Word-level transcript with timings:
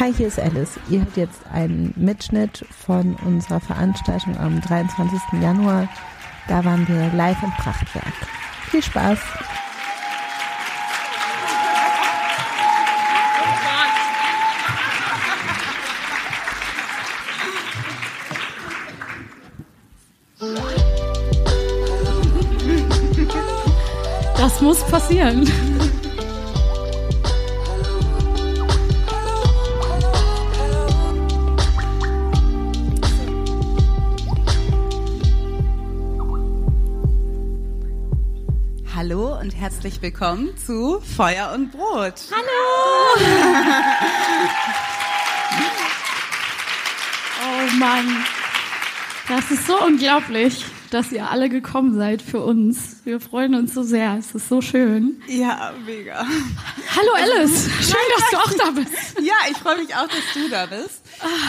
Hi, 0.00 0.12
hier 0.12 0.28
ist 0.28 0.40
Alice. 0.40 0.80
Ihr 0.88 1.00
hört 1.00 1.16
jetzt 1.16 1.40
einen 1.52 1.92
Mitschnitt 1.96 2.64
von 2.86 3.14
unserer 3.26 3.60
Veranstaltung 3.60 4.36
am 4.38 4.60
23. 4.60 5.20
Januar. 5.40 5.86
Da 6.48 6.64
waren 6.64 6.88
wir 6.88 7.12
live 7.12 7.42
im 7.42 7.50
Prachtwerk. 7.50 8.14
Viel 8.70 8.82
Spaß! 8.82 9.18
Das 24.38 24.60
muss 24.60 24.82
passieren. 24.84 25.46
Herzlich 39.82 40.00
willkommen 40.00 40.56
zu 40.64 41.00
Feuer 41.00 41.50
und 41.52 41.72
Brot. 41.72 42.14
Hallo! 42.30 43.18
oh 47.42 47.76
Mann, 47.78 48.24
das 49.26 49.50
ist 49.50 49.66
so 49.66 49.84
unglaublich, 49.84 50.64
dass 50.90 51.10
ihr 51.10 51.28
alle 51.28 51.48
gekommen 51.48 51.96
seid 51.96 52.22
für 52.22 52.44
uns. 52.44 52.98
Wir 53.02 53.18
freuen 53.18 53.56
uns 53.56 53.74
so 53.74 53.82
sehr. 53.82 54.18
Es 54.20 54.32
ist 54.36 54.48
so 54.48 54.60
schön. 54.60 55.20
Ja, 55.26 55.72
mega. 55.84 56.24
Hallo 56.96 57.14
Alice, 57.16 57.68
schön, 57.80 57.96
dass 58.16 58.30
du 58.30 58.36
auch 58.36 58.52
da 58.64 58.70
bist. 58.70 59.18
Ja, 59.20 59.34
ich 59.50 59.56
freue 59.56 59.78
mich 59.78 59.96
auch, 59.96 60.06
dass 60.06 60.32
du 60.32 60.48
da 60.48 60.66
bist. 60.66 61.02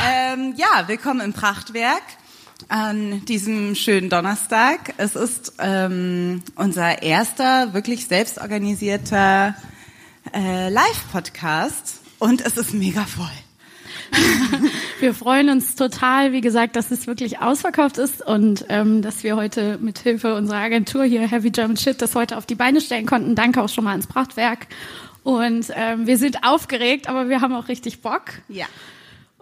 Ähm, 0.07 0.55
ja, 0.57 0.87
willkommen 0.87 1.21
im 1.21 1.33
Prachtwerk 1.33 2.01
an 2.73 3.23
diesem 3.25 3.75
schönen 3.75 4.09
Donnerstag. 4.09 4.95
Es 4.97 5.15
ist 5.15 5.53
ähm, 5.59 6.41
unser 6.55 7.03
erster 7.03 7.75
wirklich 7.75 8.07
selbstorganisierter 8.07 9.53
äh, 10.33 10.69
Live-Podcast 10.69 12.01
und 12.17 12.43
es 12.43 12.57
ist 12.57 12.73
mega 12.73 13.01
voll. 13.01 13.27
wir 14.99 15.13
freuen 15.13 15.49
uns 15.49 15.75
total, 15.75 16.31
wie 16.31 16.41
gesagt, 16.41 16.75
dass 16.75 16.89
es 16.89 17.05
wirklich 17.05 17.37
ausverkauft 17.37 17.99
ist 17.99 18.25
und 18.25 18.65
ähm, 18.69 19.03
dass 19.03 19.23
wir 19.23 19.35
heute 19.35 19.77
mit 19.77 19.99
Hilfe 19.99 20.33
unserer 20.33 20.57
Agentur 20.57 21.03
hier 21.03 21.27
Heavy 21.27 21.51
German 21.51 21.77
Shit 21.77 22.01
das 22.01 22.15
heute 22.15 22.37
auf 22.37 22.47
die 22.47 22.55
Beine 22.55 22.81
stellen 22.81 23.05
konnten. 23.05 23.35
Danke 23.35 23.61
auch 23.61 23.69
schon 23.69 23.83
mal 23.83 23.91
ans 23.91 24.07
Prachtwerk. 24.07 24.65
Und 25.21 25.67
ähm, 25.75 26.07
wir 26.07 26.17
sind 26.17 26.43
aufgeregt, 26.43 27.07
aber 27.07 27.29
wir 27.29 27.39
haben 27.39 27.53
auch 27.53 27.67
richtig 27.67 28.01
Bock. 28.01 28.23
Ja. 28.49 28.65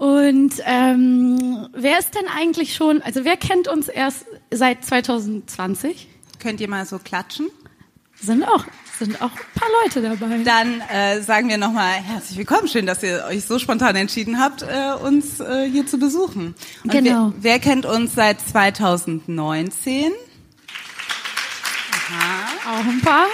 Und 0.02 0.54
ähm, 0.66 1.70
wer 1.74 2.00
ist 2.00 2.16
denn 2.16 2.26
eigentlich 2.36 2.74
schon, 2.74 3.04
also 3.04 3.24
wer 3.24 3.38
kennt 3.38 3.68
uns 3.68 3.88
erst 3.88 4.26
seit 4.50 4.84
2020? 4.84 6.08
Könnt 6.40 6.60
ihr 6.60 6.68
mal 6.68 6.88
so 6.88 6.98
klatschen? 6.98 7.52
Sind 8.20 8.44
auch, 8.44 8.66
sind 8.98 9.22
auch 9.22 9.30
ein 9.30 9.60
paar 9.60 9.70
Leute 9.84 10.02
dabei. 10.02 10.40
Dann 10.44 10.82
äh, 10.92 11.22
sagen 11.22 11.50
wir 11.50 11.60
nochmal 11.60 11.92
herzlich 11.92 12.40
willkommen. 12.40 12.68
Schön, 12.68 12.88
dass 12.88 13.04
ihr 13.04 13.26
euch 13.30 13.46
so 13.46 13.60
spontan 13.60 13.96
entschieden 13.96 14.40
habt, 14.40 14.64
äh, 14.64 14.94
uns 15.04 15.40
äh, 15.40 15.70
hier 15.70 15.86
zu 15.86 16.00
besuchen. 16.00 16.56
Und 16.84 16.92
genau. 16.92 17.34
Wer, 17.36 17.44
wer 17.44 17.60
kennt 17.60 17.86
uns 17.86 18.16
seit 18.16 18.42
2019? 18.42 20.14
Aha. 21.92 22.74
Auch 22.74 22.86
ein 22.88 23.02
paar. 23.02 23.28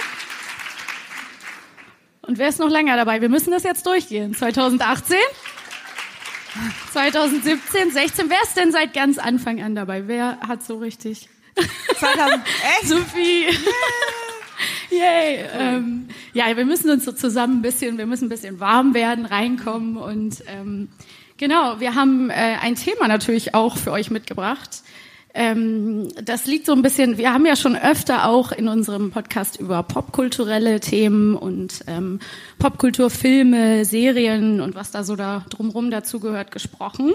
Und 2.26 2.36
wer 2.36 2.50
ist 2.50 2.58
noch 2.58 2.68
länger 2.68 2.96
dabei? 2.96 3.22
Wir 3.22 3.30
müssen 3.30 3.52
das 3.52 3.62
jetzt 3.62 3.86
durchgehen. 3.86 4.34
2018? 4.34 5.16
2017, 6.92 7.90
16. 7.90 8.30
Wer 8.30 8.42
ist 8.42 8.56
denn 8.56 8.72
seit 8.72 8.94
ganz 8.94 9.18
Anfang 9.18 9.62
an 9.62 9.74
dabei? 9.74 10.08
Wer 10.08 10.38
hat 10.40 10.62
so 10.62 10.78
richtig? 10.78 11.28
2000, 11.98 12.42
echt? 12.80 12.88
Sophie. 12.88 13.46
Yay. 14.90 15.44
Ähm, 15.52 16.08
ja, 16.32 16.56
wir 16.56 16.64
müssen 16.64 16.90
uns 16.90 17.04
so 17.04 17.12
zusammen 17.12 17.58
ein 17.58 17.62
bisschen, 17.62 17.98
wir 17.98 18.06
müssen 18.06 18.26
ein 18.26 18.30
bisschen 18.30 18.60
warm 18.60 18.94
werden, 18.94 19.26
reinkommen 19.26 19.96
und 19.96 20.42
ähm, 20.46 20.88
genau, 21.36 21.80
wir 21.80 21.94
haben 21.94 22.30
äh, 22.30 22.56
ein 22.60 22.74
Thema 22.74 23.08
natürlich 23.08 23.54
auch 23.54 23.76
für 23.76 23.92
euch 23.92 24.10
mitgebracht. 24.10 24.82
Ähm, 25.40 26.08
das 26.24 26.46
liegt 26.46 26.66
so 26.66 26.72
ein 26.72 26.82
bisschen, 26.82 27.16
wir 27.16 27.32
haben 27.32 27.46
ja 27.46 27.54
schon 27.54 27.76
öfter 27.76 28.28
auch 28.28 28.50
in 28.50 28.66
unserem 28.66 29.12
Podcast 29.12 29.60
über 29.60 29.84
popkulturelle 29.84 30.80
Themen 30.80 31.36
und 31.36 31.84
ähm, 31.86 32.18
Popkulturfilme, 32.58 33.84
Serien 33.84 34.60
und 34.60 34.74
was 34.74 34.90
da 34.90 35.04
so 35.04 35.14
da 35.14 35.44
drumrum 35.48 35.92
dazu 35.92 36.18
gehört 36.18 36.50
gesprochen. 36.50 37.14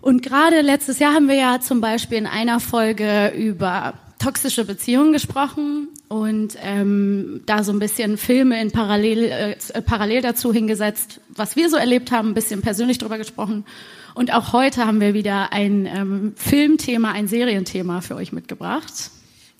Und 0.00 0.22
gerade 0.22 0.62
letztes 0.62 1.00
Jahr 1.00 1.12
haben 1.12 1.28
wir 1.28 1.34
ja 1.34 1.60
zum 1.60 1.82
Beispiel 1.82 2.16
in 2.16 2.26
einer 2.26 2.60
Folge 2.60 3.34
über 3.36 3.92
toxische 4.18 4.64
Beziehungen 4.64 5.12
gesprochen 5.12 5.88
und 6.08 6.56
ähm, 6.62 7.42
da 7.44 7.62
so 7.62 7.72
ein 7.72 7.78
bisschen 7.78 8.16
Filme 8.16 8.58
in 8.58 8.70
parallel, 8.70 9.24
äh, 9.24 9.82
parallel 9.82 10.22
dazu 10.22 10.50
hingesetzt, 10.50 11.20
was 11.28 11.56
wir 11.56 11.68
so 11.68 11.76
erlebt 11.76 12.10
haben, 12.10 12.28
ein 12.28 12.34
bisschen 12.34 12.62
persönlich 12.62 12.96
drüber 12.96 13.18
gesprochen. 13.18 13.66
Und 14.14 14.32
auch 14.32 14.52
heute 14.52 14.86
haben 14.86 15.00
wir 15.00 15.14
wieder 15.14 15.52
ein 15.52 15.86
ähm, 15.86 16.32
Filmthema, 16.36 17.12
ein 17.12 17.28
Serienthema 17.28 18.00
für 18.00 18.16
euch 18.16 18.32
mitgebracht. 18.32 19.10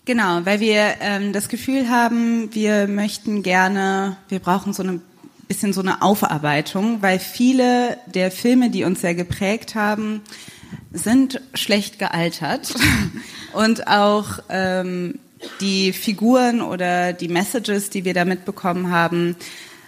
Genau, 0.05 0.45
weil 0.45 0.59
wir 0.59 0.95
ähm, 0.99 1.31
das 1.31 1.47
Gefühl 1.47 1.89
haben, 1.89 2.53
wir 2.53 2.87
möchten 2.87 3.43
gerne, 3.43 4.17
wir 4.29 4.39
brauchen 4.39 4.73
so 4.73 4.83
eine 4.83 4.99
bisschen 5.47 5.73
so 5.73 5.81
eine 5.81 6.01
Aufarbeitung, 6.01 7.01
weil 7.01 7.19
viele 7.19 7.97
der 8.05 8.31
Filme, 8.31 8.69
die 8.69 8.85
uns 8.85 9.01
sehr 9.01 9.15
geprägt 9.15 9.75
haben, 9.75 10.21
sind 10.93 11.41
schlecht 11.53 11.99
gealtert 11.99 12.73
und 13.53 13.87
auch 13.87 14.39
ähm, 14.47 15.19
die 15.59 15.91
Figuren 15.91 16.61
oder 16.61 17.11
die 17.11 17.27
Messages, 17.27 17.89
die 17.89 18.05
wir 18.05 18.13
da 18.13 18.23
mitbekommen 18.23 18.91
haben, 18.91 19.35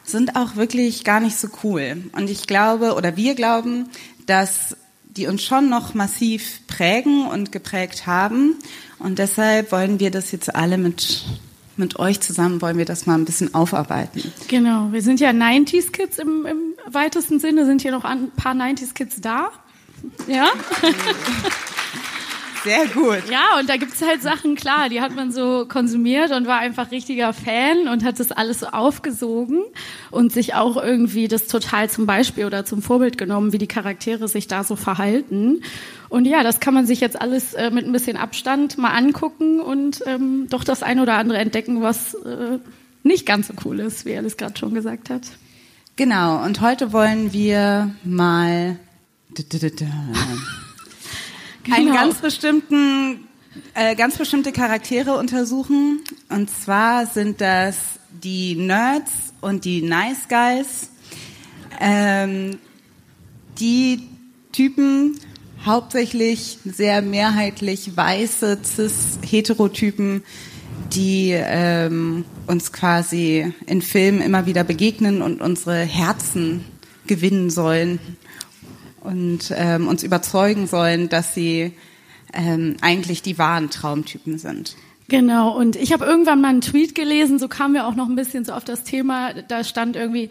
sind 0.04 0.36
auch 0.36 0.58
wirklich 0.58 1.06
gar 1.06 1.22
nicht 1.22 1.38
so 1.38 1.48
cool. 1.64 2.04
Und 2.12 2.30
ich 2.30 2.46
glaube 2.46 2.96
oder 2.96 3.16
wir 3.16 3.36
glauben, 3.36 3.88
dass 4.26 4.76
die 5.04 5.28
uns 5.28 5.44
schon 5.44 5.70
noch 5.70 5.94
massiv 5.94 6.66
prägen 6.68 7.28
und 7.28 7.52
geprägt 7.52 8.08
haben. 8.08 8.56
Und 9.00 9.20
deshalb 9.20 9.72
wollen 9.72 10.00
wir 10.00 10.12
das 10.12 10.32
jetzt 10.32 10.56
alle 10.56 10.78
mit, 10.78 11.26
mit 11.78 12.00
euch 12.00 12.20
zusammen, 12.20 12.62
wollen 12.62 12.78
wir 12.78 12.86
das 12.86 13.06
mal 13.06 13.16
ein 13.16 13.26
bisschen 13.26 13.54
aufarbeiten. 13.54 14.32
Genau, 14.48 14.92
wir 14.92 15.02
sind 15.02 15.20
ja 15.20 15.30
90s-Kids 15.30 16.18
im, 16.18 16.46
im 16.46 16.58
weitesten 16.92 17.40
Sinne, 17.40 17.66
sind 17.66 17.82
hier 17.82 17.92
noch 17.92 18.06
ein 18.06 18.32
paar 18.32 18.56
90s-Kids 18.56 19.22
da. 19.22 19.50
Ja? 20.28 20.48
Sehr 22.64 22.88
gut. 22.88 23.30
Ja, 23.30 23.60
und 23.60 23.70
da 23.70 23.76
gibt's 23.76 24.02
halt 24.02 24.22
Sachen, 24.22 24.56
klar, 24.56 24.88
die 24.88 25.02
hat 25.02 25.14
man 25.16 25.32
so 25.32 25.66
konsumiert 25.68 26.32
und 26.32 26.48
war 26.48 26.60
einfach 26.60 26.92
richtiger 26.92 27.34
Fan 27.34 27.90
und 27.90 28.06
hat 28.06 28.20
das 28.20 28.32
alles 28.32 28.62
so 28.62 28.68
aufgesogen 28.68 29.64
und 30.12 30.32
sich 30.32 30.54
auch 30.54 30.82
irgendwie 30.82 31.28
das 31.28 31.48
total 31.48 31.90
zum 31.90 32.06
Beispiel 32.06 32.46
oder 32.46 32.64
zum 32.64 32.82
Vorbild 32.82 33.18
genommen, 33.18 33.52
wie 33.52 33.58
die 33.58 33.68
Charaktere 33.68 34.30
sich 34.30 34.48
da 34.48 34.64
so 34.64 34.78
verhalten. 34.78 35.62
Und 36.08 36.26
ja, 36.26 36.44
das 36.44 36.62
kann 36.62 36.74
man 36.74 36.86
sich 36.86 37.02
jetzt 37.02 37.20
alles 37.20 37.54
äh, 37.54 37.70
mit 37.70 37.86
ein 37.86 37.92
bisschen 37.92 38.16
Abstand 38.16 38.78
mal 38.78 38.92
angucken 38.92 39.60
und 39.60 40.02
ähm, 40.06 40.48
doch 40.50 40.64
das 40.64 40.84
ein 40.84 41.00
oder 41.00 41.16
andere 41.16 41.40
entdecken, 41.40 41.82
was 41.82 42.14
äh, 42.14 42.60
nicht 43.04 43.26
ganz 43.26 43.48
so 43.48 43.54
cool 43.66 43.82
ist, 43.82 44.06
wie 44.06 44.12
er 44.12 44.22
das 44.22 44.38
gerade 44.38 44.58
schon 44.58 44.74
gesagt 44.74 45.10
hat. 45.10 45.24
Genau, 45.96 46.44
und 46.44 46.62
heute 46.62 46.94
wollen 46.94 47.34
wir 47.34 47.94
mal 48.04 48.78
Genau. 51.64 51.78
einen 51.78 51.94
ganz 51.94 52.16
bestimmten, 52.16 53.28
äh, 53.74 53.96
ganz 53.96 54.18
bestimmte 54.18 54.52
Charaktere 54.52 55.18
untersuchen. 55.18 56.02
Und 56.30 56.50
zwar 56.50 57.06
sind 57.06 57.42
das 57.42 57.78
die 58.12 58.56
Nerds 58.56 59.12
und 59.42 59.66
die 59.66 59.82
Nice 59.82 60.28
Guys. 60.28 60.90
Ähm, 61.80 62.60
die 63.60 64.04
Typen, 64.52 65.20
hauptsächlich 65.66 66.60
sehr 66.66 67.02
mehrheitlich 67.02 67.96
weiße, 67.96 68.60
cis-Heterotypen, 68.64 70.24
die 70.94 71.32
ähm, 71.34 72.26
uns 72.48 72.74
quasi 72.74 73.54
in 73.66 73.82
Filmen 73.82 74.22
immer 74.22 74.46
wieder 74.46 74.64
begegnen 74.64 75.22
und 75.22 75.42
unsere 75.42 75.80
Herzen 75.80 76.66
gewinnen 77.08 77.50
sollen 77.50 78.00
und 79.04 79.54
ähm, 79.56 79.88
uns 79.88 80.04
überzeugen 80.04 80.68
sollen, 80.68 81.10
dass 81.10 81.34
sie 81.34 81.74
ähm, 82.34 82.78
eigentlich 82.82 83.22
die 83.22 83.38
wahren 83.38 83.70
Traumtypen 83.70 84.38
sind. 84.38 84.76
Genau, 85.10 85.56
und 85.56 85.76
ich 85.76 85.92
habe 85.92 86.06
irgendwann 86.06 86.42
mal 86.42 86.48
einen 86.48 86.62
Tweet 86.62 86.96
gelesen, 86.96 87.38
so 87.38 87.48
kamen 87.48 87.74
wir 87.74 87.86
auch 87.86 87.96
noch 87.96 88.08
ein 88.08 88.16
bisschen 88.16 88.46
so 88.46 88.54
auf 88.54 88.64
das 88.64 88.84
Thema, 88.84 89.34
da 89.34 89.64
stand 89.64 89.96
irgendwie, 89.96 90.30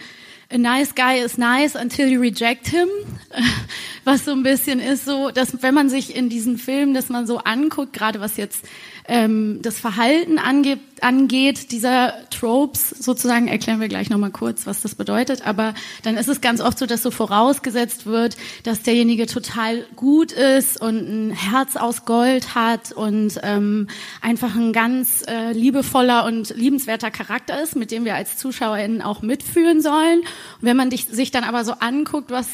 a 0.51 0.59
nice 0.59 0.95
guy 0.95 1.19
is 1.19 1.39
nice 1.39 1.77
until 1.77 2.09
you 2.09 2.21
reject 2.21 2.69
him. 2.69 2.89
was 4.05 4.25
so 4.25 4.33
ein 4.33 4.43
bisschen 4.43 4.81
ist, 4.81 5.05
so, 5.05 5.31
dass 5.31 5.63
wenn 5.63 5.75
man 5.75 5.89
sich 5.89 6.17
in 6.17 6.29
diesen 6.29 6.59
Filmen, 6.59 6.95
dass 6.95 7.09
man 7.09 7.27
so 7.27 7.39
anguckt, 7.39 7.93
gerade 7.93 8.21
was 8.21 8.37
jetzt 8.37 8.65
ähm, 9.09 9.61
das 9.63 9.79
Verhalten 9.79 10.39
angeht, 10.39 10.81
angeht, 11.01 11.73
dieser 11.73 12.15
Tropes 12.31 12.91
sozusagen, 12.91 13.49
erklären 13.49 13.81
wir 13.81 13.89
gleich 13.89 14.09
nochmal 14.09 14.31
kurz, 14.31 14.67
was 14.67 14.83
das 14.83 14.95
bedeutet, 14.95 15.47
aber 15.47 15.75
dann 16.03 16.17
ist 16.17 16.29
es 16.29 16.41
ganz 16.41 16.61
oft 16.61 16.79
so, 16.79 16.87
dass 16.87 17.03
so 17.03 17.11
vorausgesetzt 17.11 18.07
wird, 18.07 18.37
dass 18.63 18.83
derjenige 18.83 19.27
total 19.27 19.85
gut 19.97 20.33
ist 20.33 20.81
und 20.81 20.97
ein 20.97 21.31
Herz 21.33 21.77
aus 21.77 22.05
Gold 22.05 22.55
hat 22.55 22.93
und 22.93 23.41
ähm, 23.43 23.89
einfach 24.21 24.55
ein 24.55 24.73
ganz 24.73 25.25
äh, 25.27 25.53
liebevoller 25.53 26.25
und 26.25 26.51
liebenswerter 26.57 27.11
Charakter 27.11 27.61
ist, 27.63 27.75
mit 27.75 27.91
dem 27.91 28.05
wir 28.05 28.15
als 28.15 28.37
ZuschauerInnen 28.37 29.03
auch 29.03 29.23
mitfühlen 29.23 29.81
sollen. 29.81 30.21
Und 30.21 30.63
wenn 30.63 30.77
man 30.77 30.91
sich 30.91 31.31
dann 31.31 31.45
aber 31.45 31.65
so 31.65 31.73
anguckt, 31.73 32.31
was 32.31 32.47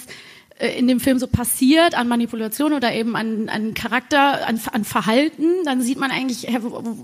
in 0.58 0.88
dem 0.88 0.98
Film 0.98 1.18
so 1.18 1.28
passiert 1.28 1.96
an 1.96 2.08
Manipulation 2.08 2.72
oder 2.72 2.92
eben 2.92 3.14
an, 3.14 3.48
an 3.48 3.74
Charakter, 3.74 4.46
an, 4.46 4.60
an 4.72 4.84
Verhalten, 4.84 5.44
dann 5.64 5.82
sieht 5.82 5.98
man 5.98 6.10
eigentlich, 6.10 6.48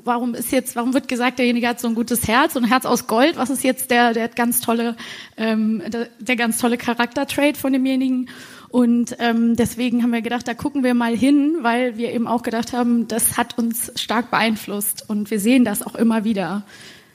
warum 0.05 0.35
ist 0.35 0.51
jetzt, 0.51 0.75
warum 0.75 0.93
wird 0.93 1.06
gesagt, 1.06 1.39
derjenige 1.39 1.69
hat 1.69 1.79
so 1.79 1.87
ein 1.87 1.95
gutes 1.95 2.27
Herz, 2.27 2.55
so 2.55 2.61
ein 2.61 2.65
Herz 2.65 2.85
aus 2.85 3.06
Gold, 3.06 3.37
was 3.37 3.51
ist 3.51 3.62
jetzt 3.62 3.91
der, 3.91 4.12
der 4.12 4.29
ganz 4.29 4.61
tolle, 4.61 4.97
ähm, 5.37 5.83
der, 5.87 6.09
der 6.19 6.37
ganz 6.37 6.59
tolle 6.59 6.77
Charaktertrade 6.77 7.56
von 7.56 7.73
demjenigen? 7.73 8.29
Und 8.71 9.15
ähm, 9.21 9.55
deswegen 9.55 10.03
haben 10.03 10.12
wir 10.12 10.21
gedacht, 10.21 10.49
da 10.49 10.55
gucken 10.55 10.83
wir 10.83 10.95
mal 10.95 11.17
hin, 11.17 11.59
weil 11.61 11.97
wir 11.97 12.12
eben 12.12 12.27
auch 12.27 12.43
gedacht 12.43 12.73
haben, 12.73 13.06
das 13.06 13.37
hat 13.37 13.56
uns 13.56 13.93
stark 13.95 14.33
beeinflusst 14.33 15.09
und 15.09 15.31
wir 15.31 15.39
sehen 15.39 15.65
das 15.65 15.81
auch 15.83 15.95
immer 15.95 16.25
wieder. 16.25 16.65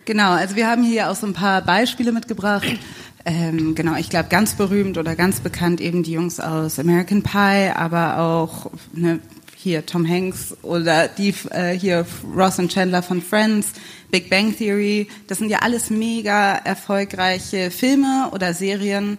Genau, 0.06 0.32
also 0.32 0.56
wir 0.56 0.68
haben 0.68 0.84
hier 0.84 1.12
auch 1.12 1.16
so 1.16 1.28
ein 1.28 1.34
paar 1.34 1.62
Beispiele 1.62 2.14
mitgebracht. 2.14 2.66
Ähm, 3.25 3.75
genau, 3.75 3.95
ich 3.95 4.10
glaube 4.10 4.30
ganz 4.30 4.56
berühmt 4.56 4.98
oder 4.98 5.16
ganz 5.16 5.42
bekannt 5.42 5.81
eben 5.81 6.04
die 6.04 6.13
Jungs 6.13 6.39
aus 6.39 6.80
American 6.80 7.21
Pie, 7.21 7.71
aber 7.75 8.18
auch 8.19 8.71
ne, 8.94 9.19
hier 9.56 9.86
Tom 9.86 10.07
Hanks 10.07 10.56
oder 10.62 11.10
die 11.10 11.33
äh, 11.51 11.77
hier 11.77 12.06
Ross 12.36 12.60
und 12.60 12.71
Chandler 12.71 13.04
von 13.04 13.21
Friends, 13.21 13.74
Big 14.10 14.30
Bang 14.30 14.56
Theory. 14.56 15.07
Das 15.27 15.39
sind 15.39 15.50
ja 15.50 15.60
alles 15.60 15.89
mega 15.89 16.56
erfolgreiche 16.56 17.71
Filme 17.71 18.30
oder 18.31 18.54
Serien 18.54 19.18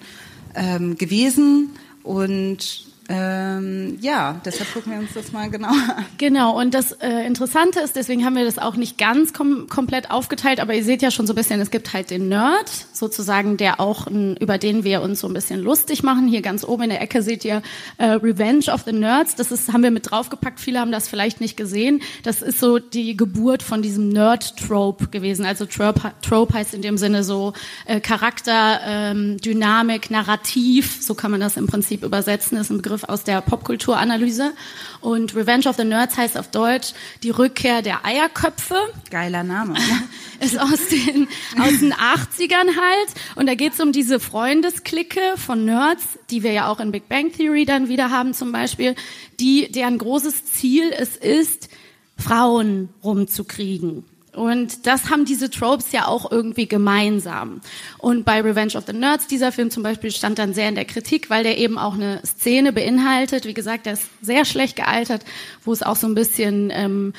ähm, 0.54 0.96
gewesen 0.96 1.70
und 2.02 2.89
ähm, 3.12 3.98
ja, 4.00 4.40
deshalb 4.44 4.72
gucken 4.72 4.92
wir 4.92 5.00
uns 5.00 5.14
das 5.14 5.32
mal 5.32 5.50
genauer 5.50 5.72
an. 5.96 6.06
Genau, 6.18 6.56
und 6.56 6.74
das 6.74 6.92
äh, 6.92 7.26
Interessante 7.26 7.80
ist, 7.80 7.96
deswegen 7.96 8.24
haben 8.24 8.36
wir 8.36 8.44
das 8.44 8.58
auch 8.58 8.76
nicht 8.76 8.98
ganz 8.98 9.32
kom 9.32 9.66
komplett 9.68 10.12
aufgeteilt, 10.12 10.60
aber 10.60 10.74
ihr 10.74 10.84
seht 10.84 11.02
ja 11.02 11.10
schon 11.10 11.26
so 11.26 11.32
ein 11.32 11.36
bisschen, 11.36 11.60
es 11.60 11.72
gibt 11.72 11.92
halt 11.92 12.10
den 12.10 12.28
Nerd, 12.28 12.70
sozusagen, 12.92 13.56
der 13.56 13.80
auch, 13.80 14.06
n, 14.06 14.36
über 14.36 14.58
den 14.58 14.84
wir 14.84 15.02
uns 15.02 15.18
so 15.18 15.26
ein 15.26 15.34
bisschen 15.34 15.60
lustig 15.60 16.04
machen. 16.04 16.28
Hier 16.28 16.40
ganz 16.40 16.62
oben 16.62 16.84
in 16.84 16.90
der 16.90 17.02
Ecke 17.02 17.22
seht 17.22 17.44
ihr 17.44 17.62
äh, 17.98 18.10
Revenge 18.10 18.66
of 18.72 18.82
the 18.84 18.92
Nerds, 18.92 19.34
das 19.34 19.50
ist, 19.50 19.72
haben 19.72 19.82
wir 19.82 19.90
mit 19.90 20.08
draufgepackt, 20.08 20.60
viele 20.60 20.78
haben 20.78 20.92
das 20.92 21.08
vielleicht 21.08 21.40
nicht 21.40 21.56
gesehen. 21.56 22.02
Das 22.22 22.42
ist 22.42 22.60
so 22.60 22.78
die 22.78 23.16
Geburt 23.16 23.64
von 23.64 23.82
diesem 23.82 24.10
Nerd-Trope 24.10 25.08
gewesen. 25.08 25.44
Also 25.44 25.66
Trope, 25.66 26.12
Trope 26.22 26.54
heißt 26.54 26.74
in 26.74 26.82
dem 26.82 26.96
Sinne 26.96 27.24
so 27.24 27.54
äh, 27.86 27.98
Charakter, 27.98 28.80
ähm, 28.86 29.38
Dynamik, 29.38 30.12
Narrativ, 30.12 30.98
so 31.02 31.14
kann 31.14 31.32
man 31.32 31.40
das 31.40 31.56
im 31.56 31.66
Prinzip 31.66 32.04
übersetzen, 32.04 32.56
ist 32.56 32.70
ein 32.70 32.76
Begriff 32.76 32.99
Begriff 33.00 33.04
aus 33.04 33.24
der 33.24 33.40
Popkulturanalyse. 33.40 34.52
Und 35.00 35.34
Revenge 35.34 35.68
of 35.68 35.76
the 35.76 35.84
Nerds 35.84 36.16
heißt 36.16 36.38
auf 36.38 36.48
Deutsch 36.48 36.92
die 37.22 37.30
Rückkehr 37.30 37.82
der 37.82 38.04
Eierköpfe. 38.04 38.76
Geiler 39.10 39.42
Name. 39.42 39.74
Ist 40.40 40.58
aus 40.58 40.88
den, 40.88 41.28
aus 41.58 41.80
den 41.80 41.92
80ern 41.92 42.76
halt. 42.76 43.08
Und 43.36 43.46
da 43.46 43.54
geht 43.54 43.74
es 43.74 43.80
um 43.80 43.92
diese 43.92 44.20
Freundesklicke 44.20 45.20
von 45.36 45.64
Nerds, 45.64 46.04
die 46.30 46.42
wir 46.42 46.52
ja 46.52 46.68
auch 46.68 46.80
in 46.80 46.92
Big 46.92 47.08
Bang 47.08 47.32
Theory 47.32 47.64
dann 47.64 47.88
wieder 47.88 48.10
haben 48.10 48.34
zum 48.34 48.52
Beispiel, 48.52 48.94
die, 49.38 49.70
deren 49.70 49.98
großes 49.98 50.46
Ziel 50.46 50.92
es 50.96 51.16
ist, 51.16 51.68
Frauen 52.16 52.90
rumzukriegen. 53.02 54.04
Und 54.34 54.86
das 54.86 55.10
haben 55.10 55.24
diese 55.24 55.50
Tropes 55.50 55.92
ja 55.92 56.06
auch 56.06 56.30
irgendwie 56.30 56.68
gemeinsam. 56.68 57.60
Und 57.98 58.24
bei 58.24 58.40
Revenge 58.40 58.74
of 58.76 58.84
the 58.86 58.92
Nerds, 58.92 59.26
dieser 59.26 59.50
Film 59.50 59.70
zum 59.70 59.82
Beispiel, 59.82 60.10
stand 60.12 60.38
dann 60.38 60.54
sehr 60.54 60.68
in 60.68 60.76
der 60.76 60.84
Kritik, 60.84 61.30
weil 61.30 61.42
der 61.42 61.58
eben 61.58 61.78
auch 61.78 61.94
eine 61.94 62.20
Szene 62.24 62.72
beinhaltet. 62.72 63.44
Wie 63.44 63.54
gesagt, 63.54 63.86
der 63.86 63.94
ist 63.94 64.04
sehr 64.22 64.44
schlecht 64.44 64.76
gealtert, 64.76 65.24
wo 65.64 65.72
es 65.72 65.82
auch 65.82 65.96
so 65.96 66.06
ein 66.06 66.14
bisschen 66.14 66.70
ähm, 66.72 67.12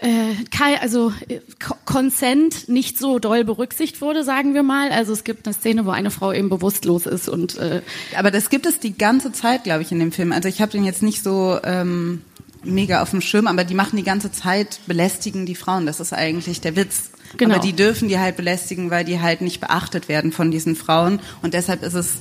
äh, 0.00 0.34
also 0.80 1.12
äh, 1.28 1.40
Consent 1.84 2.68
nicht 2.68 2.98
so 2.98 3.18
doll 3.18 3.44
berücksichtigt 3.44 4.00
wurde, 4.00 4.24
sagen 4.24 4.54
wir 4.54 4.62
mal. 4.62 4.90
Also 4.90 5.12
es 5.12 5.24
gibt 5.24 5.46
eine 5.46 5.54
Szene, 5.54 5.86
wo 5.86 5.90
eine 5.90 6.10
Frau 6.10 6.32
eben 6.32 6.48
bewusstlos 6.48 7.06
ist 7.06 7.28
und 7.28 7.58
äh, 7.58 7.82
aber 8.16 8.30
das 8.30 8.50
gibt 8.50 8.66
es 8.66 8.80
die 8.80 8.96
ganze 8.96 9.32
Zeit, 9.32 9.64
glaube 9.64 9.82
ich, 9.82 9.92
in 9.92 9.98
dem 9.98 10.12
Film. 10.12 10.32
Also 10.32 10.48
ich 10.48 10.62
habe 10.62 10.72
den 10.72 10.84
jetzt 10.84 11.02
nicht 11.02 11.22
so 11.22 11.58
ähm, 11.64 12.22
mega 12.64 13.02
auf 13.02 13.10
dem 13.10 13.20
Schirm, 13.20 13.46
aber 13.46 13.64
die 13.64 13.74
machen 13.74 13.96
die 13.96 14.02
ganze 14.02 14.32
Zeit, 14.32 14.80
belästigen 14.86 15.46
die 15.46 15.54
Frauen. 15.54 15.86
Das 15.86 16.00
ist 16.00 16.12
eigentlich 16.12 16.60
der 16.60 16.76
Witz. 16.76 17.10
Genau. 17.36 17.54
Aber 17.54 17.62
die 17.62 17.72
dürfen 17.72 18.08
die 18.08 18.18
halt 18.18 18.36
belästigen, 18.36 18.90
weil 18.90 19.04
die 19.04 19.20
halt 19.20 19.40
nicht 19.40 19.60
beachtet 19.60 20.08
werden 20.08 20.32
von 20.32 20.50
diesen 20.50 20.76
Frauen. 20.76 21.20
Und 21.42 21.54
deshalb 21.54 21.82
ist 21.82 21.94
es 21.94 22.14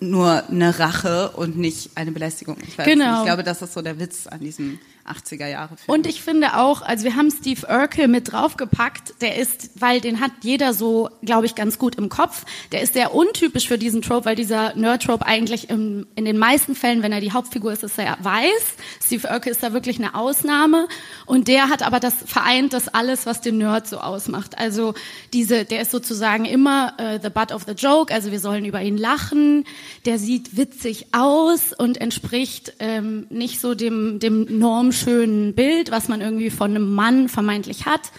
nur 0.00 0.48
eine 0.48 0.78
Rache 0.78 1.30
und 1.30 1.56
nicht 1.56 1.90
eine 1.94 2.12
Belästigung. 2.12 2.56
Ich, 2.66 2.76
genau. 2.76 3.10
Nicht. 3.10 3.18
ich 3.20 3.24
glaube, 3.24 3.42
das 3.42 3.62
ist 3.62 3.72
so 3.72 3.82
der 3.82 3.98
Witz 3.98 4.26
an 4.26 4.40
diesem 4.40 4.78
80er 5.08 5.46
Jahre 5.46 5.76
Film. 5.76 5.98
Und 5.98 6.06
ich 6.06 6.22
finde 6.22 6.56
auch, 6.58 6.82
also 6.82 7.04
wir 7.04 7.16
haben 7.16 7.30
Steve 7.30 7.66
Urkel 7.68 8.08
mit 8.08 8.32
draufgepackt, 8.32 9.20
der 9.20 9.36
ist, 9.36 9.70
weil 9.80 10.00
den 10.00 10.20
hat 10.20 10.32
jeder 10.42 10.74
so, 10.74 11.10
glaube 11.22 11.46
ich, 11.46 11.54
ganz 11.54 11.78
gut 11.78 11.96
im 11.96 12.08
Kopf. 12.08 12.44
Der 12.72 12.82
ist 12.82 12.94
sehr 12.94 13.14
untypisch 13.14 13.68
für 13.68 13.78
diesen 13.78 14.02
Trope, 14.02 14.26
weil 14.26 14.36
dieser 14.36 14.74
Nerd-Trope 14.74 15.24
eigentlich 15.26 15.70
im, 15.70 16.06
in 16.14 16.24
den 16.24 16.38
meisten 16.38 16.74
Fällen, 16.74 17.02
wenn 17.02 17.12
er 17.12 17.20
die 17.20 17.32
Hauptfigur 17.32 17.72
ist, 17.72 17.82
ist 17.82 17.98
er 17.98 18.18
weiß. 18.20 18.76
Steve 19.04 19.28
Urkel 19.28 19.52
ist 19.52 19.62
da 19.62 19.72
wirklich 19.72 19.98
eine 19.98 20.14
Ausnahme. 20.14 20.88
Und 21.26 21.48
der 21.48 21.68
hat 21.68 21.82
aber 21.82 22.00
das 22.00 22.14
vereint, 22.24 22.72
das 22.72 22.88
alles, 22.88 23.26
was 23.26 23.40
den 23.40 23.58
Nerd 23.58 23.86
so 23.86 23.98
ausmacht. 23.98 24.58
Also 24.58 24.94
diese, 25.32 25.64
der 25.64 25.82
ist 25.82 25.90
sozusagen 25.90 26.44
immer 26.44 26.94
uh, 27.00 27.18
the 27.22 27.30
butt 27.30 27.52
of 27.52 27.64
the 27.66 27.72
joke, 27.72 28.12
also 28.12 28.30
wir 28.32 28.40
sollen 28.40 28.64
über 28.64 28.82
ihn 28.82 28.96
lachen. 28.96 29.64
Der 30.04 30.18
sieht 30.18 30.56
witzig 30.56 31.06
aus 31.12 31.72
und 31.76 32.00
entspricht 32.00 32.74
ähm, 32.78 33.26
nicht 33.30 33.60
so 33.60 33.74
dem, 33.74 34.18
dem 34.18 34.58
Norm 34.58 34.92
schönen 34.96 35.54
Bild, 35.54 35.90
was 35.90 36.08
man 36.08 36.20
irgendwie 36.20 36.50
von 36.50 36.70
einem 36.70 36.94
Mann 36.94 37.28
vermeintlich 37.28 37.86
hat. 37.86 38.12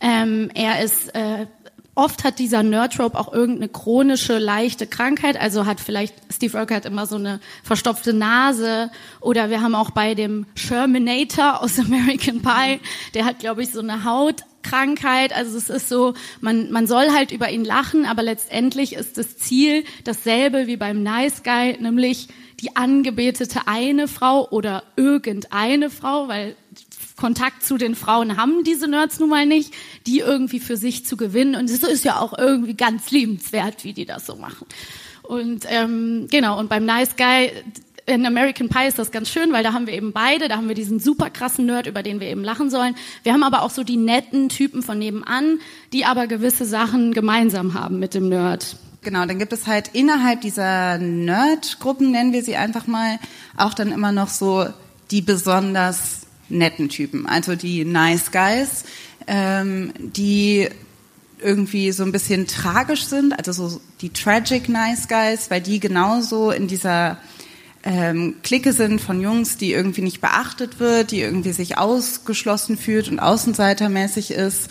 Ähm, 0.00 0.50
er 0.54 0.84
ist 0.84 1.14
äh, 1.14 1.46
oft 1.96 2.24
hat 2.24 2.38
dieser 2.38 2.62
Nerdtrope 2.62 3.18
auch 3.18 3.32
irgendeine 3.32 3.68
chronische, 3.68 4.38
leichte 4.38 4.86
Krankheit. 4.86 5.40
Also 5.40 5.66
hat 5.66 5.80
vielleicht, 5.80 6.14
Steve 6.32 6.56
Urkel 6.56 6.76
hat 6.76 6.84
immer 6.84 7.06
so 7.06 7.16
eine 7.16 7.40
verstopfte 7.64 8.12
Nase. 8.12 8.90
Oder 9.20 9.50
wir 9.50 9.62
haben 9.62 9.74
auch 9.74 9.90
bei 9.90 10.14
dem 10.14 10.46
Shermanator 10.54 11.62
aus 11.62 11.78
American 11.80 12.42
Pie, 12.42 12.80
der 13.14 13.24
hat, 13.24 13.40
glaube 13.40 13.62
ich, 13.62 13.72
so 13.72 13.80
eine 13.80 14.04
Hautkrankheit. 14.04 15.34
Also 15.34 15.56
es 15.56 15.70
ist 15.70 15.88
so, 15.88 16.14
man, 16.40 16.70
man 16.70 16.86
soll 16.86 17.08
halt 17.12 17.32
über 17.32 17.50
ihn 17.50 17.64
lachen, 17.64 18.04
aber 18.04 18.22
letztendlich 18.22 18.92
ist 18.94 19.16
das 19.16 19.38
Ziel 19.38 19.84
dasselbe 20.04 20.66
wie 20.66 20.76
beim 20.76 21.02
Nice 21.02 21.42
Guy, 21.42 21.78
nämlich 21.80 22.28
die 22.60 22.76
angebetete 22.76 23.62
eine 23.66 24.08
Frau 24.08 24.48
oder 24.50 24.82
irgendeine 24.96 25.90
Frau, 25.90 26.28
weil 26.28 26.56
Kontakt 27.16 27.64
zu 27.64 27.78
den 27.78 27.94
Frauen 27.94 28.36
haben 28.36 28.62
diese 28.64 28.88
Nerds 28.88 29.18
nun 29.18 29.30
mal 29.30 29.46
nicht, 29.46 29.72
die 30.06 30.20
irgendwie 30.20 30.60
für 30.60 30.76
sich 30.76 31.06
zu 31.06 31.16
gewinnen. 31.16 31.54
Und 31.54 31.70
es 31.70 31.82
ist 31.82 32.04
ja 32.04 32.20
auch 32.20 32.36
irgendwie 32.36 32.74
ganz 32.74 33.10
liebenswert, 33.10 33.84
wie 33.84 33.92
die 33.92 34.04
das 34.04 34.26
so 34.26 34.36
machen. 34.36 34.66
Und 35.22 35.64
ähm, 35.68 36.28
genau, 36.30 36.58
und 36.58 36.68
beim 36.68 36.84
Nice 36.84 37.16
Guy, 37.16 37.50
in 38.06 38.24
American 38.24 38.68
Pie 38.68 38.86
ist 38.86 38.98
das 38.98 39.10
ganz 39.10 39.28
schön, 39.28 39.52
weil 39.52 39.64
da 39.64 39.72
haben 39.72 39.86
wir 39.86 39.94
eben 39.94 40.12
beide, 40.12 40.46
da 40.46 40.56
haben 40.56 40.68
wir 40.68 40.76
diesen 40.76 41.00
super 41.00 41.30
krassen 41.30 41.66
Nerd, 41.66 41.88
über 41.88 42.02
den 42.02 42.20
wir 42.20 42.28
eben 42.28 42.44
lachen 42.44 42.70
sollen. 42.70 42.94
Wir 43.24 43.32
haben 43.32 43.42
aber 43.42 43.62
auch 43.62 43.70
so 43.70 43.82
die 43.82 43.96
netten 43.96 44.48
Typen 44.48 44.82
von 44.82 44.98
nebenan, 44.98 45.58
die 45.92 46.04
aber 46.04 46.28
gewisse 46.28 46.64
Sachen 46.64 47.12
gemeinsam 47.12 47.74
haben 47.74 47.98
mit 47.98 48.14
dem 48.14 48.28
Nerd. 48.28 48.76
Genau, 49.06 49.24
dann 49.24 49.38
gibt 49.38 49.52
es 49.52 49.68
halt 49.68 49.90
innerhalb 49.92 50.40
dieser 50.40 50.98
Nerd-Gruppen, 50.98 52.10
nennen 52.10 52.32
wir 52.32 52.42
sie 52.42 52.56
einfach 52.56 52.88
mal, 52.88 53.20
auch 53.56 53.72
dann 53.72 53.92
immer 53.92 54.10
noch 54.10 54.28
so 54.28 54.66
die 55.12 55.20
besonders 55.20 56.22
netten 56.48 56.88
Typen, 56.88 57.24
also 57.24 57.54
die 57.54 57.84
Nice 57.84 58.32
Guys, 58.32 58.82
ähm, 59.28 59.92
die 59.96 60.68
irgendwie 61.38 61.92
so 61.92 62.02
ein 62.02 62.10
bisschen 62.10 62.48
tragisch 62.48 63.04
sind, 63.04 63.38
also 63.38 63.68
so 63.68 63.80
die 64.00 64.10
Tragic 64.10 64.68
Nice 64.68 65.06
Guys, 65.06 65.52
weil 65.52 65.60
die 65.60 65.78
genauso 65.78 66.50
in 66.50 66.66
dieser 66.66 67.18
ähm, 67.84 68.34
Clique 68.42 68.72
sind 68.72 69.00
von 69.00 69.20
Jungs, 69.20 69.56
die 69.56 69.70
irgendwie 69.70 70.02
nicht 70.02 70.20
beachtet 70.20 70.80
wird, 70.80 71.12
die 71.12 71.20
irgendwie 71.20 71.52
sich 71.52 71.78
ausgeschlossen 71.78 72.76
fühlt 72.76 73.08
und 73.08 73.20
außenseitermäßig 73.20 74.32
ist. 74.32 74.68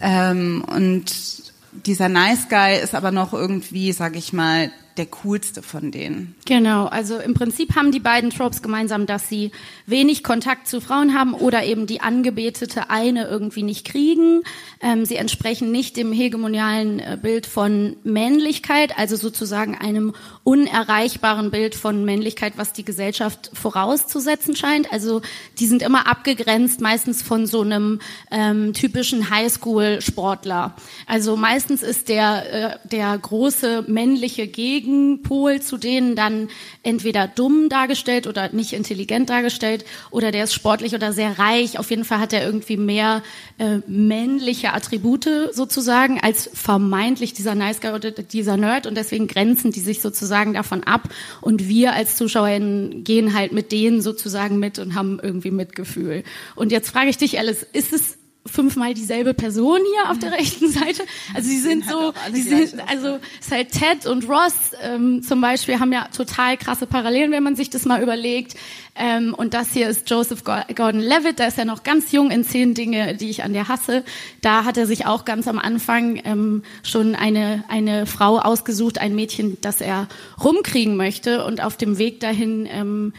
Ähm, 0.00 0.64
und 0.74 1.43
dieser 1.86 2.08
Nice 2.08 2.48
Guy 2.48 2.80
ist 2.82 2.94
aber 2.94 3.10
noch 3.10 3.32
irgendwie, 3.32 3.92
sag 3.92 4.16
ich 4.16 4.32
mal, 4.32 4.70
der 4.96 5.06
coolste 5.06 5.62
von 5.62 5.90
denen. 5.90 6.34
Genau, 6.46 6.86
also 6.86 7.18
im 7.18 7.34
Prinzip 7.34 7.74
haben 7.74 7.90
die 7.90 8.00
beiden 8.00 8.30
Tropes 8.30 8.62
gemeinsam, 8.62 9.06
dass 9.06 9.28
sie 9.28 9.50
wenig 9.86 10.22
Kontakt 10.22 10.68
zu 10.68 10.80
Frauen 10.80 11.14
haben 11.14 11.34
oder 11.34 11.64
eben 11.64 11.86
die 11.86 12.00
angebetete 12.00 12.90
eine 12.90 13.26
irgendwie 13.26 13.62
nicht 13.62 13.86
kriegen. 13.86 14.42
Ähm, 14.80 15.04
sie 15.04 15.16
entsprechen 15.16 15.72
nicht 15.72 15.96
dem 15.96 16.12
hegemonialen 16.12 17.00
äh, 17.00 17.18
Bild 17.20 17.46
von 17.46 17.96
Männlichkeit, 18.04 18.96
also 18.96 19.16
sozusagen 19.16 19.76
einem 19.76 20.14
unerreichbaren 20.44 21.50
Bild 21.50 21.74
von 21.74 22.04
Männlichkeit, 22.04 22.54
was 22.56 22.72
die 22.72 22.84
Gesellschaft 22.84 23.50
vorauszusetzen 23.54 24.54
scheint. 24.54 24.92
Also 24.92 25.22
die 25.58 25.66
sind 25.66 25.82
immer 25.82 26.06
abgegrenzt, 26.06 26.80
meistens 26.80 27.22
von 27.22 27.46
so 27.46 27.62
einem 27.62 28.00
ähm, 28.30 28.72
typischen 28.74 29.30
Highschool-Sportler. 29.30 30.74
Also 31.06 31.36
meistens 31.36 31.82
ist 31.82 32.08
der, 32.08 32.52
äh, 32.52 32.88
der 32.88 33.16
große 33.18 33.84
männliche 33.88 34.46
Gegenpol 34.84 35.60
zu 35.60 35.76
denen 35.76 36.14
dann 36.14 36.48
entweder 36.82 37.26
dumm 37.26 37.68
dargestellt 37.68 38.26
oder 38.26 38.52
nicht 38.52 38.72
intelligent 38.72 39.30
dargestellt 39.30 39.84
oder 40.10 40.30
der 40.30 40.44
ist 40.44 40.54
sportlich 40.54 40.94
oder 40.94 41.12
sehr 41.12 41.38
reich. 41.38 41.78
Auf 41.78 41.90
jeden 41.90 42.04
Fall 42.04 42.18
hat 42.18 42.32
er 42.32 42.44
irgendwie 42.44 42.76
mehr 42.76 43.22
äh, 43.58 43.78
männliche 43.86 44.72
Attribute 44.72 45.28
sozusagen 45.52 46.20
als 46.20 46.50
vermeintlich 46.52 47.32
dieser 47.32 47.54
Nice 47.54 47.80
Guy 47.80 47.92
oder 47.92 48.10
dieser 48.10 48.56
Nerd 48.56 48.86
und 48.86 48.96
deswegen 48.96 49.26
grenzen 49.26 49.72
die 49.72 49.80
sich 49.80 50.00
sozusagen 50.00 50.54
davon 50.54 50.84
ab 50.84 51.08
und 51.40 51.68
wir 51.68 51.94
als 51.94 52.16
ZuschauerInnen 52.16 53.04
gehen 53.04 53.34
halt 53.34 53.52
mit 53.52 53.72
denen 53.72 54.02
sozusagen 54.02 54.58
mit 54.58 54.78
und 54.78 54.94
haben 54.94 55.18
irgendwie 55.22 55.50
Mitgefühl. 55.50 56.24
Und 56.54 56.72
jetzt 56.72 56.90
frage 56.90 57.08
ich 57.08 57.16
dich, 57.16 57.38
Alice, 57.38 57.66
ist 57.72 57.92
es 57.92 58.18
fünfmal 58.54 58.94
dieselbe 58.94 59.34
Person 59.34 59.80
hier 59.80 60.10
auf 60.10 60.18
der 60.18 60.32
rechten 60.32 60.70
Seite. 60.70 61.02
Also 61.34 61.48
sie 61.48 61.58
sind 61.58 61.84
so, 61.84 62.12
die 62.32 62.42
sind, 62.42 62.74
also 62.88 63.18
ist 63.40 63.50
halt 63.50 63.72
Ted 63.72 64.06
und 64.06 64.28
Ross 64.28 64.54
ähm, 64.80 65.22
zum 65.22 65.40
Beispiel 65.40 65.80
haben 65.80 65.92
ja 65.92 66.08
total 66.16 66.56
krasse 66.56 66.86
Parallelen, 66.86 67.32
wenn 67.32 67.42
man 67.42 67.56
sich 67.56 67.70
das 67.70 67.84
mal 67.84 68.02
überlegt. 68.02 68.54
Ähm, 68.96 69.34
und 69.34 69.54
das 69.54 69.72
hier 69.72 69.88
ist 69.88 70.08
Joseph 70.08 70.44
Gordon-Levitt, 70.44 71.40
da 71.40 71.46
ist 71.46 71.58
er 71.58 71.64
noch 71.64 71.82
ganz 71.82 72.12
jung 72.12 72.30
in 72.30 72.44
zehn 72.44 72.74
Dinge, 72.74 73.16
die 73.16 73.28
ich 73.28 73.42
an 73.42 73.52
dir 73.52 73.66
hasse. 73.66 74.04
Da 74.40 74.64
hat 74.64 74.76
er 74.76 74.86
sich 74.86 75.04
auch 75.06 75.24
ganz 75.24 75.48
am 75.48 75.58
Anfang 75.58 76.20
ähm, 76.24 76.62
schon 76.84 77.16
eine 77.16 77.64
eine 77.66 78.06
Frau 78.06 78.38
ausgesucht, 78.38 78.98
ein 78.98 79.16
Mädchen, 79.16 79.58
das 79.60 79.80
er 79.80 80.06
rumkriegen 80.42 80.96
möchte 80.96 81.44
und 81.44 81.60
auf 81.60 81.76
dem 81.76 81.98
Weg 81.98 82.20
dahin 82.20 82.68
ähm, 82.70 83.12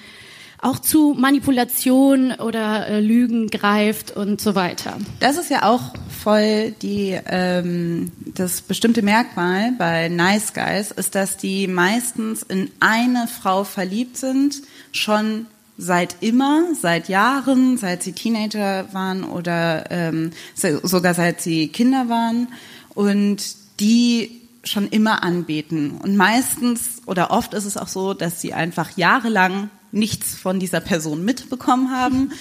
auch 0.66 0.80
zu 0.80 1.16
Manipulation 1.18 2.32
oder 2.32 2.88
äh, 2.88 3.00
Lügen 3.00 3.48
greift 3.48 4.12
und 4.12 4.42
so 4.42 4.56
weiter. 4.56 4.98
Das 5.20 5.38
ist 5.38 5.52
ja 5.52 5.64
auch 5.64 5.94
voll 6.10 6.72
die 6.82 7.18
ähm, 7.28 8.12
das 8.34 8.62
bestimmte 8.62 9.04
Merkmal 9.04 9.74
bei 9.78 10.10
Nice 10.10 10.54
Guys 10.54 10.90
ist, 10.90 11.14
dass 11.14 11.38
die 11.38 11.68
meistens 11.68 12.42
in 12.42 12.72
eine 12.80 13.28
Frau 13.28 13.64
verliebt 13.64 14.18
sind, 14.18 14.64
schon 14.92 15.46
seit 15.78 16.18
immer, 16.22 16.64
seit 16.80 17.10
Jahren, 17.10 17.78
seit 17.78 18.02
sie 18.02 18.14
Teenager 18.14 18.92
waren 18.92 19.24
oder 19.24 19.92
ähm, 19.92 20.32
sogar 20.56 21.14
seit 21.14 21.42
sie 21.42 21.68
Kinder 21.68 22.10
waren 22.10 22.48
und 22.96 23.56
die 23.80 24.42
schon 24.64 24.88
immer 24.88 25.24
anbeten. 25.24 25.92
Und 25.92 26.18
meistens 26.18 27.04
oder 27.06 27.30
oft 27.30 27.54
ist 27.54 27.66
es 27.66 27.78
auch 27.78 27.88
so, 27.88 28.16
dass 28.16 28.42
sie 28.42 28.54
einfach 28.54 28.98
jahrelang 28.98 29.70
nichts 29.96 30.36
von 30.36 30.60
dieser 30.60 30.82
Person 30.82 31.26
mitbekommen 31.26 31.92
haben, 31.92 32.32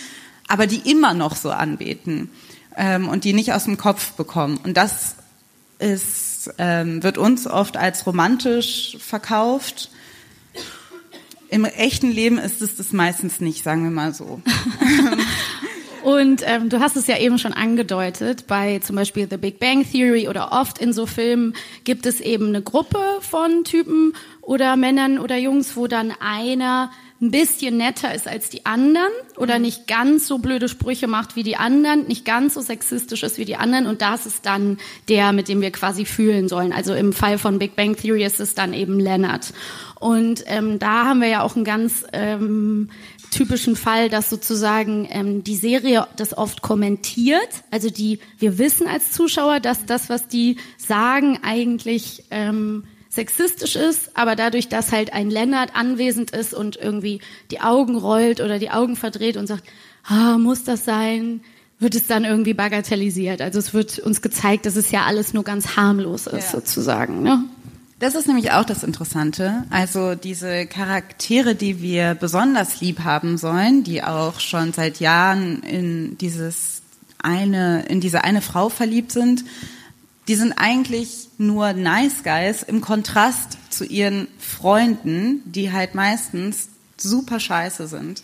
aber 0.48 0.66
die 0.66 0.90
immer 0.90 1.14
noch 1.14 1.36
so 1.36 1.50
anbeten 1.50 2.30
ähm, 2.76 3.08
und 3.08 3.24
die 3.24 3.32
nicht 3.32 3.52
aus 3.52 3.64
dem 3.64 3.78
Kopf 3.78 4.12
bekommen. 4.12 4.58
Und 4.62 4.76
das 4.76 5.16
ist, 5.78 6.50
ähm, 6.58 7.02
wird 7.02 7.18
uns 7.18 7.46
oft 7.46 7.76
als 7.76 8.06
romantisch 8.06 8.96
verkauft. 9.00 9.90
Im 11.48 11.64
echten 11.64 12.10
Leben 12.10 12.38
ist 12.38 12.62
es 12.62 12.76
das 12.76 12.92
meistens 12.92 13.40
nicht, 13.40 13.62
sagen 13.62 13.84
wir 13.84 13.90
mal 13.90 14.12
so. 14.14 14.40
Und 16.04 16.42
ähm, 16.44 16.68
du 16.68 16.80
hast 16.80 16.96
es 16.96 17.06
ja 17.06 17.18
eben 17.18 17.38
schon 17.38 17.54
angedeutet, 17.54 18.46
bei 18.46 18.78
zum 18.80 18.94
Beispiel 18.94 19.26
The 19.28 19.38
Big 19.38 19.58
Bang 19.58 19.90
Theory 19.90 20.28
oder 20.28 20.52
oft 20.52 20.78
in 20.78 20.92
so 20.92 21.06
Filmen 21.06 21.54
gibt 21.84 22.04
es 22.04 22.20
eben 22.20 22.48
eine 22.48 22.60
Gruppe 22.60 22.98
von 23.20 23.64
Typen 23.64 24.12
oder 24.42 24.76
Männern 24.76 25.18
oder 25.18 25.38
Jungs, 25.38 25.76
wo 25.76 25.86
dann 25.86 26.12
einer 26.20 26.90
ein 27.24 27.30
bisschen 27.30 27.78
netter 27.78 28.14
ist 28.14 28.28
als 28.28 28.50
die 28.50 28.66
anderen 28.66 29.12
oder 29.36 29.58
nicht 29.58 29.86
ganz 29.86 30.26
so 30.26 30.38
blöde 30.38 30.68
Sprüche 30.68 31.06
macht 31.06 31.36
wie 31.36 31.42
die 31.42 31.56
anderen, 31.56 32.06
nicht 32.06 32.24
ganz 32.24 32.54
so 32.54 32.60
sexistisch 32.60 33.22
ist 33.22 33.38
wie 33.38 33.46
die 33.46 33.56
anderen 33.56 33.86
und 33.86 34.02
das 34.02 34.26
ist 34.26 34.44
dann 34.44 34.78
der, 35.08 35.32
mit 35.32 35.48
dem 35.48 35.62
wir 35.62 35.70
quasi 35.70 36.04
fühlen 36.04 36.48
sollen. 36.48 36.72
Also 36.72 36.94
im 36.94 37.12
Fall 37.12 37.38
von 37.38 37.58
Big 37.58 37.76
Bang 37.76 37.96
Theory 37.96 38.24
ist 38.24 38.40
es 38.40 38.54
dann 38.54 38.74
eben 38.74 39.00
Leonard. 39.00 39.54
Und 39.98 40.44
ähm, 40.46 40.78
da 40.78 41.06
haben 41.06 41.20
wir 41.20 41.28
ja 41.28 41.42
auch 41.42 41.56
einen 41.56 41.64
ganz 41.64 42.04
ähm, 42.12 42.90
typischen 43.30 43.74
Fall, 43.74 44.10
dass 44.10 44.28
sozusagen 44.28 45.08
ähm, 45.10 45.42
die 45.42 45.56
Serie 45.56 46.06
das 46.16 46.36
oft 46.36 46.60
kommentiert. 46.60 47.48
Also 47.70 47.88
die, 47.88 48.18
wir 48.38 48.58
wissen 48.58 48.86
als 48.86 49.12
Zuschauer, 49.12 49.60
dass 49.60 49.86
das, 49.86 50.10
was 50.10 50.28
die 50.28 50.58
sagen, 50.76 51.38
eigentlich 51.42 52.24
ähm, 52.30 52.84
sexistisch 53.14 53.76
ist, 53.76 54.10
aber 54.14 54.36
dadurch, 54.36 54.68
dass 54.68 54.92
halt 54.92 55.12
ein 55.12 55.30
Lennart 55.30 55.74
anwesend 55.74 56.32
ist 56.32 56.54
und 56.54 56.76
irgendwie 56.76 57.20
die 57.50 57.60
Augen 57.60 57.96
rollt 57.96 58.40
oder 58.40 58.58
die 58.58 58.70
Augen 58.70 58.96
verdreht 58.96 59.36
und 59.36 59.46
sagt, 59.46 59.64
ah, 60.04 60.38
muss 60.38 60.64
das 60.64 60.84
sein, 60.84 61.40
wird 61.78 61.94
es 61.94 62.06
dann 62.06 62.24
irgendwie 62.24 62.54
bagatellisiert. 62.54 63.40
Also 63.40 63.58
es 63.58 63.74
wird 63.74 63.98
uns 63.98 64.22
gezeigt, 64.22 64.66
dass 64.66 64.76
es 64.76 64.90
ja 64.90 65.04
alles 65.04 65.34
nur 65.34 65.44
ganz 65.44 65.76
harmlos 65.76 66.26
ist, 66.26 66.52
ja. 66.52 66.60
sozusagen. 66.60 67.22
Ne? 67.22 67.44
Das 67.98 68.14
ist 68.14 68.26
nämlich 68.26 68.52
auch 68.52 68.64
das 68.64 68.82
Interessante. 68.82 69.64
Also 69.70 70.14
diese 70.14 70.66
Charaktere, 70.66 71.54
die 71.54 71.80
wir 71.80 72.14
besonders 72.14 72.80
lieb 72.80 73.00
haben 73.00 73.38
sollen, 73.38 73.84
die 73.84 74.02
auch 74.02 74.40
schon 74.40 74.72
seit 74.72 75.00
Jahren 75.00 75.62
in 75.62 76.18
dieses 76.18 76.82
eine, 77.18 77.86
in 77.86 78.00
diese 78.00 78.24
eine 78.24 78.42
Frau 78.42 78.68
verliebt 78.68 79.12
sind, 79.12 79.44
die 80.28 80.36
sind 80.36 80.52
eigentlich 80.52 81.28
nur 81.38 81.72
Nice 81.72 82.22
Guys 82.22 82.62
im 82.62 82.80
Kontrast 82.80 83.58
zu 83.70 83.84
ihren 83.84 84.28
Freunden, 84.38 85.42
die 85.44 85.72
halt 85.72 85.94
meistens 85.94 86.68
super 86.96 87.40
scheiße 87.40 87.86
sind. 87.88 88.22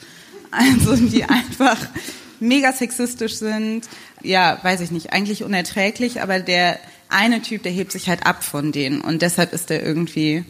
Also 0.50 0.96
die 0.96 1.24
einfach 1.28 1.76
mega 2.38 2.72
sexistisch 2.72 3.34
sind. 3.34 3.88
Ja, 4.22 4.58
weiß 4.62 4.80
ich 4.80 4.90
nicht, 4.90 5.12
eigentlich 5.12 5.44
unerträglich, 5.44 6.22
aber 6.22 6.40
der 6.40 6.78
eine 7.08 7.42
Typ, 7.42 7.62
der 7.62 7.72
hebt 7.72 7.92
sich 7.92 8.08
halt 8.08 8.26
ab 8.26 8.44
von 8.44 8.72
denen 8.72 9.00
und 9.00 9.22
deshalb 9.22 9.52
ist 9.52 9.70
er 9.70 9.84
irgendwie 9.84 10.44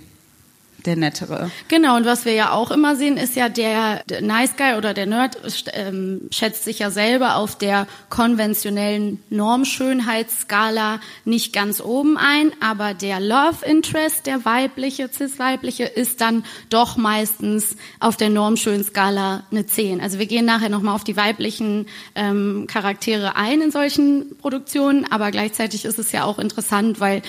der 0.87 0.97
nettere. 0.97 1.51
Genau, 1.69 1.97
und 1.97 2.05
was 2.05 2.25
wir 2.25 2.33
ja 2.33 2.53
auch 2.53 2.71
immer 2.71 2.97
sehen, 2.97 3.17
ist 3.17 3.37
ja 3.37 3.49
der, 3.49 4.03
der 4.09 4.23
Nice 4.23 4.57
Guy 4.57 4.77
oder 4.77 4.95
der 4.95 5.07
Nerd 5.07 5.39
ähm, 5.73 6.29
schätzt 6.31 6.65
sich 6.65 6.79
ja 6.79 6.91
selber 6.91 7.37
auf 7.37 7.57
der 7.57 7.87
konventionellen 8.09 9.23
Normschönheitsskala 9.31 11.01
nicht 11.25 11.53
ganz 11.53 11.81
oben 11.81 12.17
ein, 12.17 12.53
aber 12.61 12.95
der 12.95 13.21
Love 13.21 13.65
Interest, 13.65 14.27
der 14.27 14.45
weibliche, 14.45 15.11
cis-weibliche, 15.13 15.85
ist 15.85 16.21
dann 16.21 16.45
doch 16.69 16.97
meistens 16.97 17.77
auf 17.99 18.17
der 18.17 18.31
Normschönskala 18.31 19.45
eine 19.51 19.67
10. 19.67 20.01
Also 20.01 20.19
wir 20.19 20.27
gehen 20.27 20.45
nachher 20.45 20.69
nochmal 20.69 20.95
auf 20.95 21.05
die 21.05 21.17
weiblichen 21.17 21.87
ähm, 22.15 22.67
Charaktere 22.69 23.37
ein 23.37 23.61
in 23.61 23.71
solchen 23.71 24.37
Produktionen, 24.39 25.07
aber 25.11 25.31
gleichzeitig 25.31 25.85
ist 25.85 25.99
es 25.99 26.13
ja 26.13 26.25
auch 26.25 26.39
interessant, 26.39 27.01
weil 27.01 27.23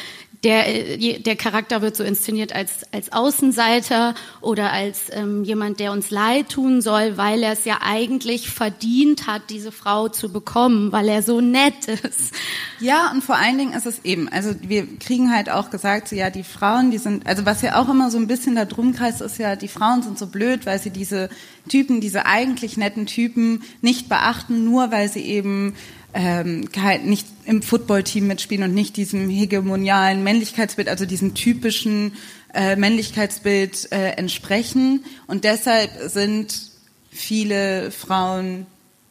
der, 0.43 0.99
äh, 0.99 1.19
der 1.19 1.35
Charakter 1.35 1.81
wird 1.81 1.95
so 1.95 2.03
inszeniert 2.03 2.53
als, 2.53 2.81
als 2.91 3.11
Außenseiter 3.11 4.15
oder 4.41 4.71
als 4.71 5.03
ähm, 5.11 5.43
jemand, 5.43 5.79
der 5.79 5.91
uns 5.91 6.09
leid 6.09 6.49
tun 6.49 6.81
soll, 6.81 7.17
weil 7.17 7.43
er 7.43 7.53
es 7.53 7.65
ja 7.65 7.79
eigentlich 7.81 8.49
verdient 8.49 9.27
hat, 9.27 9.43
diese 9.49 9.71
Frau 9.71 10.09
zu 10.09 10.31
bekommen, 10.31 10.91
weil 10.91 11.07
er 11.09 11.21
so 11.21 11.41
nett 11.41 11.87
ist. 11.87 12.33
Ja, 12.79 13.11
und 13.11 13.23
vor 13.23 13.35
allen 13.35 13.57
Dingen 13.57 13.73
ist 13.73 13.85
es 13.85 14.03
eben, 14.03 14.27
also 14.29 14.55
wir 14.61 14.87
kriegen 14.97 15.31
halt 15.31 15.51
auch 15.51 15.69
gesagt, 15.69 16.07
so, 16.07 16.15
ja, 16.15 16.31
die 16.31 16.43
Frauen, 16.43 16.89
die 16.89 16.97
sind, 16.97 17.27
also 17.27 17.45
was 17.45 17.61
ja 17.61 17.79
auch 17.79 17.89
immer 17.89 18.09
so 18.09 18.17
ein 18.17 18.27
bisschen 18.27 18.55
da 18.55 18.65
drum 18.65 18.93
kreist, 18.93 19.21
ist 19.21 19.37
ja, 19.37 19.55
die 19.55 19.67
Frauen 19.67 20.01
sind 20.01 20.17
so 20.17 20.27
blöd, 20.27 20.65
weil 20.65 20.79
sie 20.79 20.89
diese 20.89 21.29
Typen, 21.69 22.01
diese 22.01 22.25
eigentlich 22.25 22.77
netten 22.77 23.05
Typen 23.05 23.63
nicht 23.81 24.09
beachten, 24.09 24.63
nur 24.65 24.91
weil 24.91 25.09
sie 25.09 25.21
eben 25.21 25.75
ähm, 26.13 26.67
halt 26.81 27.05
nicht 27.05 27.27
im 27.45 27.61
Footballteam 27.61 28.27
mitspielen 28.27 28.63
und 28.63 28.73
nicht 28.73 28.97
diesem 28.97 29.29
hegemonialen 29.29 30.23
Männlichkeitsbild, 30.23 30.89
also 30.89 31.05
diesem 31.05 31.33
typischen 31.33 32.13
äh, 32.53 32.75
Männlichkeitsbild 32.75 33.91
äh, 33.91 34.11
entsprechen. 34.11 35.05
Und 35.27 35.43
deshalb 35.43 35.91
sind 36.07 36.71
viele 37.09 37.91
Frauen 37.91 38.65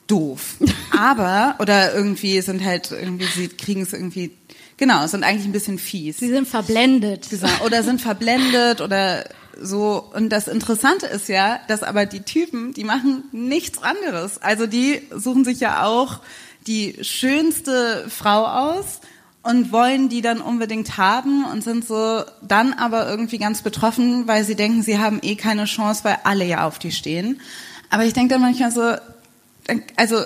doof. 0.07 0.57
Aber, 0.99 1.57
oder 1.59 1.95
irgendwie 1.95 2.41
sind 2.41 2.65
halt 2.65 2.91
irgendwie, 2.91 3.27
sie 3.27 3.49
kriegen 3.49 3.83
es 3.83 3.93
irgendwie, 3.93 4.33
genau, 4.77 5.07
sind 5.07 5.25
eigentlich 5.25 5.47
ein 5.47 5.53
bisschen 5.53 5.79
fies. 5.79 6.19
Sie 6.19 6.29
sind 6.29 6.49
verblendet. 6.49 7.29
Oder 7.65 7.83
sind 7.83 8.01
verblendet 8.01 8.81
oder 8.81 9.25
so. 9.61 10.11
Und 10.15 10.31
das 10.31 10.49
Interessante 10.49 11.07
ist 11.07 11.29
ja, 11.29 11.61
dass 11.69 11.83
aber 11.83 12.07
die 12.07 12.23
Typen, 12.23 12.73
die 12.73 12.85
machen 12.85 13.25
nichts 13.33 13.83
anderes. 13.83 14.43
Also 14.43 14.67
die 14.67 15.03
suchen 15.15 15.45
sich 15.45 15.61
ja 15.61 15.85
auch 15.85 16.21
die 16.71 17.03
schönste 17.03 18.07
Frau 18.09 18.47
aus 18.47 19.01
und 19.43 19.73
wollen 19.73 20.09
die 20.09 20.23
dann 20.23 20.41
unbedingt 20.41 20.99
haben 20.99 21.45
und 21.45 21.65
sind 21.65 21.85
so 21.85 22.23
dann 22.43 22.75
aber 22.75 23.09
irgendwie 23.09 23.39
ganz 23.39 23.63
betroffen, 23.63 24.29
weil 24.29 24.45
sie 24.45 24.55
denken, 24.55 24.85
sie 24.85 24.99
haben 24.99 25.19
eh 25.21 25.35
keine 25.35 25.65
Chance, 25.65 26.05
weil 26.05 26.19
alle 26.23 26.45
ja 26.45 26.69
auf 26.69 26.79
die 26.79 26.93
stehen. 26.93 27.41
Aber 27.91 28.05
ich 28.05 28.13
denke 28.13 28.35
dann 28.35 28.43
manchmal 28.43 28.71
so, 28.71 28.95
also 29.97 30.23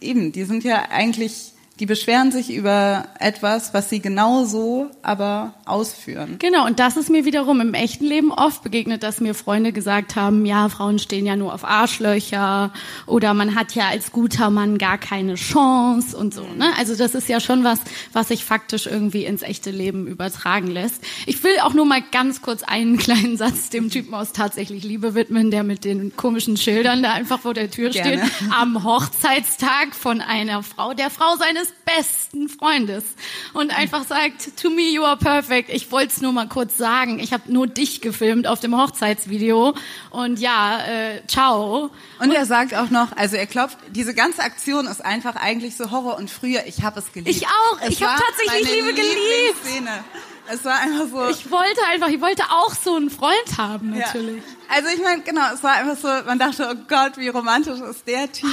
eben, 0.00 0.32
die 0.32 0.44
sind 0.44 0.64
ja 0.64 0.88
eigentlich 0.90 1.51
die 1.82 1.86
beschweren 1.86 2.30
sich 2.30 2.54
über 2.54 3.08
etwas, 3.18 3.74
was 3.74 3.90
sie 3.90 3.98
genauso 3.98 4.88
aber 5.02 5.54
ausführen. 5.64 6.36
Genau, 6.38 6.64
und 6.64 6.78
das 6.78 6.96
ist 6.96 7.10
mir 7.10 7.24
wiederum 7.24 7.60
im 7.60 7.74
echten 7.74 8.04
Leben 8.04 8.30
oft 8.30 8.62
begegnet, 8.62 9.02
dass 9.02 9.20
mir 9.20 9.34
Freunde 9.34 9.72
gesagt 9.72 10.14
haben, 10.14 10.46
ja, 10.46 10.68
Frauen 10.68 11.00
stehen 11.00 11.26
ja 11.26 11.34
nur 11.34 11.52
auf 11.52 11.64
Arschlöcher 11.64 12.72
oder 13.06 13.34
man 13.34 13.56
hat 13.56 13.74
ja 13.74 13.88
als 13.88 14.12
guter 14.12 14.50
Mann 14.50 14.78
gar 14.78 14.96
keine 14.96 15.34
Chance 15.34 16.16
und 16.16 16.32
so. 16.32 16.46
Ne? 16.56 16.70
Also 16.78 16.94
das 16.94 17.16
ist 17.16 17.28
ja 17.28 17.40
schon 17.40 17.64
was, 17.64 17.80
was 18.12 18.28
sich 18.28 18.44
faktisch 18.44 18.86
irgendwie 18.86 19.24
ins 19.24 19.42
echte 19.42 19.72
Leben 19.72 20.06
übertragen 20.06 20.68
lässt. 20.68 21.02
Ich 21.26 21.42
will 21.42 21.58
auch 21.64 21.74
nur 21.74 21.84
mal 21.84 22.04
ganz 22.12 22.42
kurz 22.42 22.62
einen 22.62 22.96
kleinen 22.96 23.36
Satz 23.36 23.70
dem 23.70 23.90
Typen 23.90 24.14
aus 24.14 24.30
Tatsächlich 24.32 24.84
Liebe 24.84 25.16
widmen, 25.16 25.50
der 25.50 25.64
mit 25.64 25.84
den 25.84 26.16
komischen 26.16 26.56
Schildern 26.56 27.02
da 27.02 27.12
einfach 27.12 27.40
vor 27.40 27.54
der 27.54 27.72
Tür 27.72 27.90
Gerne. 27.90 28.24
steht, 28.24 28.52
am 28.56 28.84
Hochzeitstag 28.84 29.96
von 29.96 30.20
einer 30.20 30.62
Frau, 30.62 30.94
der 30.94 31.10
Frau 31.10 31.34
seines 31.34 31.71
besten 31.84 32.48
Freundes 32.48 33.04
und 33.52 33.76
einfach 33.76 34.04
sagt, 34.04 34.56
to 34.60 34.70
me 34.70 34.90
you 34.90 35.02
are 35.02 35.16
perfect. 35.16 35.68
Ich 35.70 35.90
wollte 35.90 36.08
es 36.08 36.20
nur 36.20 36.32
mal 36.32 36.48
kurz 36.48 36.76
sagen. 36.76 37.18
Ich 37.18 37.32
habe 37.32 37.52
nur 37.52 37.66
dich 37.66 38.00
gefilmt 38.00 38.46
auf 38.46 38.60
dem 38.60 38.76
Hochzeitsvideo 38.76 39.74
und 40.10 40.38
ja, 40.38 40.80
äh, 40.86 41.26
ciao. 41.26 41.90
Und, 42.18 42.28
und 42.28 42.32
er 42.32 42.46
sagt 42.46 42.74
auch 42.74 42.90
noch, 42.90 43.16
also 43.16 43.36
er 43.36 43.46
klopft, 43.46 43.78
diese 43.90 44.14
ganze 44.14 44.42
Aktion 44.42 44.86
ist 44.86 45.04
einfach 45.04 45.36
eigentlich 45.36 45.76
so 45.76 45.90
Horror 45.90 46.16
und 46.16 46.30
früher, 46.30 46.66
ich 46.66 46.82
habe 46.82 47.00
es 47.00 47.12
geliebt. 47.12 47.36
Ich 47.36 47.46
auch, 47.46 47.80
es 47.80 47.90
ich 47.90 48.02
habe 48.02 48.20
tatsächlich 48.20 48.76
Liebe 48.76 48.94
geliebt. 48.94 49.64
Szene. 49.64 50.04
Es 50.48 50.64
war 50.64 50.78
einfach 50.80 51.06
so. 51.08 51.28
Ich 51.28 51.50
wollte 51.50 51.80
einfach, 51.90 52.08
ich 52.08 52.20
wollte 52.20 52.42
auch 52.50 52.74
so 52.74 52.96
einen 52.96 53.10
Freund 53.10 53.58
haben, 53.58 53.90
natürlich. 53.90 54.42
Ja. 54.42 54.76
Also 54.76 54.88
ich 54.94 55.02
meine, 55.02 55.22
genau, 55.22 55.52
es 55.54 55.62
war 55.62 55.72
einfach 55.72 55.96
so, 55.96 56.08
man 56.26 56.38
dachte, 56.38 56.68
oh 56.70 56.84
Gott, 56.88 57.16
wie 57.16 57.28
romantisch 57.28 57.80
ist 57.80 58.06
der 58.06 58.30
Typ. 58.30 58.50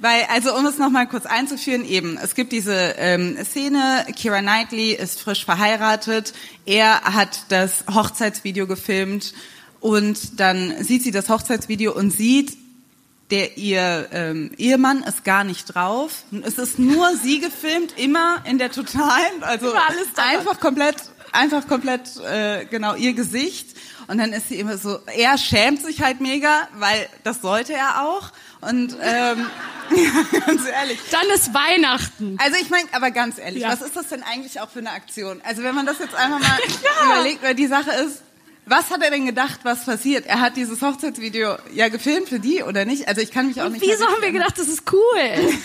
Weil, 0.00 0.24
also 0.32 0.54
um 0.54 0.64
es 0.66 0.78
nochmal 0.78 1.08
kurz 1.08 1.26
einzuführen, 1.26 1.84
eben, 1.84 2.18
es 2.22 2.34
gibt 2.34 2.52
diese 2.52 2.94
ähm, 2.98 3.36
Szene, 3.44 4.06
Kira 4.14 4.40
Knightley 4.40 4.92
ist 4.92 5.20
frisch 5.20 5.44
verheiratet, 5.44 6.34
er 6.66 7.02
hat 7.02 7.46
das 7.48 7.84
Hochzeitsvideo 7.92 8.68
gefilmt 8.68 9.34
und 9.80 10.38
dann 10.38 10.84
sieht 10.84 11.02
sie 11.02 11.10
das 11.10 11.28
Hochzeitsvideo 11.28 11.92
und 11.92 12.10
sieht, 12.10 12.56
der 13.30 13.58
ihr 13.58 14.08
ähm, 14.12 14.52
Ehemann 14.56 15.02
ist 15.02 15.24
gar 15.24 15.44
nicht 15.44 15.74
drauf. 15.74 16.22
Es 16.44 16.58
ist 16.58 16.78
nur 16.78 17.14
sie 17.16 17.40
gefilmt, 17.40 17.98
immer 17.98 18.42
in 18.44 18.58
der 18.58 18.70
totalen, 18.70 19.42
also 19.42 19.72
einfach 20.16 20.60
komplett, 20.60 20.96
einfach 21.32 21.66
komplett 21.66 22.16
äh, 22.18 22.64
genau 22.66 22.94
ihr 22.94 23.12
Gesicht. 23.14 23.76
Und 24.06 24.18
dann 24.18 24.32
ist 24.32 24.48
sie 24.48 24.58
immer 24.58 24.78
so, 24.78 24.98
er 25.14 25.36
schämt 25.36 25.82
sich 25.82 26.00
halt 26.00 26.20
mega, 26.20 26.68
weil 26.78 27.06
das 27.24 27.42
sollte 27.42 27.74
er 27.74 28.02
auch. 28.02 28.30
Und 28.60 28.96
ähm, 29.00 29.46
ja, 29.96 30.40
ganz 30.46 30.66
ehrlich. 30.66 30.98
Dann 31.10 31.26
ist 31.34 31.54
Weihnachten. 31.54 32.36
Also 32.42 32.56
ich 32.60 32.70
meine, 32.70 32.88
aber 32.92 33.10
ganz 33.10 33.38
ehrlich, 33.38 33.62
ja. 33.62 33.70
was 33.70 33.82
ist 33.82 33.96
das 33.96 34.08
denn 34.08 34.22
eigentlich 34.22 34.60
auch 34.60 34.70
für 34.70 34.80
eine 34.80 34.90
Aktion? 34.90 35.40
Also 35.44 35.62
wenn 35.62 35.74
man 35.74 35.86
das 35.86 35.98
jetzt 35.98 36.14
einfach 36.14 36.40
mal 36.40 36.58
ja. 36.82 37.14
überlegt, 37.14 37.42
weil 37.42 37.54
die 37.54 37.66
Sache 37.66 37.90
ist, 37.90 38.22
was 38.66 38.90
hat 38.90 39.02
er 39.02 39.10
denn 39.10 39.24
gedacht, 39.24 39.60
was 39.62 39.86
passiert? 39.86 40.26
Er 40.26 40.40
hat 40.40 40.56
dieses 40.56 40.82
Hochzeitsvideo 40.82 41.56
ja 41.72 41.88
gefilmt 41.88 42.28
für 42.28 42.38
die 42.38 42.62
oder 42.62 42.84
nicht? 42.84 43.08
Also 43.08 43.20
ich 43.20 43.30
kann 43.30 43.48
mich 43.48 43.60
auch 43.60 43.66
Und 43.66 43.72
nicht. 43.72 43.82
Wieso 43.82 44.06
haben 44.06 44.20
wir 44.20 44.32
gedacht, 44.32 44.58
das 44.58 44.68
ist 44.68 44.82
cool? 44.92 45.00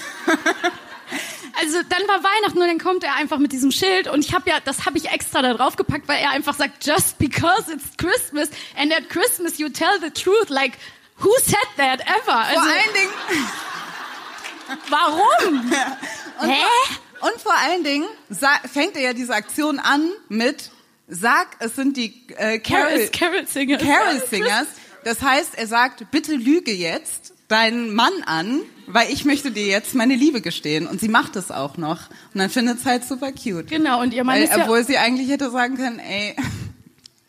also 1.62 1.80
dann 1.90 2.08
war 2.08 2.24
Weihnachten 2.24 2.62
und 2.62 2.68
dann 2.68 2.80
kommt 2.80 3.04
er 3.04 3.16
einfach 3.16 3.40
mit 3.40 3.52
diesem 3.52 3.72
Schild 3.72 4.08
und 4.08 4.24
ich 4.24 4.34
habe 4.34 4.50
ja, 4.50 4.60
das 4.64 4.86
habe 4.86 4.98
ich 4.98 5.10
extra 5.10 5.42
da 5.42 5.54
drauf 5.54 5.76
gepackt, 5.76 6.08
weil 6.08 6.22
er 6.22 6.30
einfach 6.30 6.56
sagt, 6.56 6.86
just 6.86 7.18
because 7.18 7.70
it's 7.74 7.86
Christmas 7.98 8.50
and 8.78 8.94
at 8.94 9.10
Christmas 9.10 9.58
you 9.58 9.68
tell 9.68 10.00
the 10.02 10.10
truth, 10.10 10.50
like 10.50 10.74
who 11.24 11.32
said 11.42 11.58
that 11.78 12.02
ever? 12.02 12.36
Also, 12.36 12.54
Vor 12.54 12.70
allen 12.70 12.94
Dingen. 12.94 13.14
Warum? 14.90 15.72
Und 16.42 16.50
Hä? 16.50 16.56
Vor, 16.62 17.32
und 17.32 17.42
vor 17.42 17.54
allen 17.54 17.84
Dingen 17.86 18.06
fängt 18.70 18.98
er 18.98 19.02
ja 19.02 19.14
diese 19.14 19.34
Aktion 19.34 19.80
an 19.80 20.10
mit 20.28 20.72
Sag, 21.08 21.58
es 21.60 21.76
sind 21.76 21.96
die 21.96 22.14
äh, 22.38 22.60
Carol, 22.60 23.08
Carol 23.12 23.46
Singers. 23.48 23.82
Carol 23.82 24.22
Singers. 24.30 24.68
Das 25.04 25.22
heißt, 25.22 25.58
er 25.58 25.68
sagt, 25.68 26.10
bitte 26.12 26.34
lüge 26.34 26.74
jetzt 26.74 27.34
deinen 27.50 27.94
Mann 27.94 28.14
an, 28.26 28.62
weil 28.88 29.12
ich 29.12 29.26
möchte 29.26 29.52
dir 29.52 29.68
jetzt 29.68 29.96
meine 29.96 30.16
Liebe 30.16 30.42
gestehen. 30.42 30.88
Und 30.88 31.00
sie 31.00 31.10
macht 31.10 31.36
es 31.36 31.52
auch 31.52 31.78
noch. 31.78 32.10
Und 32.34 32.40
dann 32.40 32.50
findet 32.50 32.80
es 32.80 32.86
halt 32.86 33.06
super 33.06 33.32
cute. 33.32 33.68
Genau, 33.68 34.02
und 34.02 34.14
ihr 34.14 34.24
Mann 34.24 34.38
weil, 34.38 34.44
ist 34.44 34.56
ja... 34.56 34.64
Obwohl 34.64 34.84
sie 34.84 34.98
eigentlich 34.98 35.30
hätte 35.30 35.52
sagen 35.52 35.78
können, 35.78 36.00
ey... 36.00 36.36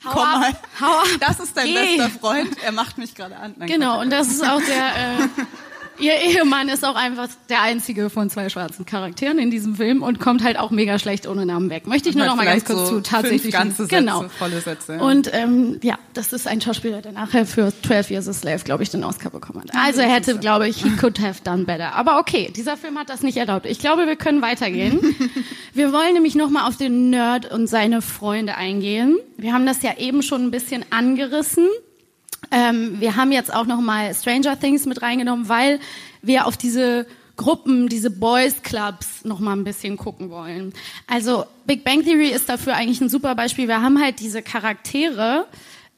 Hau 0.05 0.11
Komm 0.11 0.23
ab, 0.23 0.41
mal. 0.41 0.53
Hau 0.81 0.99
ab. 0.99 1.07
Das 1.21 1.41
ist 1.41 1.57
dein 1.57 1.67
Geh. 1.67 1.97
bester 1.97 2.11
Freund. 2.11 2.57
Er 2.63 2.73
macht 2.73 2.99
mich 2.99 3.15
gerade 3.15 3.37
an. 3.37 3.55
Dann 3.59 3.69
genau, 3.69 4.01
und 4.01 4.11
das 4.11 4.29
ist 4.29 4.45
auch 4.45 4.61
der, 4.61 4.87
äh, 4.87 5.29
Ihr 5.99 6.15
Ehemann 6.15 6.69
ist 6.69 6.85
auch 6.85 6.97
einfach 6.97 7.29
der 7.49 7.63
einzige 7.63 8.11
von 8.11 8.31
zwei 8.31 8.49
schwarzen 8.49 8.85
Charakteren 8.85 9.39
in 9.39 9.51
diesem 9.51 9.77
Film 9.77 10.03
und 10.03 10.21
kommt 10.21 10.43
halt 10.43 10.59
auch 10.59 10.71
mega 10.71 10.99
schlecht 10.99 11.27
ohne 11.27 11.47
Namen 11.47 11.71
weg. 11.71 11.87
Möchte 11.87 12.09
ich 12.09 12.17
nur 12.17 12.27
noch 12.27 12.37
mal 12.37 12.45
ganz 12.45 12.65
kurz 12.65 12.89
so 12.89 12.97
zu 12.97 13.03
tatsächlich 13.03 13.53
ganze 13.53 13.85
Sätze, 13.85 13.97
genau 13.97 14.27
volle 14.39 14.61
Sätze. 14.61 14.95
Ja. 14.95 15.01
Und 15.01 15.31
ähm, 15.33 15.79
ja, 15.83 15.99
das 16.13 16.33
ist 16.33 16.47
ein 16.47 16.61
Schauspieler, 16.61 17.01
der 17.03 17.13
nachher 17.13 17.47
für 17.47 17.73
12 17.83 18.11
Years 18.11 18.29
a 18.29 18.33
Slave, 18.33 18.65
glaube 18.65 18.83
ich, 18.83 18.91
den 18.91 19.05
Oscar 19.05 19.31
bekommen 19.31 19.61
hat. 19.61 19.71
Also 19.75 20.01
er 20.01 20.09
hätte, 20.09 20.39
glaube 20.39 20.69
ich, 20.69 20.83
he 20.83 20.91
could 20.91 21.21
have 21.21 21.43
done 21.45 21.65
better. 21.65 21.95
Aber 21.95 22.19
okay, 22.19 22.51
dieser 22.55 22.77
Film 22.77 22.99
hat 22.99 23.09
das 23.09 23.23
nicht 23.23 23.37
erlaubt. 23.37 23.67
Ich 23.67 23.79
glaube, 23.79 24.07
wir 24.07 24.17
können 24.17 24.43
weitergehen. 24.43 25.01
wir 25.75 25.93
wollen 25.93 26.15
nämlich 26.15 26.35
noch 26.35 26.51
mal 26.51 26.67
auf 26.67 26.77
den 26.77 27.11
Nerd 27.11 27.51
und 27.51 27.67
seine 27.67 28.03
Freunde 28.03 28.57
eingehen. 28.57 29.19
Wir 29.37 29.53
haben 29.53 29.67
das 29.67 29.83
ja 29.83 29.97
eben 29.99 30.23
schon 30.23 30.43
ein 30.43 30.51
bisschen 30.51 30.85
angerissen. 30.91 31.69
Ähm, 32.51 33.01
wir 33.01 33.17
haben 33.17 33.33
jetzt 33.33 33.53
auch 33.53 33.67
noch 33.67 33.81
mal 33.81 34.15
Stranger 34.15 34.59
Things 34.59 34.87
mit 34.87 35.03
reingenommen, 35.03 35.49
weil 35.49 35.81
wir 36.23 36.47
auf 36.47 36.57
diese 36.57 37.07
Gruppen, 37.37 37.89
diese 37.89 38.11
Boys 38.11 38.63
Clubs 38.63 39.25
noch 39.25 39.41
mal 39.41 39.53
ein 39.53 39.65
bisschen 39.65 39.97
gucken 39.97 40.31
wollen. 40.31 40.73
Also 41.07 41.45
Big 41.67 41.85
Bang 41.85 42.05
Theory 42.05 42.29
ist 42.29 42.49
dafür 42.49 42.75
eigentlich 42.75 43.01
ein 43.01 43.09
super 43.09 43.35
Beispiel. 43.35 43.67
Wir 43.67 43.83
haben 43.83 44.01
halt 44.01 44.21
diese 44.21 44.43
Charaktere 44.43 45.47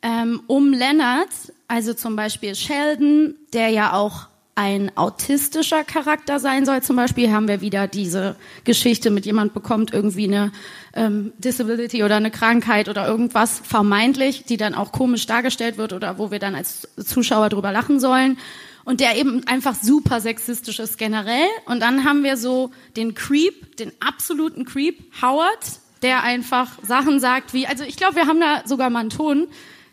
ähm, 0.02 0.42
um 0.46 0.72
Leonard, 0.72 1.28
also 1.68 1.92
zum 1.92 2.16
Beispiel 2.16 2.54
Sheldon, 2.54 3.34
der 3.52 3.68
ja 3.68 3.92
auch 3.92 4.28
ein 4.56 4.90
autistischer 4.96 5.84
Charakter 5.84 6.40
sein 6.40 6.64
soll. 6.64 6.82
Zum 6.82 6.96
Beispiel 6.96 7.30
haben 7.30 7.46
wir 7.46 7.60
wieder 7.60 7.86
diese 7.86 8.36
Geschichte 8.64 9.10
mit 9.10 9.26
jemand 9.26 9.52
bekommt 9.52 9.92
irgendwie 9.92 10.24
eine 10.24 10.50
ähm, 10.94 11.34
Disability 11.36 12.02
oder 12.02 12.16
eine 12.16 12.30
Krankheit 12.30 12.88
oder 12.88 13.06
irgendwas 13.06 13.60
vermeintlich, 13.62 14.44
die 14.44 14.56
dann 14.56 14.74
auch 14.74 14.92
komisch 14.92 15.26
dargestellt 15.26 15.76
wird 15.76 15.92
oder 15.92 16.18
wo 16.18 16.30
wir 16.30 16.38
dann 16.38 16.54
als 16.54 16.88
Zuschauer 16.96 17.50
drüber 17.50 17.70
lachen 17.70 18.00
sollen. 18.00 18.38
Und 18.84 19.00
der 19.00 19.18
eben 19.18 19.46
einfach 19.46 19.74
super 19.74 20.22
sexistisch 20.22 20.78
ist 20.78 20.96
generell. 20.96 21.46
Und 21.66 21.80
dann 21.80 22.04
haben 22.04 22.24
wir 22.24 22.38
so 22.38 22.70
den 22.96 23.14
Creep, 23.14 23.76
den 23.76 23.92
absoluten 24.00 24.64
Creep, 24.64 25.12
Howard, 25.20 25.80
der 26.00 26.22
einfach 26.22 26.82
Sachen 26.82 27.20
sagt 27.20 27.52
wie, 27.52 27.66
also 27.66 27.84
ich 27.84 27.96
glaube, 27.96 28.16
wir 28.16 28.26
haben 28.26 28.40
da 28.40 28.62
sogar 28.64 28.88
mal 28.88 29.00
einen 29.00 29.10
Ton, 29.10 29.48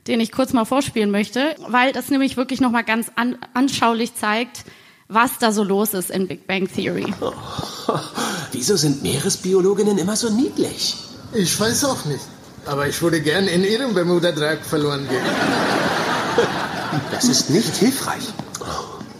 den 0.07 0.19
ich 0.19 0.31
kurz 0.31 0.53
mal 0.53 0.65
vorspielen 0.65 1.11
möchte, 1.11 1.55
weil 1.67 1.91
das 1.93 2.09
nämlich 2.09 2.37
wirklich 2.37 2.61
nochmal 2.61 2.83
ganz 2.83 3.07
an, 3.15 3.37
anschaulich 3.53 4.15
zeigt, 4.15 4.65
was 5.07 5.37
da 5.39 5.51
so 5.51 5.63
los 5.63 5.93
ist 5.93 6.09
in 6.09 6.27
Big 6.27 6.47
Bang 6.47 6.67
Theory. 6.67 7.13
Oh, 7.21 7.31
wieso 8.51 8.75
sind 8.75 9.03
Meeresbiologinnen 9.03 9.97
immer 9.97 10.15
so 10.15 10.29
niedlich? 10.29 10.95
Ich 11.33 11.59
weiß 11.59 11.85
auch 11.85 12.05
nicht. 12.05 12.21
Aber 12.65 12.87
ich 12.87 13.01
würde 13.01 13.21
gern 13.21 13.47
in 13.47 13.63
Ihrem 13.63 13.93
Bermuda-Dreieck 13.93 14.65
verloren 14.65 15.07
gehen. 15.09 15.23
Das 17.11 17.23
ist 17.25 17.49
nicht 17.49 17.75
hilfreich. 17.75 18.21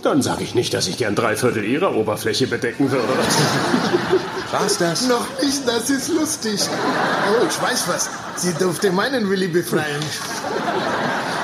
Dann 0.04 0.22
sage 0.22 0.43
ich 0.43 0.54
nicht, 0.54 0.74
dass 0.74 0.88
ich 0.88 0.98
gern 0.98 1.15
drei 1.15 1.36
Viertel 1.36 1.63
Ihrer 1.63 1.96
Oberfläche 1.96 2.46
bedecken 2.46 2.91
würde. 2.91 3.08
War's 4.52 4.78
das? 4.78 5.08
Noch 5.08 5.26
nicht, 5.41 5.65
das 5.65 5.89
ist 5.89 6.10
lustig. 6.10 6.60
Oh, 6.62 7.46
ich 7.50 7.62
weiß 7.62 7.88
was. 7.88 8.10
Sie 8.36 8.54
durfte 8.54 8.91
meinen 8.91 9.30
Willi 9.30 9.48
befreien. 9.48 10.02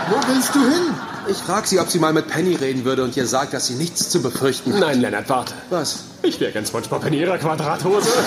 Wo 0.10 0.15
willst 0.28 0.56
du 0.56 0.60
hin? 0.60 0.95
Ich 1.28 1.38
frage 1.38 1.67
sie, 1.67 1.80
ob 1.80 1.89
sie 1.89 2.00
mal 2.00 2.13
mit 2.13 2.28
Penny 2.28 2.56
reden 2.56 2.84
würde 2.84 3.04
und 3.04 3.15
ihr 3.15 3.28
sagt, 3.28 3.54
dass 3.54 3.67
sie 3.67 3.76
nichts 3.76 4.10
zu 4.10 4.24
befürchten 4.24 4.74
hat. 4.74 4.80
Nein, 4.80 5.02
Lennart, 5.02 5.30
warte. 5.30 5.54
Was? 5.69 6.06
Ich 6.24 6.39
wäre 6.39 6.52
ganz 6.52 6.74
manchmal 6.74 7.06
in 7.08 7.13
ihrer 7.13 7.38
Quadrathose. 7.38 8.10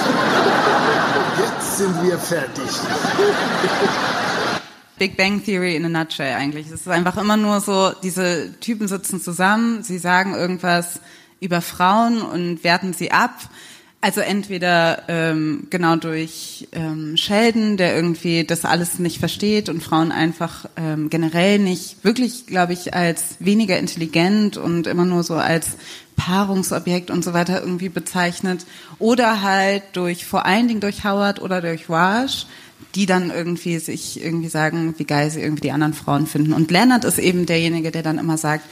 Jetzt 1.40 1.78
sind 1.78 2.02
wir 2.04 2.18
fertig. 2.18 2.70
Big 4.96 5.16
Bang 5.16 5.42
Theory 5.44 5.74
in 5.74 5.84
a 5.84 5.88
nutshell 5.88 6.36
eigentlich. 6.36 6.66
Es 6.66 6.82
ist 6.82 6.88
einfach 6.88 7.16
immer 7.16 7.36
nur 7.36 7.60
so, 7.60 7.90
diese 8.02 8.54
Typen 8.60 8.86
sitzen 8.86 9.20
zusammen, 9.20 9.82
sie 9.82 9.98
sagen 9.98 10.34
irgendwas 10.34 11.00
über 11.40 11.60
Frauen 11.60 12.22
und 12.22 12.62
werten 12.62 12.92
sie 12.92 13.10
ab. 13.10 13.34
Also 14.04 14.20
entweder 14.20 15.04
ähm, 15.06 15.68
genau 15.70 15.94
durch 15.94 16.66
ähm, 16.72 17.16
Sheldon, 17.16 17.76
der 17.76 17.94
irgendwie 17.94 18.42
das 18.42 18.64
alles 18.64 18.98
nicht 18.98 19.20
versteht 19.20 19.68
und 19.68 19.80
Frauen 19.80 20.10
einfach 20.10 20.66
ähm, 20.76 21.08
generell 21.08 21.60
nicht 21.60 22.02
wirklich, 22.02 22.46
glaube 22.46 22.72
ich, 22.72 22.94
als 22.94 23.36
weniger 23.38 23.78
intelligent 23.78 24.56
und 24.56 24.88
immer 24.88 25.04
nur 25.04 25.22
so 25.22 25.34
als 25.34 25.76
Paarungsobjekt 26.16 27.12
und 27.12 27.22
so 27.22 27.32
weiter 27.32 27.60
irgendwie 27.60 27.90
bezeichnet. 27.90 28.66
Oder 28.98 29.40
halt 29.40 29.84
durch 29.92 30.26
vor 30.26 30.46
allen 30.46 30.66
Dingen 30.66 30.80
durch 30.80 31.04
Howard 31.04 31.40
oder 31.40 31.60
durch 31.60 31.88
Raj, 31.88 32.46
die 32.96 33.06
dann 33.06 33.30
irgendwie 33.30 33.78
sich 33.78 34.20
irgendwie 34.20 34.48
sagen, 34.48 34.96
wie 34.98 35.04
geil 35.04 35.30
sie 35.30 35.40
irgendwie 35.40 35.62
die 35.62 35.72
anderen 35.72 35.94
Frauen 35.94 36.26
finden. 36.26 36.54
Und 36.54 36.72
Leonard 36.72 37.04
ist 37.04 37.20
eben 37.20 37.46
derjenige, 37.46 37.92
der 37.92 38.02
dann 38.02 38.18
immer 38.18 38.36
sagt, 38.36 38.64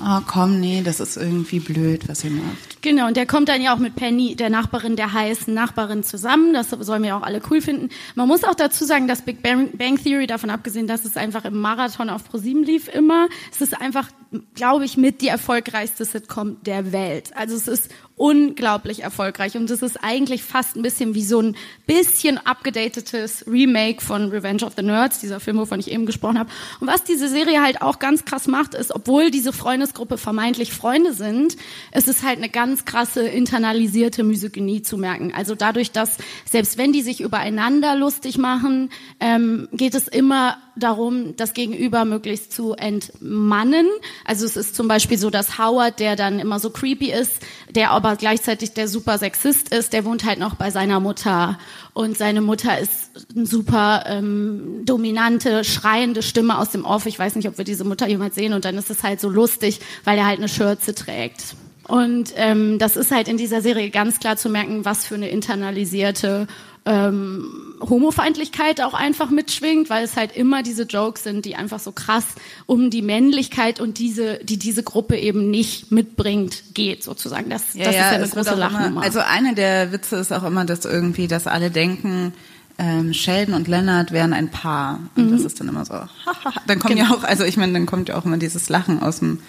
oh 0.00 0.20
komm, 0.26 0.60
nee, 0.60 0.82
das 0.82 1.00
ist 1.00 1.16
irgendwie 1.16 1.60
blöd, 1.60 2.08
was 2.08 2.24
ihr 2.24 2.30
macht. 2.30 2.82
Genau, 2.82 3.08
und 3.08 3.16
der 3.16 3.26
kommt 3.26 3.48
dann 3.48 3.60
ja 3.60 3.74
auch 3.74 3.78
mit 3.78 3.96
Penny, 3.96 4.36
der 4.36 4.50
Nachbarin 4.50 4.96
der 4.96 5.12
heißen 5.12 5.52
Nachbarin, 5.52 6.02
zusammen. 6.02 6.52
Das 6.52 6.70
sollen 6.70 7.02
wir 7.02 7.16
auch 7.16 7.22
alle 7.22 7.40
cool 7.50 7.60
finden. 7.60 7.88
Man 8.14 8.28
muss 8.28 8.44
auch 8.44 8.54
dazu 8.54 8.84
sagen, 8.84 9.08
dass 9.08 9.22
Big 9.22 9.42
Bang, 9.42 9.76
Bang 9.76 9.96
Theory, 10.02 10.26
davon 10.26 10.50
abgesehen, 10.50 10.86
dass 10.86 11.04
es 11.04 11.16
einfach 11.16 11.44
im 11.44 11.60
Marathon 11.60 12.10
auf 12.10 12.24
ProSieben 12.24 12.62
lief 12.62 12.88
immer, 12.88 13.28
es 13.50 13.60
ist 13.60 13.80
einfach, 13.80 14.08
glaube 14.54 14.84
ich, 14.84 14.96
mit 14.96 15.20
die 15.20 15.28
erfolgreichste 15.28 16.04
Sitcom 16.04 16.62
der 16.62 16.92
Welt. 16.92 17.36
Also 17.36 17.56
es 17.56 17.68
ist 17.68 17.90
unglaublich 18.18 19.02
erfolgreich 19.02 19.56
und 19.56 19.70
es 19.70 19.82
ist 19.82 20.02
eigentlich 20.02 20.42
fast 20.42 20.76
ein 20.76 20.82
bisschen 20.82 21.14
wie 21.14 21.22
so 21.22 21.40
ein 21.40 21.56
bisschen 21.86 22.38
abgedatetes 22.38 23.46
Remake 23.46 24.02
von 24.02 24.30
Revenge 24.30 24.64
of 24.64 24.74
the 24.76 24.82
Nerds, 24.82 25.20
dieser 25.20 25.40
Film, 25.40 25.58
wovon 25.58 25.80
ich 25.80 25.90
eben 25.90 26.04
gesprochen 26.04 26.38
habe. 26.38 26.50
Und 26.80 26.88
was 26.88 27.04
diese 27.04 27.28
Serie 27.28 27.62
halt 27.62 27.80
auch 27.80 27.98
ganz 27.98 28.24
krass 28.24 28.46
macht, 28.46 28.74
ist, 28.74 28.94
obwohl 28.94 29.30
diese 29.30 29.52
Freundesgruppe 29.52 30.18
vermeintlich 30.18 30.72
Freunde 30.72 31.12
sind, 31.12 31.56
es 31.92 32.08
ist 32.08 32.22
halt 32.22 32.38
eine 32.38 32.48
ganz 32.48 32.84
krasse 32.84 33.26
internalisierte 33.26 34.24
Misogynie 34.24 34.82
zu 34.82 34.98
merken. 34.98 35.32
Also 35.34 35.54
dadurch, 35.54 35.92
dass 35.92 36.18
selbst 36.44 36.76
wenn 36.76 36.92
die 36.92 37.02
sich 37.02 37.20
übereinander 37.20 37.96
lustig 37.96 38.36
machen, 38.36 38.90
ähm, 39.20 39.68
geht 39.72 39.94
es 39.94 40.08
immer 40.08 40.58
darum, 40.78 41.36
das 41.36 41.54
Gegenüber 41.54 42.04
möglichst 42.04 42.52
zu 42.52 42.74
entmannen. 42.74 43.86
Also 44.24 44.44
es 44.44 44.56
ist 44.56 44.74
zum 44.74 44.88
Beispiel 44.88 45.18
so, 45.18 45.30
dass 45.30 45.58
Howard, 45.58 46.00
der 46.00 46.16
dann 46.16 46.38
immer 46.38 46.58
so 46.58 46.70
creepy 46.70 47.12
ist, 47.12 47.40
der 47.70 47.90
aber 47.90 48.16
gleichzeitig 48.16 48.72
der 48.72 48.88
super 48.88 49.18
Sexist 49.18 49.74
ist, 49.74 49.92
der 49.92 50.04
wohnt 50.04 50.24
halt 50.24 50.38
noch 50.38 50.54
bei 50.54 50.70
seiner 50.70 51.00
Mutter. 51.00 51.58
Und 51.94 52.16
seine 52.16 52.40
Mutter 52.40 52.78
ist 52.78 53.10
eine 53.34 53.46
super 53.46 54.04
ähm, 54.06 54.82
dominante, 54.84 55.64
schreiende 55.64 56.22
Stimme 56.22 56.58
aus 56.58 56.70
dem 56.70 56.84
Off. 56.84 57.06
Ich 57.06 57.18
weiß 57.18 57.34
nicht, 57.34 57.48
ob 57.48 57.58
wir 57.58 57.64
diese 57.64 57.84
Mutter 57.84 58.06
jemals 58.06 58.34
sehen. 58.34 58.52
Und 58.52 58.64
dann 58.64 58.78
ist 58.78 58.90
es 58.90 59.02
halt 59.02 59.20
so 59.20 59.28
lustig, 59.28 59.80
weil 60.04 60.18
er 60.18 60.26
halt 60.26 60.38
eine 60.38 60.48
Schürze 60.48 60.94
trägt. 60.94 61.56
Und 61.88 62.34
ähm, 62.36 62.78
das 62.78 62.96
ist 62.96 63.10
halt 63.10 63.28
in 63.28 63.38
dieser 63.38 63.62
Serie 63.62 63.88
ganz 63.88 64.20
klar 64.20 64.36
zu 64.36 64.50
merken, 64.50 64.84
was 64.84 65.06
für 65.06 65.14
eine 65.14 65.30
internalisierte 65.30 66.46
ähm, 66.88 67.74
Homofeindlichkeit 67.80 68.80
auch 68.80 68.94
einfach 68.94 69.30
mitschwingt, 69.30 69.90
weil 69.90 70.04
es 70.04 70.16
halt 70.16 70.34
immer 70.34 70.62
diese 70.62 70.84
Jokes 70.84 71.22
sind, 71.22 71.44
die 71.44 71.54
einfach 71.54 71.80
so 71.80 71.92
krass 71.92 72.24
um 72.64 72.88
die 72.88 73.02
Männlichkeit 73.02 73.78
und 73.78 73.98
diese, 73.98 74.38
die 74.42 74.58
diese 74.58 74.82
Gruppe 74.82 75.16
eben 75.18 75.50
nicht 75.50 75.92
mitbringt, 75.92 76.74
geht 76.74 77.04
sozusagen. 77.04 77.50
Das, 77.50 77.74
ja, 77.74 77.84
das 77.84 77.94
ja, 77.94 78.00
ist 78.00 78.10
ja 78.12 78.16
eine 78.16 78.28
große 78.28 78.54
Lachnummer. 78.54 79.02
also 79.02 79.20
eine 79.20 79.54
der 79.54 79.92
Witze 79.92 80.16
ist 80.16 80.32
auch 80.32 80.44
immer, 80.44 80.64
dass 80.64 80.86
irgendwie, 80.86 81.28
dass 81.28 81.46
alle 81.46 81.70
denken, 81.70 82.32
ähm, 82.78 83.12
Sheldon 83.12 83.54
und 83.54 83.68
Leonard 83.68 84.12
wären 84.12 84.32
ein 84.32 84.50
Paar. 84.50 85.00
Und 85.14 85.26
mhm. 85.26 85.32
das 85.32 85.42
ist 85.42 85.60
dann 85.60 85.68
immer 85.68 85.84
so, 85.84 85.94
dann 86.66 86.78
kommt 86.78 86.94
genau. 86.94 87.10
ja 87.10 87.14
auch, 87.14 87.24
also 87.24 87.44
ich 87.44 87.58
meine, 87.58 87.74
dann 87.74 87.86
kommt 87.86 88.08
ja 88.08 88.16
auch 88.16 88.24
immer 88.24 88.38
dieses 88.38 88.70
Lachen 88.70 89.02
aus 89.02 89.18
dem 89.18 89.40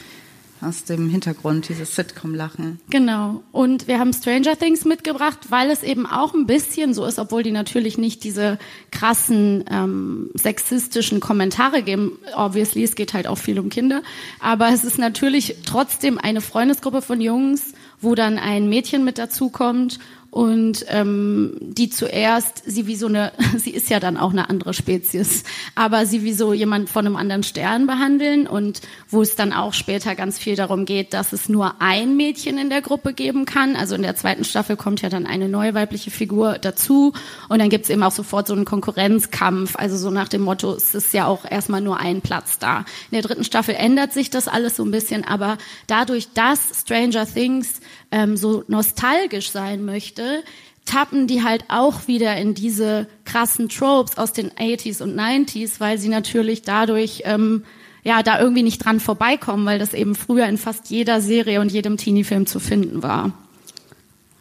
aus 0.61 0.83
dem 0.83 1.09
Hintergrund, 1.09 1.69
dieses 1.69 1.95
Sitcom-Lachen. 1.95 2.79
Genau. 2.89 3.43
Und 3.51 3.87
wir 3.87 3.99
haben 3.99 4.13
Stranger 4.13 4.57
Things 4.57 4.85
mitgebracht, 4.85 5.39
weil 5.49 5.69
es 5.69 5.83
eben 5.83 6.05
auch 6.05 6.33
ein 6.33 6.45
bisschen 6.45 6.93
so 6.93 7.05
ist, 7.05 7.19
obwohl 7.19 7.43
die 7.43 7.51
natürlich 7.51 7.97
nicht 7.97 8.23
diese 8.23 8.57
krassen 8.91 9.63
ähm, 9.71 10.29
sexistischen 10.33 11.19
Kommentare 11.19 11.83
geben. 11.83 12.19
Obviously, 12.35 12.83
es 12.83 12.95
geht 12.95 13.13
halt 13.13 13.27
auch 13.27 13.37
viel 13.37 13.59
um 13.59 13.69
Kinder. 13.69 14.01
Aber 14.39 14.69
es 14.69 14.83
ist 14.83 14.97
natürlich 14.97 15.55
trotzdem 15.65 16.17
eine 16.17 16.41
Freundesgruppe 16.41 17.01
von 17.01 17.21
Jungs, 17.21 17.73
wo 18.01 18.15
dann 18.15 18.37
ein 18.37 18.69
Mädchen 18.69 19.03
mit 19.03 19.17
dazukommt 19.17 19.99
und 20.31 20.85
ähm, 20.89 21.57
die 21.59 21.89
zuerst 21.89 22.61
sie 22.65 22.85
wie 22.85 22.95
so 22.95 23.07
eine, 23.07 23.31
sie 23.57 23.71
ist 23.71 23.89
ja 23.89 23.99
dann 23.99 24.17
auch 24.17 24.31
eine 24.31 24.49
andere 24.49 24.73
Spezies, 24.73 25.43
aber 25.73 26.05
sie 26.05 26.23
wie 26.23 26.33
so 26.33 26.53
jemand 26.53 26.89
von 26.89 27.05
einem 27.05 27.15
anderen 27.15 27.43
Stern 27.43 27.87
behandeln 27.87 28.45
und 28.47 28.81
wo 29.09 29.21
es 29.21 29.35
dann 29.35 29.53
auch 29.53 29.73
später 29.73 30.13
ganz 30.15 30.37
viel 30.37 30.55
darum 30.55 30.85
geht, 30.85 31.13
dass 31.13 31.33
es 31.33 31.49
nur 31.49 31.75
ein 31.79 32.15
Mädchen 32.15 32.59
in 32.59 32.69
der 32.69 32.81
Gruppe 32.81 33.13
geben 33.13 33.45
kann. 33.45 33.75
Also 33.75 33.95
in 33.95 34.03
der 34.03 34.15
zweiten 34.15 34.43
Staffel 34.43 34.77
kommt 34.77 35.01
ja 35.01 35.09
dann 35.09 35.25
eine 35.25 35.49
neue 35.49 35.73
weibliche 35.73 36.11
Figur 36.11 36.59
dazu 36.59 37.13
und 37.47 37.59
dann 37.59 37.69
gibt 37.69 37.85
es 37.85 37.89
eben 37.89 38.03
auch 38.03 38.11
sofort 38.11 38.47
so 38.47 38.53
einen 38.53 38.65
Konkurrenzkampf, 38.65 39.75
also 39.77 39.97
so 39.97 40.11
nach 40.11 40.27
dem 40.27 40.41
Motto, 40.41 40.73
es 40.73 40.93
ist 40.93 41.13
ja 41.13 41.25
auch 41.25 41.43
erstmal 41.49 41.81
nur 41.81 41.99
ein 41.99 42.21
Platz 42.21 42.59
da. 42.59 42.79
In 43.09 43.13
der 43.13 43.23
dritten 43.23 43.43
Staffel 43.43 43.73
ändert 43.73 44.13
sich 44.13 44.29
das 44.29 44.47
alles 44.47 44.75
so 44.75 44.83
ein 44.83 44.91
bisschen, 44.91 45.23
aber 45.25 45.57
dadurch, 45.87 46.33
dass 46.33 46.81
Stranger 46.81 47.25
Things 47.25 47.81
ähm, 48.11 48.37
so 48.37 48.63
nostalgisch 48.67 49.51
sein 49.51 49.85
möchte, 49.85 50.43
tappen 50.85 51.27
die 51.27 51.43
halt 51.43 51.65
auch 51.67 52.07
wieder 52.07 52.35
in 52.37 52.55
diese 52.55 53.07
krassen 53.25 53.69
Tropes 53.69 54.17
aus 54.17 54.33
den 54.33 54.49
80s 54.51 55.03
und 55.03 55.15
90s, 55.15 55.79
weil 55.79 55.97
sie 55.99 56.09
natürlich 56.09 56.63
dadurch 56.63 57.21
ähm, 57.25 57.63
ja 58.03 58.23
da 58.23 58.39
irgendwie 58.39 58.63
nicht 58.63 58.83
dran 58.83 58.99
vorbeikommen, 58.99 59.65
weil 59.65 59.77
das 59.77 59.93
eben 59.93 60.15
früher 60.15 60.47
in 60.47 60.57
fast 60.57 60.89
jeder 60.89 61.21
Serie 61.21 61.61
und 61.61 61.71
jedem 61.71 61.97
Teenie-Film 61.97 62.47
zu 62.47 62.59
finden 62.59 63.03
war. 63.03 63.31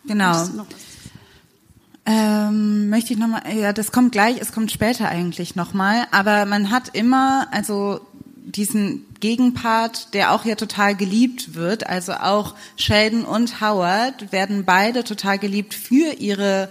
Genau. 0.06 0.48
Ähm, 2.06 2.88
möchte 2.88 3.12
ich 3.12 3.18
nochmal, 3.18 3.42
ja, 3.54 3.74
das 3.74 3.92
kommt 3.92 4.12
gleich, 4.12 4.40
es 4.40 4.52
kommt 4.52 4.72
später 4.72 5.08
eigentlich 5.10 5.56
nochmal, 5.56 6.06
aber 6.10 6.46
man 6.46 6.70
hat 6.70 6.96
immer, 6.96 7.46
also 7.50 8.00
diesen 8.52 9.06
Gegenpart, 9.20 10.14
der 10.14 10.32
auch 10.32 10.44
ja 10.44 10.54
total 10.54 10.96
geliebt 10.96 11.54
wird. 11.54 11.86
Also 11.86 12.14
auch 12.14 12.54
Sheldon 12.76 13.24
und 13.24 13.60
Howard 13.60 14.32
werden 14.32 14.64
beide 14.64 15.04
total 15.04 15.38
geliebt 15.38 15.74
für 15.74 16.14
ihre 16.18 16.68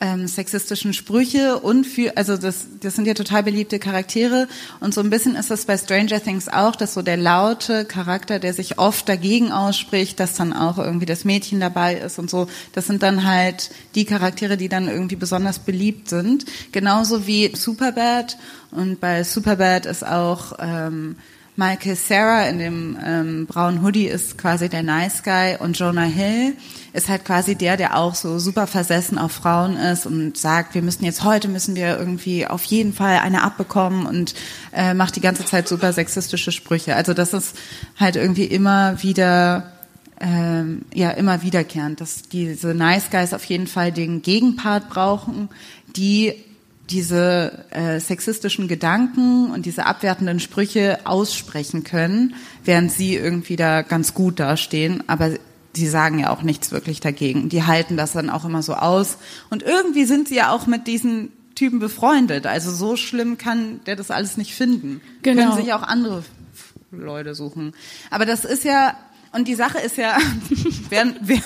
ähm, 0.00 0.26
sexistischen 0.26 0.92
Sprüche 0.92 1.60
und 1.60 1.86
für, 1.86 2.16
also 2.16 2.36
das, 2.36 2.66
das 2.80 2.96
sind 2.96 3.06
ja 3.06 3.14
total 3.14 3.42
beliebte 3.42 3.78
Charaktere. 3.78 4.48
Und 4.80 4.92
so 4.92 5.00
ein 5.00 5.10
bisschen 5.10 5.36
ist 5.36 5.50
das 5.50 5.64
bei 5.66 5.78
Stranger 5.78 6.22
Things 6.22 6.48
auch, 6.48 6.76
dass 6.76 6.94
so 6.94 7.02
der 7.02 7.16
laute 7.16 7.84
Charakter, 7.84 8.38
der 8.38 8.52
sich 8.54 8.78
oft 8.78 9.08
dagegen 9.08 9.52
ausspricht, 9.52 10.18
dass 10.18 10.34
dann 10.34 10.52
auch 10.52 10.78
irgendwie 10.78 11.06
das 11.06 11.24
Mädchen 11.24 11.60
dabei 11.60 11.94
ist 11.94 12.18
und 12.18 12.28
so, 12.28 12.48
das 12.72 12.86
sind 12.86 13.02
dann 13.02 13.24
halt 13.24 13.70
die 13.94 14.04
Charaktere, 14.04 14.56
die 14.56 14.68
dann 14.68 14.88
irgendwie 14.88 15.16
besonders 15.16 15.60
beliebt 15.60 16.08
sind. 16.08 16.44
Genauso 16.72 17.26
wie 17.26 17.54
Superbad. 17.54 18.36
Und 18.72 19.00
bei 19.00 19.22
Superbad 19.22 19.86
ist 19.86 20.04
auch 20.04 20.54
ähm, 20.58 21.16
Michael 21.56 21.94
Sarah 21.94 22.48
in 22.48 22.58
dem 22.58 22.98
ähm, 23.04 23.46
braunen 23.46 23.82
Hoodie 23.82 24.06
ist 24.06 24.36
quasi 24.38 24.68
der 24.68 24.82
Nice 24.82 25.22
Guy 25.22 25.56
und 25.58 25.78
Jonah 25.78 26.02
Hill 26.02 26.54
ist 26.92 27.08
halt 27.08 27.24
quasi 27.24 27.54
der, 27.54 27.76
der 27.76 27.96
auch 27.96 28.16
so 28.16 28.40
super 28.40 28.66
versessen 28.66 29.18
auf 29.18 29.32
Frauen 29.32 29.76
ist 29.76 30.04
und 30.04 30.36
sagt, 30.36 30.74
wir 30.74 30.82
müssen 30.82 31.04
jetzt 31.04 31.22
heute 31.22 31.46
müssen 31.46 31.76
wir 31.76 31.96
irgendwie 31.96 32.46
auf 32.46 32.64
jeden 32.64 32.92
Fall 32.92 33.18
eine 33.18 33.42
abbekommen 33.42 34.06
und 34.06 34.34
äh, 34.72 34.94
macht 34.94 35.14
die 35.14 35.20
ganze 35.20 35.44
Zeit 35.44 35.68
super 35.68 35.92
sexistische 35.92 36.50
Sprüche. 36.50 36.96
Also 36.96 37.14
das 37.14 37.32
ist 37.32 37.56
halt 37.98 38.16
irgendwie 38.16 38.46
immer 38.46 39.02
wieder 39.02 39.72
ähm, 40.20 40.82
ja 40.92 41.10
immer 41.10 41.42
wiederkehrend, 41.42 42.00
dass 42.00 42.22
diese 42.22 42.74
Nice 42.74 43.10
Guys 43.10 43.32
auf 43.32 43.44
jeden 43.44 43.66
Fall 43.66 43.92
den 43.92 44.22
Gegenpart 44.22 44.88
brauchen, 44.88 45.48
die 45.96 46.34
diese 46.90 47.64
äh, 47.70 47.98
sexistischen 47.98 48.68
Gedanken 48.68 49.50
und 49.50 49.66
diese 49.66 49.86
abwertenden 49.86 50.40
Sprüche 50.40 50.98
aussprechen 51.04 51.84
können, 51.84 52.34
während 52.64 52.92
sie 52.92 53.14
irgendwie 53.14 53.56
da 53.56 53.82
ganz 53.82 54.14
gut 54.14 54.38
dastehen, 54.38 55.02
aber 55.06 55.30
sie 55.74 55.88
sagen 55.88 56.18
ja 56.18 56.30
auch 56.30 56.42
nichts 56.42 56.72
wirklich 56.72 57.00
dagegen. 57.00 57.48
Die 57.48 57.64
halten 57.64 57.96
das 57.96 58.12
dann 58.12 58.30
auch 58.30 58.44
immer 58.44 58.62
so 58.62 58.74
aus 58.74 59.16
und 59.50 59.62
irgendwie 59.62 60.04
sind 60.04 60.28
sie 60.28 60.36
ja 60.36 60.50
auch 60.50 60.66
mit 60.66 60.86
diesen 60.86 61.32
Typen 61.54 61.78
befreundet. 61.78 62.46
Also 62.46 62.70
so 62.70 62.96
schlimm 62.96 63.38
kann 63.38 63.80
der 63.86 63.96
das 63.96 64.10
alles 64.10 64.36
nicht 64.36 64.54
finden. 64.54 65.00
Genau. 65.22 65.42
Können 65.42 65.64
sich 65.64 65.72
auch 65.72 65.82
andere 65.82 66.22
Leute 66.90 67.34
suchen. 67.34 67.72
Aber 68.10 68.26
das 68.26 68.44
ist 68.44 68.64
ja 68.64 68.94
und 69.34 69.48
die 69.48 69.54
Sache 69.54 69.78
ist 69.78 69.96
ja, 69.96 70.16
wer, 70.90 71.14
wer, 71.20 71.42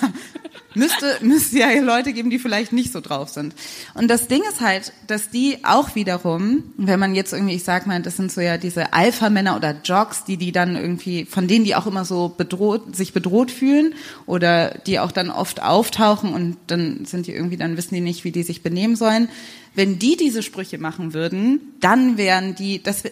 müsste, 0.74 1.18
müsste 1.22 1.58
ja 1.58 1.80
Leute 1.80 2.12
geben, 2.12 2.30
die 2.30 2.38
vielleicht 2.38 2.72
nicht 2.72 2.92
so 2.92 3.00
drauf 3.00 3.28
sind. 3.28 3.54
Und 3.94 4.08
das 4.08 4.28
Ding 4.28 4.42
ist 4.48 4.60
halt, 4.60 4.92
dass 5.06 5.30
die 5.30 5.58
auch 5.64 5.94
wiederum, 5.94 6.64
wenn 6.76 7.00
man 7.00 7.14
jetzt 7.14 7.32
irgendwie, 7.32 7.54
ich 7.54 7.64
sag 7.64 7.86
mal, 7.86 8.00
das 8.00 8.16
sind 8.16 8.32
so 8.32 8.40
ja 8.40 8.56
diese 8.56 8.92
Alpha-Männer 8.92 9.56
oder 9.56 9.76
Jocks, 9.84 10.24
die 10.24 10.36
die 10.36 10.52
dann 10.52 10.76
irgendwie, 10.76 11.24
von 11.24 11.48
denen 11.48 11.64
die 11.64 11.74
auch 11.74 11.86
immer 11.86 12.04
so 12.04 12.28
bedroht, 12.36 12.94
sich 12.94 13.12
bedroht 13.12 13.50
fühlen 13.50 13.94
oder 14.26 14.70
die 14.86 14.98
auch 15.00 15.12
dann 15.12 15.30
oft 15.30 15.62
auftauchen 15.62 16.32
und 16.32 16.56
dann 16.68 17.04
sind 17.04 17.26
die 17.26 17.32
irgendwie, 17.32 17.56
dann 17.56 17.76
wissen 17.76 17.94
die 17.94 18.00
nicht, 18.00 18.24
wie 18.24 18.32
die 18.32 18.42
sich 18.42 18.62
benehmen 18.62 18.96
sollen. 18.96 19.28
Wenn 19.74 19.98
die 19.98 20.16
diese 20.16 20.42
Sprüche 20.42 20.78
machen 20.78 21.14
würden, 21.14 21.60
dann 21.80 22.16
wären 22.16 22.54
die, 22.54 22.82
das 22.82 23.04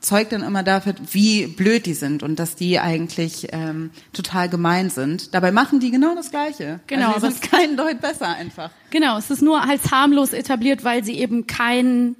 zeugt 0.00 0.32
dann 0.32 0.42
immer 0.42 0.62
dafür, 0.62 0.94
wie 1.12 1.46
blöd 1.46 1.86
die 1.86 1.94
sind 1.94 2.22
und 2.22 2.38
dass 2.38 2.56
die 2.56 2.78
eigentlich 2.78 3.48
ähm, 3.52 3.90
total 4.12 4.48
gemein 4.48 4.90
sind. 4.90 5.34
Dabei 5.34 5.52
machen 5.52 5.80
die 5.80 5.90
genau 5.90 6.14
das 6.14 6.30
Gleiche. 6.30 6.80
Genau, 6.86 7.12
also 7.12 7.26
die 7.26 7.32
sind 7.32 7.42
kein 7.50 7.76
Deut 7.76 8.00
besser 8.00 8.28
einfach. 8.28 8.70
Genau, 8.90 9.18
es 9.18 9.30
ist 9.30 9.42
nur 9.42 9.62
als 9.62 9.90
harmlos 9.90 10.32
etabliert, 10.32 10.84
weil 10.84 11.04
sie 11.04 11.18
eben 11.18 11.46
keinen 11.46 12.16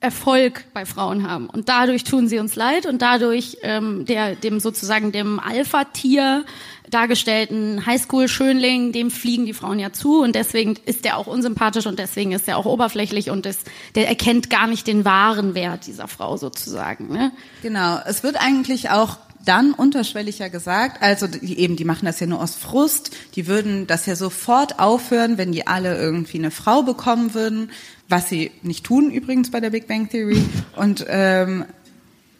Erfolg 0.00 0.66
bei 0.74 0.84
Frauen 0.84 1.28
haben. 1.28 1.48
Und 1.48 1.68
dadurch 1.68 2.04
tun 2.04 2.28
sie 2.28 2.38
uns 2.38 2.54
leid 2.54 2.86
und 2.86 3.00
dadurch 3.00 3.58
ähm, 3.62 4.04
der, 4.04 4.36
dem 4.36 4.60
sozusagen 4.60 5.10
dem 5.10 5.40
Alpha-Tier 5.40 6.44
dargestellten 6.90 7.84
Highschool-Schönling, 7.86 8.92
dem 8.92 9.10
fliegen 9.10 9.46
die 9.46 9.54
Frauen 9.54 9.78
ja 9.78 9.92
zu 9.92 10.22
und 10.22 10.34
deswegen 10.34 10.74
ist 10.86 11.04
der 11.04 11.16
auch 11.16 11.26
unsympathisch 11.26 11.86
und 11.86 11.98
deswegen 11.98 12.32
ist 12.32 12.48
er 12.48 12.56
auch 12.56 12.66
oberflächlich 12.66 13.30
und 13.30 13.46
ist, 13.46 13.62
der 13.94 14.08
erkennt 14.08 14.50
gar 14.50 14.66
nicht 14.66 14.86
den 14.86 15.04
wahren 15.04 15.54
Wert 15.54 15.86
dieser 15.86 16.08
Frau 16.08 16.36
sozusagen. 16.36 17.08
Ne? 17.08 17.32
Genau, 17.62 17.98
es 18.06 18.22
wird 18.22 18.36
eigentlich 18.36 18.90
auch 18.90 19.18
dann 19.46 19.72
unterschwelliger 19.72 20.50
gesagt, 20.50 21.02
also 21.02 21.26
die, 21.26 21.58
eben, 21.58 21.76
die 21.76 21.84
machen 21.84 22.04
das 22.04 22.20
ja 22.20 22.26
nur 22.26 22.42
aus 22.42 22.56
Frust, 22.56 23.16
die 23.36 23.46
würden 23.46 23.86
das 23.86 24.06
ja 24.06 24.16
sofort 24.16 24.78
aufhören, 24.78 25.38
wenn 25.38 25.52
die 25.52 25.66
alle 25.66 25.96
irgendwie 25.96 26.38
eine 26.38 26.50
Frau 26.50 26.82
bekommen 26.82 27.32
würden, 27.32 27.70
was 28.08 28.28
sie 28.28 28.50
nicht 28.62 28.84
tun 28.84 29.10
übrigens 29.10 29.50
bei 29.50 29.60
der 29.60 29.70
Big 29.70 29.86
Bang 29.86 30.08
Theory. 30.08 30.44
Und 30.76 31.06
ähm, 31.08 31.64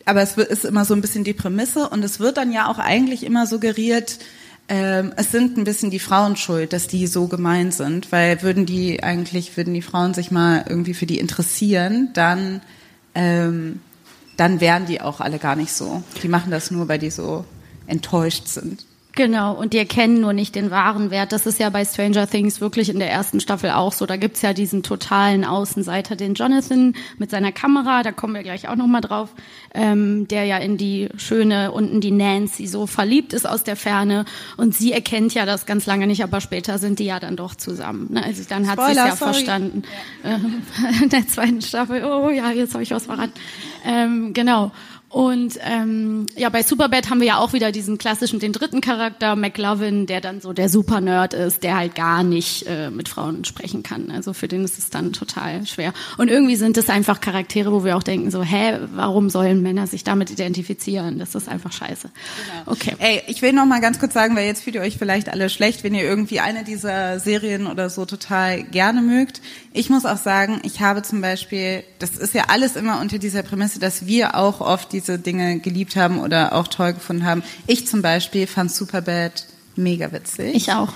aber 0.06 0.22
es 0.22 0.36
ist 0.36 0.64
immer 0.64 0.84
so 0.84 0.94
ein 0.94 1.00
bisschen 1.00 1.24
die 1.24 1.34
Prämisse 1.34 1.88
und 1.88 2.02
es 2.04 2.20
wird 2.20 2.38
dann 2.38 2.52
ja 2.52 2.68
auch 2.68 2.78
eigentlich 2.78 3.24
immer 3.24 3.46
suggeriert, 3.46 4.18
ähm, 4.68 5.12
es 5.16 5.30
sind 5.30 5.56
ein 5.56 5.64
bisschen 5.64 5.90
die 5.90 5.98
Frauen 5.98 6.36
schuld, 6.36 6.72
dass 6.72 6.88
die 6.88 7.06
so 7.06 7.28
gemein 7.28 7.70
sind, 7.70 8.10
weil 8.10 8.42
würden 8.42 8.66
die 8.66 9.02
eigentlich, 9.02 9.56
würden 9.56 9.74
die 9.74 9.82
Frauen 9.82 10.14
sich 10.14 10.30
mal 10.30 10.64
irgendwie 10.68 10.94
für 10.94 11.06
die 11.06 11.18
interessieren, 11.18 12.10
dann, 12.14 12.62
ähm, 13.14 13.80
dann 14.36 14.60
wären 14.60 14.86
die 14.86 15.00
auch 15.00 15.20
alle 15.20 15.38
gar 15.38 15.56
nicht 15.56 15.72
so. 15.72 16.02
Die 16.22 16.28
machen 16.28 16.50
das 16.50 16.70
nur, 16.70 16.88
weil 16.88 16.98
die 16.98 17.10
so 17.10 17.44
enttäuscht 17.86 18.48
sind. 18.48 18.84
Genau, 19.16 19.54
und 19.54 19.72
die 19.72 19.78
erkennen 19.78 20.20
nur 20.20 20.34
nicht 20.34 20.54
den 20.54 20.70
wahren 20.70 21.10
Wert. 21.10 21.32
Das 21.32 21.46
ist 21.46 21.58
ja 21.58 21.70
bei 21.70 21.86
Stranger 21.86 22.28
Things 22.28 22.60
wirklich 22.60 22.90
in 22.90 22.98
der 22.98 23.10
ersten 23.10 23.40
Staffel 23.40 23.70
auch 23.70 23.92
so. 23.92 24.04
Da 24.04 24.18
gibt's 24.18 24.42
ja 24.42 24.52
diesen 24.52 24.82
totalen 24.82 25.42
Außenseiter, 25.42 26.16
den 26.16 26.34
Jonathan 26.34 26.94
mit 27.16 27.30
seiner 27.30 27.50
Kamera, 27.50 28.02
da 28.02 28.12
kommen 28.12 28.34
wir 28.34 28.42
gleich 28.42 28.68
auch 28.68 28.76
nochmal 28.76 29.00
drauf, 29.00 29.30
ähm, 29.72 30.28
der 30.28 30.44
ja 30.44 30.58
in 30.58 30.76
die 30.76 31.08
schöne 31.16 31.72
unten 31.72 32.02
die 32.02 32.10
Nancy 32.10 32.66
so 32.66 32.86
verliebt 32.86 33.32
ist 33.32 33.48
aus 33.48 33.64
der 33.64 33.76
Ferne. 33.76 34.26
Und 34.58 34.74
sie 34.74 34.92
erkennt 34.92 35.32
ja 35.32 35.46
das 35.46 35.64
ganz 35.64 35.86
lange 35.86 36.06
nicht, 36.06 36.22
aber 36.22 36.42
später 36.42 36.76
sind 36.76 36.98
die 36.98 37.06
ja 37.06 37.18
dann 37.18 37.36
doch 37.36 37.54
zusammen. 37.54 38.08
Ne? 38.12 38.22
Also 38.22 38.42
dann 38.46 38.68
hat 38.68 38.78
sie 38.78 38.90
es 38.90 38.96
ja 38.98 39.16
sorry. 39.16 39.32
verstanden. 39.32 39.82
Ja. 40.24 40.38
in 41.02 41.08
der 41.08 41.26
zweiten 41.26 41.62
Staffel, 41.62 42.04
oh 42.04 42.28
ja, 42.28 42.50
jetzt 42.50 42.74
habe 42.74 42.82
ich 42.82 42.90
was 42.90 43.06
verraten. 43.06 43.32
Ähm, 43.86 44.34
genau. 44.34 44.72
Und 45.08 45.58
ähm, 45.62 46.26
ja, 46.36 46.48
bei 46.48 46.64
Superbad 46.64 47.08
haben 47.10 47.20
wir 47.20 47.28
ja 47.28 47.38
auch 47.38 47.52
wieder 47.52 47.70
diesen 47.70 47.96
klassischen, 47.96 48.40
den 48.40 48.52
dritten 48.52 48.80
Charakter, 48.80 49.36
McLovin, 49.36 50.06
der 50.06 50.20
dann 50.20 50.40
so 50.40 50.52
der 50.52 50.68
Super-Nerd 50.68 51.32
ist, 51.32 51.62
der 51.62 51.76
halt 51.76 51.94
gar 51.94 52.24
nicht 52.24 52.66
äh, 52.66 52.90
mit 52.90 53.08
Frauen 53.08 53.44
sprechen 53.44 53.84
kann. 53.84 54.10
Also 54.10 54.32
für 54.32 54.48
den 54.48 54.64
ist 54.64 54.78
es 54.78 54.90
dann 54.90 55.12
total 55.12 55.64
schwer. 55.64 55.92
Und 56.18 56.28
irgendwie 56.28 56.56
sind 56.56 56.76
es 56.76 56.88
einfach 56.88 57.20
Charaktere, 57.20 57.72
wo 57.72 57.84
wir 57.84 57.96
auch 57.96 58.02
denken 58.02 58.32
so, 58.32 58.42
hä, 58.42 58.80
warum 58.94 59.30
sollen 59.30 59.62
Männer 59.62 59.86
sich 59.86 60.02
damit 60.02 60.30
identifizieren? 60.30 61.20
Das 61.20 61.36
ist 61.36 61.48
einfach 61.48 61.72
scheiße. 61.72 62.10
Genau. 62.10 62.72
Okay. 62.72 62.96
Ey, 62.98 63.22
ich 63.28 63.42
will 63.42 63.52
noch 63.52 63.64
mal 63.64 63.80
ganz 63.80 64.00
kurz 64.00 64.12
sagen, 64.12 64.34
weil 64.34 64.46
jetzt 64.46 64.64
fühlt 64.64 64.74
ihr 64.74 64.82
euch 64.82 64.98
vielleicht 64.98 65.28
alle 65.28 65.50
schlecht, 65.50 65.84
wenn 65.84 65.94
ihr 65.94 66.02
irgendwie 66.02 66.40
eine 66.40 66.64
dieser 66.64 67.20
Serien 67.20 67.68
oder 67.68 67.90
so 67.90 68.06
total 68.06 68.64
gerne 68.64 69.02
mögt. 69.02 69.40
Ich 69.72 69.88
muss 69.88 70.04
auch 70.04 70.16
sagen, 70.16 70.60
ich 70.64 70.80
habe 70.80 71.02
zum 71.02 71.20
Beispiel, 71.20 71.84
das 72.00 72.16
ist 72.16 72.34
ja 72.34 72.46
alles 72.48 72.74
immer 72.74 73.00
unter 73.00 73.18
dieser 73.18 73.44
Prämisse, 73.44 73.78
dass 73.78 74.06
wir 74.06 74.34
auch 74.34 74.60
oft 74.60 74.95
diese 74.96 75.18
Dinge 75.18 75.60
geliebt 75.60 75.94
haben 75.94 76.18
oder 76.18 76.54
auch 76.54 76.68
toll 76.68 76.94
gefunden 76.94 77.24
haben. 77.24 77.42
Ich 77.66 77.86
zum 77.86 78.02
Beispiel 78.02 78.46
fand 78.46 78.72
Superbad 78.72 79.46
mega 79.76 80.10
witzig. 80.12 80.54
Ich 80.54 80.72
auch. 80.72 80.92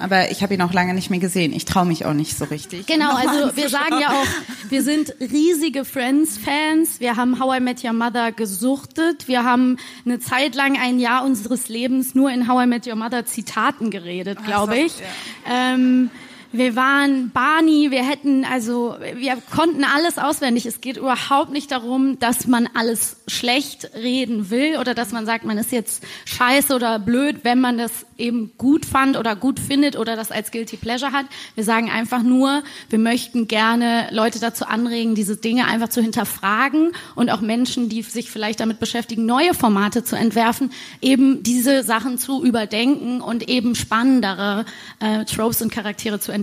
Aber 0.00 0.30
ich 0.30 0.42
habe 0.42 0.54
ihn 0.54 0.62
auch 0.62 0.72
lange 0.72 0.94
nicht 0.94 1.10
mehr 1.10 1.18
gesehen. 1.18 1.52
Ich 1.52 1.64
traue 1.64 1.84
mich 1.84 2.04
auch 2.06 2.12
nicht 2.12 2.36
so 2.38 2.44
richtig. 2.44 2.86
Genau, 2.86 3.14
also 3.14 3.56
wir 3.56 3.68
sagen 3.68 3.98
ja 4.00 4.10
auch, 4.10 4.26
wir 4.68 4.82
sind 4.82 5.12
riesige 5.20 5.84
Friends-Fans. 5.84 7.00
Wir 7.00 7.16
haben 7.16 7.40
How 7.40 7.56
I 7.56 7.60
Met 7.60 7.82
Your 7.82 7.94
Mother 7.94 8.30
gesuchtet. 8.30 9.26
Wir 9.26 9.42
haben 9.42 9.76
eine 10.04 10.20
Zeit 10.20 10.54
lang, 10.54 10.78
ein 10.80 11.00
Jahr 11.00 11.24
unseres 11.24 11.68
Lebens 11.68 12.14
nur 12.14 12.30
in 12.30 12.48
How 12.48 12.64
I 12.64 12.66
Met 12.66 12.86
Your 12.86 12.94
Mother 12.94 13.26
Zitaten 13.26 13.90
geredet, 13.90 14.38
glaube 14.44 14.78
ich. 14.78 14.92
Ja. 14.98 15.74
Ähm, 15.74 16.10
wir 16.50 16.76
waren 16.76 17.30
Barney, 17.30 17.90
wir 17.90 18.02
hätten, 18.02 18.44
also, 18.44 18.96
wir 19.14 19.36
konnten 19.54 19.84
alles 19.84 20.16
auswendig. 20.16 20.64
Es 20.64 20.80
geht 20.80 20.96
überhaupt 20.96 21.50
nicht 21.50 21.70
darum, 21.70 22.18
dass 22.18 22.46
man 22.46 22.68
alles 22.74 23.18
schlecht 23.26 23.90
reden 23.94 24.48
will 24.48 24.78
oder 24.78 24.94
dass 24.94 25.12
man 25.12 25.26
sagt, 25.26 25.44
man 25.44 25.58
ist 25.58 25.72
jetzt 25.72 26.02
scheiße 26.24 26.74
oder 26.74 26.98
blöd, 26.98 27.40
wenn 27.42 27.60
man 27.60 27.76
das 27.76 28.06
eben 28.16 28.52
gut 28.56 28.86
fand 28.86 29.18
oder 29.18 29.36
gut 29.36 29.60
findet 29.60 29.96
oder 29.96 30.16
das 30.16 30.32
als 30.32 30.50
Guilty 30.50 30.78
Pleasure 30.78 31.12
hat. 31.12 31.26
Wir 31.54 31.64
sagen 31.64 31.90
einfach 31.90 32.22
nur, 32.22 32.62
wir 32.88 32.98
möchten 32.98 33.46
gerne 33.46 34.08
Leute 34.10 34.40
dazu 34.40 34.64
anregen, 34.64 35.14
diese 35.14 35.36
Dinge 35.36 35.66
einfach 35.66 35.90
zu 35.90 36.00
hinterfragen 36.00 36.92
und 37.14 37.30
auch 37.30 37.42
Menschen, 37.42 37.90
die 37.90 38.02
sich 38.02 38.30
vielleicht 38.30 38.60
damit 38.60 38.80
beschäftigen, 38.80 39.26
neue 39.26 39.52
Formate 39.52 40.02
zu 40.02 40.16
entwerfen, 40.16 40.72
eben 41.02 41.42
diese 41.42 41.82
Sachen 41.82 42.16
zu 42.16 42.42
überdenken 42.42 43.20
und 43.20 43.48
eben 43.48 43.74
spannendere 43.74 44.64
äh, 45.00 45.24
Tropes 45.26 45.60
und 45.60 45.70
Charaktere 45.70 46.18
zu 46.18 46.32
entwickeln. 46.32 46.37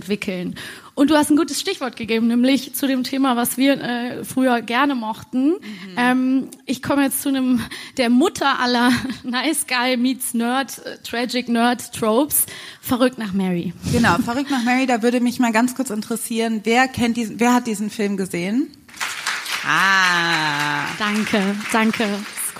Und 0.94 1.10
du 1.10 1.14
hast 1.14 1.30
ein 1.30 1.36
gutes 1.36 1.60
Stichwort 1.60 1.96
gegeben, 1.96 2.26
nämlich 2.26 2.74
zu 2.74 2.86
dem 2.86 3.04
Thema, 3.04 3.36
was 3.36 3.58
wir 3.58 3.80
äh, 3.80 4.24
früher 4.24 4.62
gerne 4.62 4.94
mochten. 4.94 5.48
Mhm. 5.48 5.58
Ähm, 5.96 6.48
ich 6.64 6.82
komme 6.82 7.04
jetzt 7.04 7.20
zu 7.20 7.28
einem 7.28 7.60
der 7.98 8.08
Mutter 8.08 8.58
aller 8.60 8.90
Nice 9.22 9.66
Guy 9.66 9.96
meets 9.98 10.32
Nerd, 10.32 10.78
äh, 10.86 10.96
Tragic 11.02 11.48
Nerd 11.48 11.92
Tropes. 11.92 12.46
Verrückt 12.80 13.18
nach 13.18 13.32
Mary. 13.32 13.74
Genau, 13.92 14.16
Verrückt 14.24 14.50
nach 14.50 14.64
Mary. 14.64 14.86
Da 14.86 15.02
würde 15.02 15.20
mich 15.20 15.38
mal 15.38 15.52
ganz 15.52 15.74
kurz 15.74 15.90
interessieren, 15.90 16.62
wer 16.64 16.88
kennt 16.88 17.16
diesen, 17.16 17.40
wer 17.40 17.52
hat 17.52 17.66
diesen 17.66 17.90
Film 17.90 18.16
gesehen? 18.16 18.68
Ah. 19.66 20.86
Danke, 20.98 21.56
danke. 21.72 22.04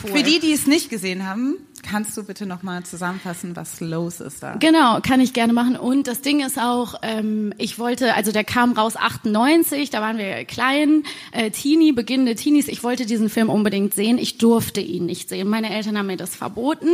Cool. 0.02 0.18
Für 0.18 0.22
die, 0.22 0.40
die 0.40 0.52
es 0.52 0.66
nicht 0.66 0.90
gesehen 0.90 1.26
haben, 1.26 1.56
Kannst 1.88 2.16
du 2.16 2.24
bitte 2.24 2.46
nochmal 2.46 2.82
zusammenfassen, 2.82 3.54
was 3.54 3.80
los 3.80 4.20
ist 4.20 4.42
da? 4.42 4.56
Genau, 4.56 4.98
kann 5.00 5.20
ich 5.20 5.32
gerne 5.32 5.52
machen. 5.52 5.76
Und 5.76 6.08
das 6.08 6.20
Ding 6.20 6.44
ist 6.44 6.58
auch, 6.58 6.96
ähm, 7.02 7.54
ich 7.58 7.78
wollte, 7.78 8.14
also 8.14 8.32
der 8.32 8.42
kam 8.42 8.72
raus 8.72 8.96
98, 8.96 9.90
da 9.90 10.00
waren 10.00 10.18
wir 10.18 10.44
klein, 10.46 11.04
äh, 11.30 11.52
Teenie, 11.52 11.92
beginnende 11.92 12.34
Teenies. 12.34 12.66
Ich 12.66 12.82
wollte 12.82 13.06
diesen 13.06 13.28
Film 13.28 13.50
unbedingt 13.50 13.94
sehen. 13.94 14.18
Ich 14.18 14.38
durfte 14.38 14.80
ihn 14.80 15.06
nicht 15.06 15.28
sehen. 15.28 15.48
Meine 15.48 15.70
Eltern 15.72 15.96
haben 15.96 16.08
mir 16.08 16.16
das 16.16 16.34
verboten, 16.34 16.88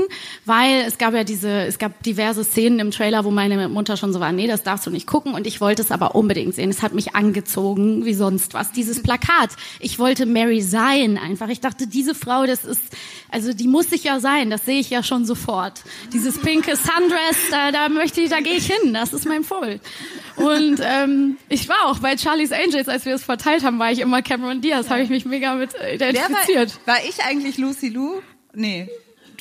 weil 0.45 0.85
es 0.87 0.99
gab 0.99 1.15
ja 1.15 1.25
diese, 1.25 1.63
es 1.63 1.79
gab 1.79 2.03
diverse 2.03 2.45
Szenen 2.45 2.79
im 2.79 2.91
Trailer, 2.91 3.25
wo 3.25 3.31
meine 3.31 3.71
Mutter 3.71 3.97
schon 3.97 4.13
so 4.13 4.21
war, 4.21 4.33
nee, 4.33 4.47
das 4.47 4.63
darfst 4.63 4.87
du 4.87 4.91
nicht 4.91 5.07
gucken. 5.07 5.33
Und 5.33 5.47
ich 5.47 5.63
wollte 5.63 5.81
es 5.81 5.91
aber 5.91 6.15
unbedingt 6.15 6.55
sehen. 6.55 6.69
Es 6.69 6.83
hat 6.83 6.93
mich 6.93 7.15
angezogen, 7.15 8.05
wie 8.05 8.15
sonst 8.15 8.53
was. 8.53 8.73
Dieses 8.73 9.03
Plakat. 9.03 9.51
Ich 9.81 9.99
wollte 9.99 10.27
Mary 10.27 10.61
sein 10.61 11.17
einfach. 11.17 11.49
Ich 11.49 11.61
dachte, 11.61 11.87
diese 11.87 12.15
Frau, 12.15 12.45
das 12.45 12.67
ist, 12.67 12.83
also 13.31 13.55
die 13.55 13.69
muss 13.69 13.91
ich 13.91 14.05
ja 14.05 14.21
sein. 14.21 14.51
Das 14.51 14.67
sehe 14.67 14.82
ja 14.91 15.03
schon 15.03 15.25
sofort. 15.25 15.83
Dieses 16.13 16.39
pinke 16.39 16.77
Sundress, 16.77 17.37
da, 17.51 17.73
da 17.73 17.89
möchte 17.89 18.21
ich, 18.21 18.31
da 18.31 18.41
gehe 18.41 18.55
ich 18.55 18.67
hin. 18.67 18.95
Das 18.95 19.13
ist 19.13 19.27
mein 19.27 19.45
Vorbild. 19.45 19.81
Und 20.37 20.81
ähm, 20.83 21.37
ich 21.49 21.69
war 21.69 21.87
auch 21.87 21.99
bei 21.99 22.17
Charlie's 22.17 22.53
Angels, 22.53 22.89
als 22.89 23.05
wir 23.05 23.15
es 23.15 23.25
verteilt 23.25 23.65
haben, 23.65 23.79
war 23.79 23.93
ich 23.93 24.01
immer 24.01 24.23
Cameron 24.23 24.61
Diaz, 24.61 24.91
habe 24.91 25.03
ich 25.03 25.11
mich 25.11 25.25
mega 25.25 25.55
mit 25.55 25.71
identifiziert. 25.75 26.79
War, 26.87 26.95
war 26.95 27.05
ich 27.05 27.23
eigentlich 27.23 27.59
Lucy 27.59 27.89
Lou? 27.89 28.23
Nee. 28.55 28.89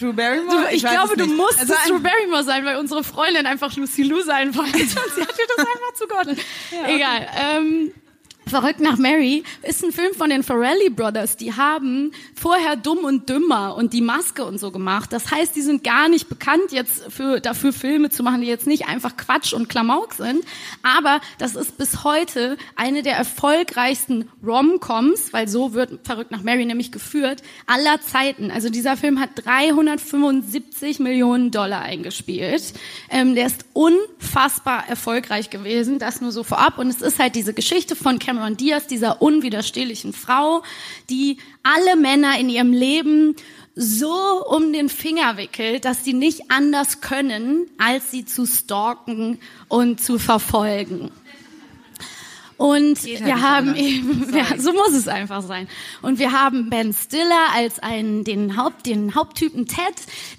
Drew 0.01 0.13
Barrymore? 0.13 0.63
Du, 0.63 0.67
ich, 0.69 0.83
ich 0.83 0.89
glaube, 0.89 1.15
du 1.15 1.25
musstest 1.27 1.71
also 1.71 1.93
Drew 1.93 1.99
Barrymore 2.01 2.43
sein, 2.43 2.65
weil 2.65 2.77
unsere 2.77 3.03
Freundin 3.03 3.45
einfach 3.45 3.75
Lucy 3.75 4.03
Lou 4.03 4.21
sein 4.21 4.55
wollte. 4.55 4.77
Und 4.79 4.89
sie 4.89 5.21
hat 5.21 5.37
dir 5.37 5.47
das 5.55 5.65
einfach 5.65 5.93
zugeordnet. 5.95 6.39
Ja, 6.71 6.89
Egal. 6.89 7.27
Ähm, 7.39 7.93
Verrückt 8.51 8.81
nach 8.81 8.97
Mary 8.97 9.43
ist 9.63 9.81
ein 9.81 9.93
Film 9.93 10.13
von 10.13 10.29
den 10.29 10.43
Farrelly 10.43 10.89
Brothers. 10.89 11.37
Die 11.37 11.53
haben 11.53 12.11
vorher 12.35 12.75
Dumm 12.75 12.97
und 13.05 13.29
Dümmer 13.29 13.77
und 13.77 13.93
die 13.93 14.01
Maske 14.01 14.43
und 14.43 14.59
so 14.59 14.71
gemacht. 14.71 15.13
Das 15.13 15.31
heißt, 15.31 15.55
die 15.55 15.61
sind 15.61 15.85
gar 15.85 16.09
nicht 16.09 16.27
bekannt 16.27 16.73
jetzt 16.73 17.09
für, 17.09 17.39
dafür 17.39 17.71
Filme 17.71 18.09
zu 18.09 18.23
machen, 18.23 18.41
die 18.41 18.47
jetzt 18.47 18.67
nicht 18.67 18.89
einfach 18.89 19.15
Quatsch 19.15 19.53
und 19.53 19.69
Klamauk 19.69 20.15
sind. 20.15 20.43
Aber 20.83 21.21
das 21.37 21.55
ist 21.55 21.77
bis 21.77 22.03
heute 22.03 22.57
eine 22.75 23.03
der 23.03 23.15
erfolgreichsten 23.15 24.29
Rom-Coms, 24.45 25.31
weil 25.31 25.47
so 25.47 25.73
wird 25.73 26.01
Verrückt 26.03 26.31
nach 26.31 26.43
Mary 26.43 26.65
nämlich 26.65 26.91
geführt, 26.91 27.43
aller 27.67 28.01
Zeiten. 28.01 28.51
Also 28.51 28.69
dieser 28.69 28.97
Film 28.97 29.21
hat 29.21 29.29
375 29.35 30.99
Millionen 30.99 31.51
Dollar 31.51 31.83
eingespielt. 31.83 32.73
Ähm, 33.09 33.33
der 33.35 33.45
ist 33.45 33.63
unfassbar 33.71 34.89
erfolgreich 34.89 35.49
gewesen, 35.49 35.99
das 35.99 36.19
nur 36.19 36.33
so 36.33 36.43
vorab. 36.43 36.77
Und 36.77 36.89
es 36.89 37.01
ist 37.01 37.17
halt 37.17 37.35
diese 37.35 37.53
Geschichte 37.53 37.95
von 37.95 38.19
Cameron 38.19 38.40
Cameron 38.41 38.57
Diaz, 38.57 38.87
dieser 38.87 39.21
unwiderstehlichen 39.21 40.13
Frau, 40.13 40.63
die 41.11 41.37
alle 41.61 41.95
Männer 41.95 42.39
in 42.39 42.49
ihrem 42.49 42.73
Leben 42.73 43.35
so 43.75 44.43
um 44.47 44.73
den 44.73 44.89
Finger 44.89 45.37
wickelt, 45.37 45.85
dass 45.85 46.03
sie 46.03 46.13
nicht 46.13 46.49
anders 46.49 47.01
können, 47.01 47.67
als 47.77 48.09
sie 48.09 48.25
zu 48.25 48.47
stalken 48.47 49.37
und 49.67 50.01
zu 50.01 50.17
verfolgen. 50.17 51.11
Und 52.61 52.99
halt 52.99 53.25
wir 53.25 53.41
haben 53.41 53.69
anders. 53.69 53.83
eben, 53.83 54.33
ja, 54.37 54.45
so 54.59 54.71
muss 54.71 54.91
es 54.91 55.07
einfach 55.07 55.41
sein. 55.41 55.67
Und 56.03 56.19
wir 56.19 56.31
haben 56.31 56.69
Ben 56.69 56.93
Stiller 56.93 57.47
als 57.55 57.79
einen, 57.79 58.23
den 58.23 58.55
Haupt, 58.55 58.85
den 58.85 59.15
Haupttypen 59.15 59.65
Ted, 59.65 59.95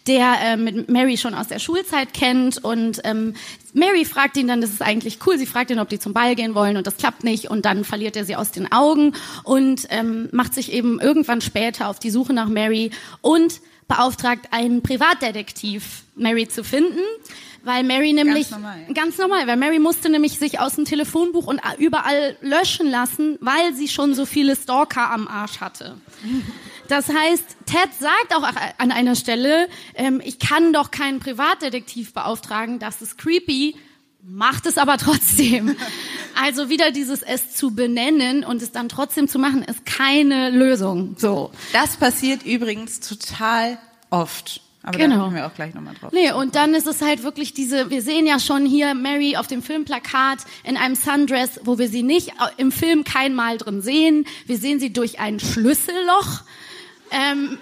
der 0.06 0.34
äh, 0.40 0.56
mit 0.56 0.88
Mary 0.88 1.16
schon 1.16 1.34
aus 1.34 1.48
der 1.48 1.58
Schulzeit 1.58 2.14
kennt 2.14 2.62
und 2.62 3.00
ähm, 3.02 3.34
Mary 3.72 4.04
fragt 4.04 4.36
ihn 4.36 4.46
dann, 4.46 4.60
das 4.60 4.70
ist 4.70 4.82
eigentlich 4.82 5.18
cool, 5.26 5.36
sie 5.36 5.46
fragt 5.46 5.72
ihn, 5.72 5.80
ob 5.80 5.88
die 5.88 5.98
zum 5.98 6.12
Ball 6.12 6.36
gehen 6.36 6.54
wollen 6.54 6.76
und 6.76 6.86
das 6.86 6.96
klappt 6.96 7.24
nicht 7.24 7.50
und 7.50 7.64
dann 7.64 7.84
verliert 7.84 8.16
er 8.16 8.24
sie 8.24 8.36
aus 8.36 8.52
den 8.52 8.70
Augen 8.70 9.14
und 9.42 9.88
ähm, 9.90 10.28
macht 10.30 10.54
sich 10.54 10.70
eben 10.72 11.00
irgendwann 11.00 11.40
später 11.40 11.88
auf 11.88 11.98
die 11.98 12.10
Suche 12.10 12.34
nach 12.34 12.48
Mary 12.48 12.92
und 13.20 13.60
beauftragt 13.88 14.46
einen 14.52 14.82
Privatdetektiv, 14.82 16.04
Mary 16.14 16.46
zu 16.46 16.62
finden. 16.62 17.00
Weil 17.64 17.84
Mary 17.84 18.12
nämlich 18.12 18.50
normal. 18.50 18.86
ganz 18.92 19.18
normal, 19.18 19.46
weil 19.46 19.56
Mary 19.56 19.78
musste 19.78 20.08
nämlich 20.08 20.38
sich 20.38 20.58
aus 20.58 20.74
dem 20.74 20.84
Telefonbuch 20.84 21.46
und 21.46 21.60
überall 21.78 22.36
löschen 22.40 22.90
lassen, 22.90 23.38
weil 23.40 23.74
sie 23.74 23.88
schon 23.88 24.14
so 24.14 24.26
viele 24.26 24.56
Stalker 24.56 25.10
am 25.10 25.28
Arsch 25.28 25.60
hatte. 25.60 25.96
Das 26.88 27.08
heißt, 27.08 27.44
Ted 27.66 27.88
sagt 27.98 28.34
auch 28.34 28.44
an 28.78 28.90
einer 28.90 29.14
Stelle, 29.14 29.68
ähm, 29.94 30.20
ich 30.24 30.38
kann 30.38 30.72
doch 30.72 30.90
keinen 30.90 31.20
Privatdetektiv 31.20 32.12
beauftragen, 32.12 32.80
das 32.80 33.00
ist 33.00 33.16
creepy, 33.16 33.76
macht 34.22 34.66
es 34.66 34.78
aber 34.78 34.98
trotzdem. 34.98 35.76
Also 36.34 36.70
wieder 36.70 36.92
dieses 36.92 37.20
es 37.20 37.54
zu 37.54 37.74
benennen 37.74 38.42
und 38.42 38.62
es 38.62 38.72
dann 38.72 38.88
trotzdem 38.88 39.28
zu 39.28 39.38
machen, 39.38 39.62
ist 39.62 39.84
keine 39.84 40.48
Lösung. 40.48 41.14
So. 41.18 41.52
Das 41.74 41.98
passiert 41.98 42.44
übrigens 42.44 43.00
total 43.00 43.76
oft. 44.08 44.62
Aber 44.82 44.98
Genau. 44.98 45.16
da 45.16 45.22
kommen 45.22 45.36
wir 45.36 45.46
auch 45.46 45.54
gleich 45.54 45.74
nochmal 45.74 45.94
drauf. 46.00 46.12
Nee, 46.12 46.32
und 46.32 46.56
dann 46.56 46.74
ist 46.74 46.86
es 46.86 47.00
halt 47.02 47.22
wirklich 47.22 47.54
diese, 47.54 47.88
wir 47.90 48.02
sehen 48.02 48.26
ja 48.26 48.40
schon 48.40 48.66
hier 48.66 48.94
Mary 48.94 49.36
auf 49.36 49.46
dem 49.46 49.62
Filmplakat 49.62 50.38
in 50.64 50.76
einem 50.76 50.96
Sundress, 50.96 51.60
wo 51.64 51.78
wir 51.78 51.88
sie 51.88 52.02
nicht 52.02 52.32
im 52.56 52.72
Film 52.72 53.04
kein 53.04 53.34
Mal 53.34 53.58
drin 53.58 53.80
sehen. 53.82 54.26
Wir 54.46 54.58
sehen 54.58 54.80
sie 54.80 54.92
durch 54.92 55.20
ein 55.20 55.38
Schlüsselloch. 55.38 56.42
Ähm, 57.12 57.58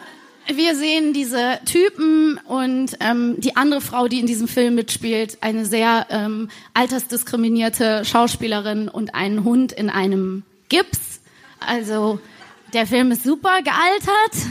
wir 0.52 0.74
sehen 0.74 1.12
diese 1.12 1.60
Typen 1.64 2.38
und 2.46 2.96
ähm, 3.00 3.34
die 3.38 3.56
andere 3.56 3.80
Frau, 3.80 4.08
die 4.08 4.18
in 4.18 4.26
diesem 4.26 4.48
Film 4.48 4.74
mitspielt, 4.74 5.38
eine 5.42 5.64
sehr 5.66 6.06
ähm, 6.10 6.48
altersdiskriminierte 6.74 8.04
Schauspielerin 8.04 8.88
und 8.88 9.14
einen 9.14 9.44
Hund 9.44 9.72
in 9.72 9.90
einem 9.90 10.42
Gips. 10.68 11.20
Also 11.60 12.18
der 12.72 12.86
Film 12.86 13.10
ist 13.12 13.24
super 13.24 13.58
gealtert. 13.62 14.48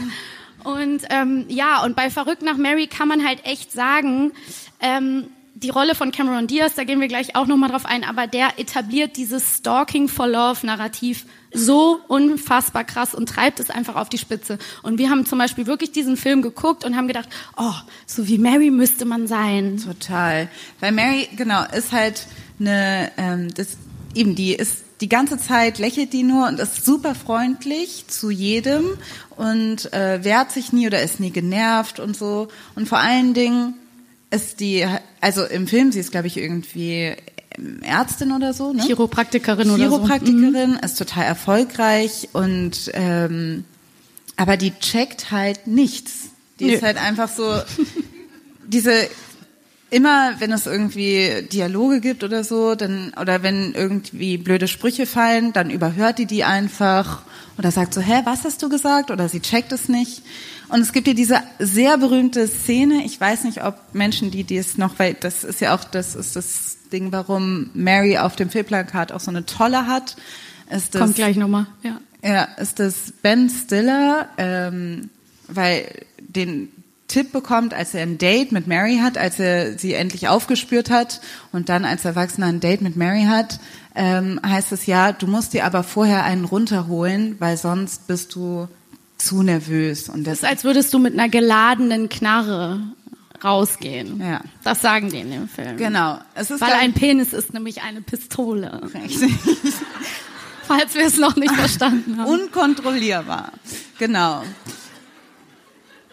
Und 0.64 1.02
ähm, 1.10 1.46
ja, 1.48 1.82
und 1.84 1.96
bei 1.96 2.10
Verrückt 2.10 2.42
nach 2.42 2.56
Mary 2.56 2.86
kann 2.86 3.08
man 3.08 3.26
halt 3.26 3.44
echt 3.44 3.72
sagen, 3.72 4.32
ähm, 4.80 5.28
die 5.54 5.70
Rolle 5.70 5.94
von 5.94 6.10
Cameron 6.10 6.46
Diaz, 6.46 6.74
da 6.74 6.84
gehen 6.84 7.00
wir 7.00 7.08
gleich 7.08 7.36
auch 7.36 7.46
nochmal 7.46 7.70
drauf 7.70 7.84
ein, 7.84 8.04
aber 8.04 8.26
der 8.26 8.58
etabliert 8.58 9.16
dieses 9.16 9.58
Stalking 9.58 10.08
for 10.08 10.26
Love 10.26 10.64
Narrativ 10.64 11.26
so 11.52 12.00
unfassbar 12.08 12.84
krass 12.84 13.14
und 13.14 13.28
treibt 13.28 13.60
es 13.60 13.70
einfach 13.70 13.96
auf 13.96 14.08
die 14.08 14.18
Spitze. 14.18 14.58
Und 14.82 14.98
wir 14.98 15.10
haben 15.10 15.26
zum 15.26 15.38
Beispiel 15.38 15.66
wirklich 15.66 15.92
diesen 15.92 16.16
Film 16.16 16.42
geguckt 16.42 16.84
und 16.84 16.96
haben 16.96 17.08
gedacht, 17.08 17.28
oh, 17.56 17.74
so 18.06 18.28
wie 18.28 18.38
Mary 18.38 18.70
müsste 18.70 19.04
man 19.04 19.26
sein. 19.26 19.82
Total. 19.84 20.48
Weil 20.78 20.92
Mary, 20.92 21.28
genau, 21.36 21.64
ist 21.74 21.92
halt 21.92 22.26
eine, 22.58 23.10
ähm, 23.16 23.52
das, 23.54 23.76
eben, 24.14 24.34
die 24.34 24.54
ist 24.54 24.84
die 25.00 25.08
ganze 25.08 25.38
Zeit 25.38 25.78
lächelt 25.78 26.12
die 26.12 26.22
nur 26.22 26.46
und 26.46 26.60
ist 26.60 26.84
super 26.84 27.14
freundlich 27.14 28.04
zu 28.08 28.30
jedem 28.30 28.84
und 29.36 29.92
äh, 29.92 30.22
wehrt 30.22 30.52
sich 30.52 30.72
nie 30.72 30.86
oder 30.86 31.02
ist 31.02 31.20
nie 31.20 31.30
genervt 31.30 32.00
und 32.00 32.16
so. 32.16 32.48
Und 32.74 32.88
vor 32.88 32.98
allen 32.98 33.32
Dingen 33.32 33.74
ist 34.30 34.60
die, 34.60 34.86
also 35.20 35.44
im 35.44 35.66
Film, 35.66 35.90
sie 35.92 36.00
ist, 36.00 36.10
glaube 36.10 36.26
ich, 36.26 36.36
irgendwie 36.36 37.14
Ärztin 37.80 38.32
oder 38.32 38.52
so, 38.52 38.72
ne? 38.72 38.82
Chiropraktikerin 38.82 39.70
oder 39.70 39.90
so. 39.90 39.98
Mhm. 39.98 40.06
Chiropraktikerin, 40.06 40.78
ist 40.82 40.98
total 40.98 41.24
erfolgreich 41.24 42.28
und 42.32 42.90
ähm, 42.94 43.64
aber 44.36 44.56
die 44.56 44.72
checkt 44.78 45.30
halt 45.30 45.66
nichts. 45.66 46.30
Die 46.60 46.66
Nö. 46.66 46.72
ist 46.72 46.82
halt 46.82 46.96
einfach 46.96 47.28
so 47.28 47.60
diese 48.66 48.92
immer, 49.90 50.34
wenn 50.38 50.52
es 50.52 50.66
irgendwie 50.66 51.46
Dialoge 51.52 52.00
gibt 52.00 52.24
oder 52.24 52.44
so, 52.44 52.74
dann 52.74 53.12
oder 53.20 53.42
wenn 53.42 53.74
irgendwie 53.74 54.38
blöde 54.38 54.68
Sprüche 54.68 55.06
fallen, 55.06 55.52
dann 55.52 55.70
überhört 55.70 56.18
die 56.18 56.26
die 56.26 56.44
einfach 56.44 57.22
oder 57.58 57.70
sagt 57.70 57.92
so, 57.92 58.00
hä, 58.00 58.22
was 58.24 58.44
hast 58.44 58.62
du 58.62 58.68
gesagt? 58.68 59.10
Oder 59.10 59.28
sie 59.28 59.40
checkt 59.40 59.72
es 59.72 59.88
nicht. 59.88 60.22
Und 60.68 60.80
es 60.80 60.92
gibt 60.92 61.06
hier 61.06 61.14
diese 61.14 61.42
sehr 61.58 61.98
berühmte 61.98 62.46
Szene. 62.46 63.04
Ich 63.04 63.20
weiß 63.20 63.44
nicht, 63.44 63.62
ob 63.64 63.76
Menschen, 63.92 64.30
die 64.30 64.44
die 64.44 64.56
es 64.56 64.78
noch, 64.78 64.98
weil 64.98 65.14
das 65.14 65.44
ist 65.44 65.60
ja 65.60 65.74
auch, 65.74 65.84
das 65.84 66.14
ist 66.14 66.36
das 66.36 66.78
Ding, 66.92 67.12
warum 67.12 67.70
Mary 67.74 68.16
auf 68.18 68.36
dem 68.36 68.48
Filmplakat 68.50 69.12
auch 69.12 69.20
so 69.20 69.30
eine 69.30 69.44
tolle 69.44 69.86
hat. 69.86 70.16
Ist 70.70 70.94
das, 70.94 71.02
Kommt 71.02 71.16
gleich 71.16 71.36
nochmal, 71.36 71.66
ja. 71.82 72.00
ja, 72.22 72.44
ist 72.56 72.78
das 72.78 73.12
Ben 73.22 73.50
Stiller, 73.50 74.28
ähm, 74.38 75.10
weil 75.48 75.86
den 76.18 76.68
Tipp 77.10 77.32
bekommt, 77.32 77.74
als 77.74 77.92
er 77.92 78.02
ein 78.02 78.16
Date 78.16 78.52
mit 78.52 78.66
Mary 78.66 78.98
hat, 79.02 79.18
als 79.18 79.38
er 79.38 79.78
sie 79.78 79.92
endlich 79.92 80.28
aufgespürt 80.28 80.88
hat 80.88 81.20
und 81.52 81.68
dann 81.68 81.84
als 81.84 82.04
Erwachsener 82.04 82.46
ein 82.46 82.60
Date 82.60 82.80
mit 82.80 82.96
Mary 82.96 83.24
hat, 83.24 83.60
ähm, 83.94 84.40
heißt 84.46 84.72
es 84.72 84.86
ja, 84.86 85.12
du 85.12 85.26
musst 85.26 85.52
dir 85.52 85.66
aber 85.66 85.82
vorher 85.82 86.24
einen 86.24 86.44
runterholen, 86.44 87.36
weil 87.40 87.56
sonst 87.56 88.06
bist 88.06 88.34
du 88.34 88.68
zu 89.18 89.42
nervös. 89.42 90.08
Und 90.08 90.26
das 90.26 90.38
ist, 90.38 90.44
als 90.44 90.64
würdest 90.64 90.94
du 90.94 90.98
mit 90.98 91.12
einer 91.12 91.28
geladenen 91.28 92.08
Knarre 92.08 92.80
rausgehen. 93.44 94.20
Ja. 94.20 94.40
Das 94.62 94.80
sagen 94.80 95.10
die 95.10 95.18
in 95.18 95.30
dem 95.30 95.48
Film. 95.48 95.76
Genau. 95.76 96.18
Es 96.34 96.50
ist 96.50 96.60
Weil 96.60 96.72
ein 96.72 96.92
Penis 96.92 97.32
ist 97.32 97.52
nämlich 97.52 97.82
eine 97.82 98.02
Pistole. 98.02 98.80
Richtig. 98.94 99.32
Falls 100.64 100.94
wir 100.94 101.06
es 101.06 101.16
noch 101.16 101.36
nicht 101.36 101.54
verstanden 101.56 102.18
haben. 102.18 102.30
Unkontrollierbar. 102.30 103.52
Genau. 103.98 104.44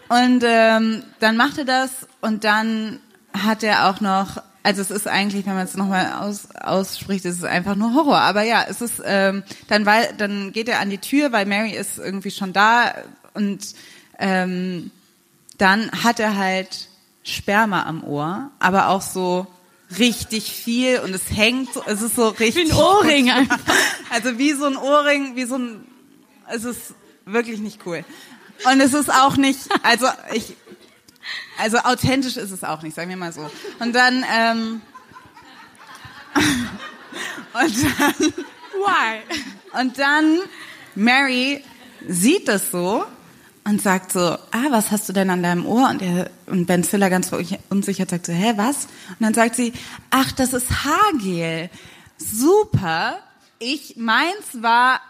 Und 0.09 0.43
ähm, 0.45 1.03
dann 1.19 1.37
macht 1.37 1.57
er 1.57 1.65
das 1.65 1.91
und 2.21 2.43
dann 2.43 2.99
hat 3.33 3.63
er 3.63 3.89
auch 3.89 4.01
noch, 4.01 4.41
also 4.63 4.81
es 4.81 4.91
ist 4.91 5.07
eigentlich, 5.07 5.45
wenn 5.45 5.55
man 5.55 5.65
es 5.65 5.75
nochmal 5.75 6.13
aus, 6.13 6.49
ausspricht, 6.55 7.25
es 7.25 7.37
ist 7.37 7.45
einfach 7.45 7.75
nur 7.75 7.93
Horror. 7.93 8.19
Aber 8.19 8.43
ja, 8.43 8.65
es 8.67 8.81
ist, 8.81 9.01
ähm, 9.05 9.43
dann, 9.67 9.85
weil, 9.85 10.13
dann 10.17 10.53
geht 10.53 10.69
er 10.69 10.79
an 10.79 10.89
die 10.89 10.97
Tür, 10.97 11.31
weil 11.31 11.45
Mary 11.45 11.71
ist 11.71 11.97
irgendwie 11.97 12.31
schon 12.31 12.53
da 12.53 12.93
und 13.33 13.75
ähm, 14.19 14.91
dann 15.57 15.91
hat 15.91 16.19
er 16.19 16.37
halt 16.37 16.87
Sperma 17.23 17.83
am 17.83 18.03
Ohr, 18.03 18.51
aber 18.59 18.89
auch 18.89 19.01
so 19.01 19.47
richtig 19.97 20.51
viel 20.51 20.99
und 20.99 21.13
es 21.13 21.29
hängt, 21.29 21.69
es 21.85 22.01
ist 22.01 22.15
so 22.15 22.29
richtig. 22.29 22.67
Wie 22.67 22.71
ein 22.71 22.77
Ohrring 22.77 23.31
einfach. 23.31 23.59
Also 24.09 24.37
wie 24.37 24.53
so 24.53 24.65
ein 24.65 24.77
Ohrring, 24.77 25.35
wie 25.35 25.43
so 25.43 25.57
ein, 25.57 25.85
es 26.49 26.63
ist 26.63 26.93
wirklich 27.25 27.59
nicht 27.59 27.85
cool. 27.85 28.05
Und 28.65 28.81
es 28.81 28.93
ist 28.93 29.11
auch 29.11 29.37
nicht, 29.37 29.59
also 29.83 30.07
ich, 30.33 30.55
also 31.57 31.77
authentisch 31.79 32.37
ist 32.37 32.51
es 32.51 32.63
auch 32.63 32.81
nicht, 32.81 32.95
sagen 32.95 33.09
wir 33.09 33.17
mal 33.17 33.33
so. 33.33 33.49
Und 33.79 33.93
dann, 33.93 34.25
ähm, 34.33 34.81
und 37.53 37.83
dann, 37.99 38.33
Why? 38.73 39.79
und 39.79 39.97
dann, 39.99 40.39
Mary 40.95 41.63
sieht 42.07 42.47
das 42.47 42.71
so 42.71 43.05
und 43.63 43.81
sagt 43.81 44.11
so, 44.11 44.19
ah, 44.19 44.67
was 44.69 44.91
hast 44.91 45.09
du 45.09 45.13
denn 45.13 45.29
an 45.29 45.43
deinem 45.43 45.65
Ohr? 45.65 45.89
Und, 45.89 46.01
er, 46.01 46.29
und 46.45 46.65
Ben 46.65 46.83
Stiller 46.83 47.09
ganz 47.09 47.31
unsicher 47.69 48.05
sagt 48.07 48.25
so, 48.25 48.33
hä, 48.33 48.53
was? 48.55 48.85
Und 49.09 49.21
dann 49.21 49.33
sagt 49.33 49.55
sie, 49.55 49.73
ach, 50.09 50.31
das 50.31 50.53
ist 50.53 50.85
Haargel. 50.85 51.69
Super. 52.17 53.19
Ich, 53.59 53.97
meins 53.97 54.61
war 54.61 55.01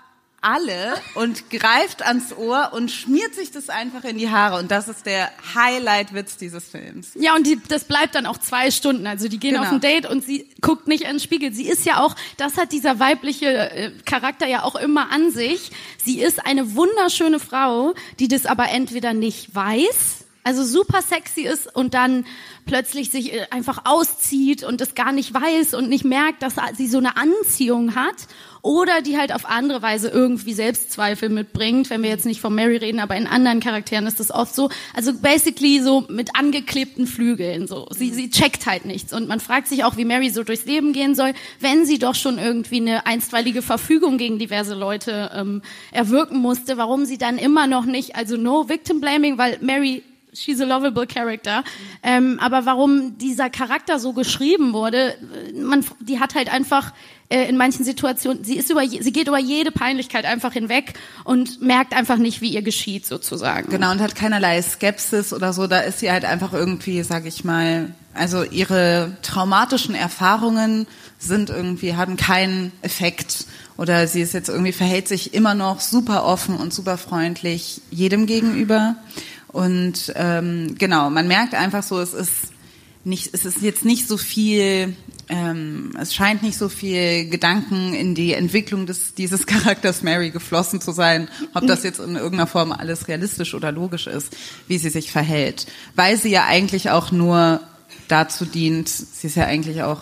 alle 0.47 0.95
und 1.15 1.49
greift 1.49 2.05
ans 2.05 2.31
Ohr 2.35 2.71
und 2.73 2.89
schmiert 2.89 3.35
sich 3.35 3.51
das 3.51 3.69
einfach 3.69 4.03
in 4.05 4.17
die 4.17 4.29
Haare. 4.29 4.57
Und 4.59 4.71
das 4.71 4.87
ist 4.87 5.05
der 5.05 5.29
Highlight-Witz 5.55 6.37
dieses 6.37 6.63
Films. 6.69 7.09
Ja, 7.15 7.35
und 7.35 7.45
die, 7.45 7.59
das 7.67 7.83
bleibt 7.83 8.15
dann 8.15 8.25
auch 8.25 8.37
zwei 8.37 8.71
Stunden. 8.71 9.05
Also 9.07 9.27
die 9.27 9.39
gehen 9.39 9.55
Genau. 9.55 9.65
auf 9.65 9.71
ein 9.71 9.81
Date 9.81 10.05
und 10.05 10.23
sie 10.23 10.47
guckt 10.61 10.87
nicht 10.87 11.03
in 11.03 11.09
den 11.09 11.19
Spiegel. 11.19 11.51
Sie 11.53 11.67
ist 11.67 11.85
ja 11.85 11.99
auch, 12.01 12.15
das 12.37 12.55
hat 12.57 12.71
dieser 12.71 12.99
weibliche 12.99 13.47
äh, 13.71 13.91
Charakter 14.05 14.47
ja 14.47 14.63
auch 14.63 14.75
immer 14.75 15.11
an 15.11 15.31
sich. 15.31 15.71
Sie 16.03 16.19
ist 16.21 16.45
eine 16.45 16.75
wunderschöne 16.75 17.39
Frau, 17.39 17.93
die 18.19 18.27
das 18.29 18.45
aber 18.45 18.69
entweder 18.69 19.13
nicht 19.13 19.53
weiß, 19.53 20.25
also 20.47 20.63
super 20.63 21.01
sexy 21.01 21.41
ist 21.41 21.75
und 21.75 21.93
dann 21.93 22.25
plötzlich 22.65 23.09
sich 23.09 23.33
äh, 23.33 23.47
einfach 23.51 23.81
auszieht 23.83 24.63
und 24.63 24.79
es 24.79 24.95
gar 24.95 25.11
nicht 25.11 25.33
weiß 25.33 25.73
und 25.73 25.89
nicht 25.89 26.05
merkt, 26.05 26.41
dass 26.41 26.55
sie 26.77 26.87
so 26.87 26.99
eine 26.99 27.17
Anziehung 27.17 27.95
hat 27.95 28.15
oder 28.61 29.01
die 29.01 29.17
halt 29.17 29.33
auf 29.33 29.45
andere 29.45 29.81
Weise 29.81 30.07
irgendwie 30.07 30.53
Selbstzweifel 30.53 31.27
mitbringt, 31.27 31.89
wenn 31.89 32.01
wir 32.01 32.09
jetzt 32.09 32.25
nicht 32.25 32.39
von 32.39 32.55
Mary 32.55 32.77
reden, 32.77 32.99
aber 32.99 33.17
in 33.17 33.27
anderen 33.27 33.59
Charakteren 33.59 34.07
ist 34.07 34.21
das 34.21 34.31
oft 34.31 34.55
so, 34.55 34.69
also 34.93 35.13
basically 35.13 35.81
so 35.81 36.05
mit 36.09 36.37
angeklebten 36.37 37.07
Flügeln 37.07 37.67
so. 37.67 37.87
Sie, 37.91 38.11
sie 38.11 38.29
checkt 38.29 38.65
halt 38.65 38.85
nichts. 38.85 39.13
Und 39.13 39.27
man 39.27 39.39
fragt 39.39 39.67
sich 39.67 39.83
auch, 39.83 39.97
wie 39.97 40.05
Mary 40.05 40.29
so 40.29 40.43
durchs 40.43 40.65
Leben 40.65 40.93
gehen 40.93 41.13
soll, 41.13 41.33
wenn 41.59 41.85
sie 41.85 41.99
doch 41.99 42.15
schon 42.15 42.39
irgendwie 42.39 42.77
eine 42.77 43.05
einstweilige 43.05 43.61
Verfügung 43.61 44.17
gegen 44.17 44.39
diverse 44.39 44.75
Leute 44.75 45.31
ähm, 45.33 45.61
erwirken 45.91 46.37
musste, 46.37 46.77
warum 46.77 47.05
sie 47.05 47.17
dann 47.17 47.37
immer 47.37 47.67
noch 47.67 47.85
nicht, 47.85 48.15
also 48.15 48.37
no 48.37 48.69
victim 48.69 49.01
blaming, 49.01 49.37
weil 49.37 49.57
Mary 49.61 50.03
she's 50.37 50.61
a 50.61 50.65
lovable 50.65 51.07
character. 51.07 51.63
Ähm, 52.03 52.39
aber 52.39 52.65
warum 52.65 53.17
dieser 53.17 53.49
Charakter 53.49 53.99
so 53.99 54.13
geschrieben 54.13 54.73
wurde, 54.73 55.15
man, 55.55 55.83
die 55.99 56.19
hat 56.19 56.35
halt 56.35 56.51
einfach 56.51 56.93
äh, 57.29 57.49
in 57.49 57.57
manchen 57.57 57.83
Situationen, 57.83 58.43
sie 58.43 58.55
ist 58.55 58.69
über, 58.69 58.87
sie 58.87 59.11
geht 59.11 59.27
über 59.27 59.39
jede 59.39 59.71
Peinlichkeit 59.71 60.25
einfach 60.25 60.53
hinweg 60.53 60.93
und 61.23 61.61
merkt 61.61 61.93
einfach 61.93 62.17
nicht, 62.17 62.41
wie 62.41 62.49
ihr 62.49 62.61
geschieht 62.61 63.05
sozusagen. 63.05 63.69
Genau 63.69 63.91
und 63.91 63.99
hat 63.99 64.15
keinerlei 64.15 64.61
Skepsis 64.61 65.33
oder 65.33 65.53
so. 65.53 65.67
Da 65.67 65.79
ist 65.79 65.99
sie 65.99 66.11
halt 66.11 66.25
einfach 66.25 66.53
irgendwie, 66.53 67.03
sag 67.03 67.25
ich 67.25 67.43
mal, 67.43 67.93
also 68.13 68.43
ihre 68.43 69.17
traumatischen 69.21 69.95
Erfahrungen 69.95 70.87
sind 71.19 71.49
irgendwie 71.49 71.95
haben 71.95 72.15
keinen 72.15 72.71
Effekt 72.81 73.45
oder 73.75 74.07
sie 74.07 74.21
ist 74.21 74.33
jetzt 74.33 74.49
irgendwie 74.49 74.71
verhält 74.71 75.07
sich 75.07 75.33
immer 75.33 75.53
noch 75.53 75.81
super 75.81 76.25
offen 76.25 76.55
und 76.55 76.73
super 76.73 76.97
freundlich 76.97 77.81
jedem 77.91 78.25
gegenüber 78.25 78.95
und 79.57 80.13
ähm, 80.15 80.75
genau 80.77 81.09
man 81.09 81.27
merkt 81.27 81.55
einfach 81.55 81.81
so 81.81 81.99
es 81.99 82.13
ist 82.13 82.51
nicht 83.03 83.33
es 83.33 83.43
ist 83.43 83.63
jetzt 83.63 83.85
nicht 83.85 84.07
so 84.07 84.15
viel 84.15 84.95
ähm, 85.29 85.97
es 85.99 86.13
scheint 86.13 86.43
nicht 86.43 86.59
so 86.59 86.69
viel 86.69 87.27
Gedanken 87.27 87.95
in 87.95 88.13
die 88.13 88.33
Entwicklung 88.33 88.85
des, 88.85 89.15
dieses 89.15 89.45
Charakters 89.47 90.03
Mary 90.03 90.29
geflossen 90.29 90.79
zu 90.79 90.91
sein, 90.91 91.27
ob 91.55 91.65
das 91.65 91.83
jetzt 91.83 91.99
in 91.99 92.15
irgendeiner 92.15 92.45
Form 92.45 92.71
alles 92.71 93.07
realistisch 93.07 93.55
oder 93.55 93.71
logisch 93.71 94.05
ist, 94.05 94.37
wie 94.67 94.77
sie 94.77 94.89
sich 94.89 95.11
verhält. 95.11 95.65
Weil 95.95 96.17
sie 96.17 96.29
ja 96.29 96.45
eigentlich 96.45 96.91
auch 96.91 97.11
nur 97.11 97.59
dazu 98.07 98.45
dient, 98.45 98.87
sie 98.87 99.27
ist 99.27 99.35
ja 99.35 99.45
eigentlich 99.45 99.81
auch 99.81 100.01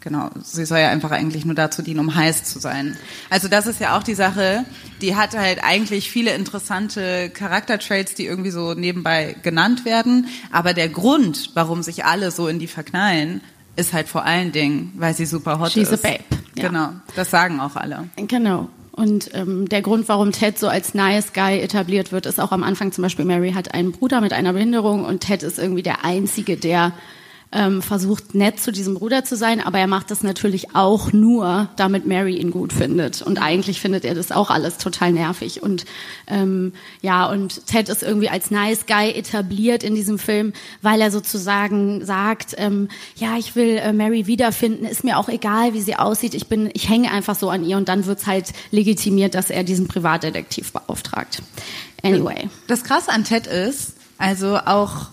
Genau, 0.00 0.30
sie 0.42 0.64
soll 0.64 0.78
ja 0.78 0.88
einfach 0.88 1.10
eigentlich 1.10 1.44
nur 1.44 1.54
dazu 1.54 1.82
dienen, 1.82 2.00
um 2.00 2.14
heiß 2.14 2.44
zu 2.44 2.58
sein. 2.58 2.96
Also 3.28 3.48
das 3.48 3.66
ist 3.66 3.80
ja 3.80 3.98
auch 3.98 4.02
die 4.02 4.14
Sache, 4.14 4.64
die 5.02 5.14
hat 5.14 5.36
halt 5.36 5.62
eigentlich 5.62 6.10
viele 6.10 6.34
interessante 6.34 7.28
Charaktertraits, 7.28 8.14
die 8.14 8.24
irgendwie 8.24 8.50
so 8.50 8.72
nebenbei 8.72 9.36
genannt 9.42 9.84
werden. 9.84 10.28
Aber 10.52 10.72
der 10.72 10.88
Grund, 10.88 11.50
warum 11.52 11.82
sich 11.82 12.06
alle 12.06 12.30
so 12.30 12.48
in 12.48 12.58
die 12.58 12.66
verknallen, 12.66 13.42
ist 13.76 13.92
halt 13.92 14.08
vor 14.08 14.24
allen 14.24 14.52
Dingen, 14.52 14.92
weil 14.96 15.14
sie 15.14 15.26
super 15.26 15.60
hot 15.60 15.72
She's 15.72 15.90
ist. 15.90 16.04
a 16.04 16.08
babe. 16.08 16.24
Ja. 16.56 16.68
Genau, 16.68 16.88
das 17.14 17.30
sagen 17.30 17.60
auch 17.60 17.76
alle. 17.76 18.08
Genau. 18.16 18.68
Und 18.92 19.30
ähm, 19.34 19.68
der 19.68 19.82
Grund, 19.82 20.08
warum 20.08 20.32
Ted 20.32 20.58
so 20.58 20.68
als 20.68 20.94
Nice 20.94 21.32
Guy 21.32 21.60
etabliert 21.60 22.10
wird, 22.10 22.26
ist 22.26 22.40
auch 22.40 22.52
am 22.52 22.62
Anfang 22.62 22.92
zum 22.92 23.02
Beispiel, 23.02 23.24
Mary 23.24 23.52
hat 23.52 23.72
einen 23.72 23.92
Bruder 23.92 24.20
mit 24.20 24.32
einer 24.32 24.52
Behinderung 24.52 25.04
und 25.04 25.20
Ted 25.20 25.42
ist 25.42 25.58
irgendwie 25.58 25.82
der 25.82 26.04
Einzige, 26.04 26.56
der 26.56 26.92
ähm, 27.52 27.82
versucht 27.82 28.34
nett 28.34 28.60
zu 28.60 28.70
diesem 28.70 28.94
Bruder 28.94 29.24
zu 29.24 29.36
sein, 29.36 29.60
aber 29.60 29.78
er 29.78 29.88
macht 29.88 30.10
das 30.10 30.22
natürlich 30.22 30.76
auch 30.76 31.12
nur, 31.12 31.68
damit 31.76 32.06
Mary 32.06 32.36
ihn 32.36 32.50
gut 32.52 32.72
findet. 32.72 33.22
Und 33.22 33.42
eigentlich 33.42 33.80
findet 33.80 34.04
er 34.04 34.14
das 34.14 34.30
auch 34.30 34.50
alles 34.50 34.78
total 34.78 35.12
nervig. 35.12 35.62
Und 35.62 35.84
ähm, 36.28 36.72
ja, 37.02 37.26
und 37.26 37.66
Ted 37.66 37.88
ist 37.88 38.02
irgendwie 38.02 38.28
als 38.28 38.50
Nice 38.50 38.86
Guy 38.86 39.10
etabliert 39.10 39.82
in 39.82 39.94
diesem 39.94 40.18
Film, 40.18 40.52
weil 40.80 41.00
er 41.00 41.10
sozusagen 41.10 42.04
sagt, 42.04 42.54
ähm, 42.56 42.88
ja, 43.16 43.36
ich 43.36 43.56
will 43.56 43.78
äh, 43.78 43.92
Mary 43.92 44.26
wiederfinden, 44.28 44.84
ist 44.84 45.02
mir 45.02 45.18
auch 45.18 45.28
egal, 45.28 45.74
wie 45.74 45.80
sie 45.80 45.96
aussieht, 45.96 46.34
ich 46.34 46.46
bin, 46.46 46.70
ich 46.72 46.88
hänge 46.88 47.10
einfach 47.10 47.34
so 47.34 47.50
an 47.50 47.64
ihr 47.64 47.76
und 47.76 47.88
dann 47.88 48.06
wird's 48.06 48.26
halt 48.26 48.52
legitimiert, 48.70 49.34
dass 49.34 49.50
er 49.50 49.64
diesen 49.64 49.88
Privatdetektiv 49.88 50.72
beauftragt. 50.72 51.42
Anyway. 52.02 52.48
Das 52.68 52.84
Krasse 52.84 53.10
an 53.10 53.24
Ted 53.24 53.46
ist, 53.46 53.94
also 54.18 54.56
auch 54.56 55.08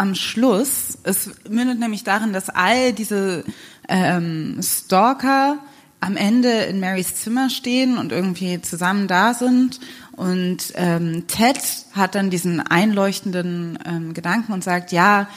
am 0.00 0.14
Schluss, 0.14 0.96
es 1.02 1.28
mündet 1.50 1.78
nämlich 1.78 2.04
darin, 2.04 2.32
dass 2.32 2.48
all 2.48 2.94
diese 2.94 3.44
ähm, 3.86 4.58
Stalker 4.62 5.58
am 6.00 6.16
Ende 6.16 6.50
in 6.50 6.80
Marys 6.80 7.16
Zimmer 7.16 7.50
stehen 7.50 7.98
und 7.98 8.10
irgendwie 8.10 8.62
zusammen 8.62 9.08
da 9.08 9.34
sind. 9.34 9.78
Und 10.12 10.72
ähm, 10.74 11.26
Ted 11.26 11.60
hat 11.92 12.14
dann 12.14 12.30
diesen 12.30 12.60
einleuchtenden 12.60 13.78
ähm, 13.84 14.14
Gedanken 14.14 14.54
und 14.54 14.64
sagt, 14.64 14.90
ja, 14.90 15.28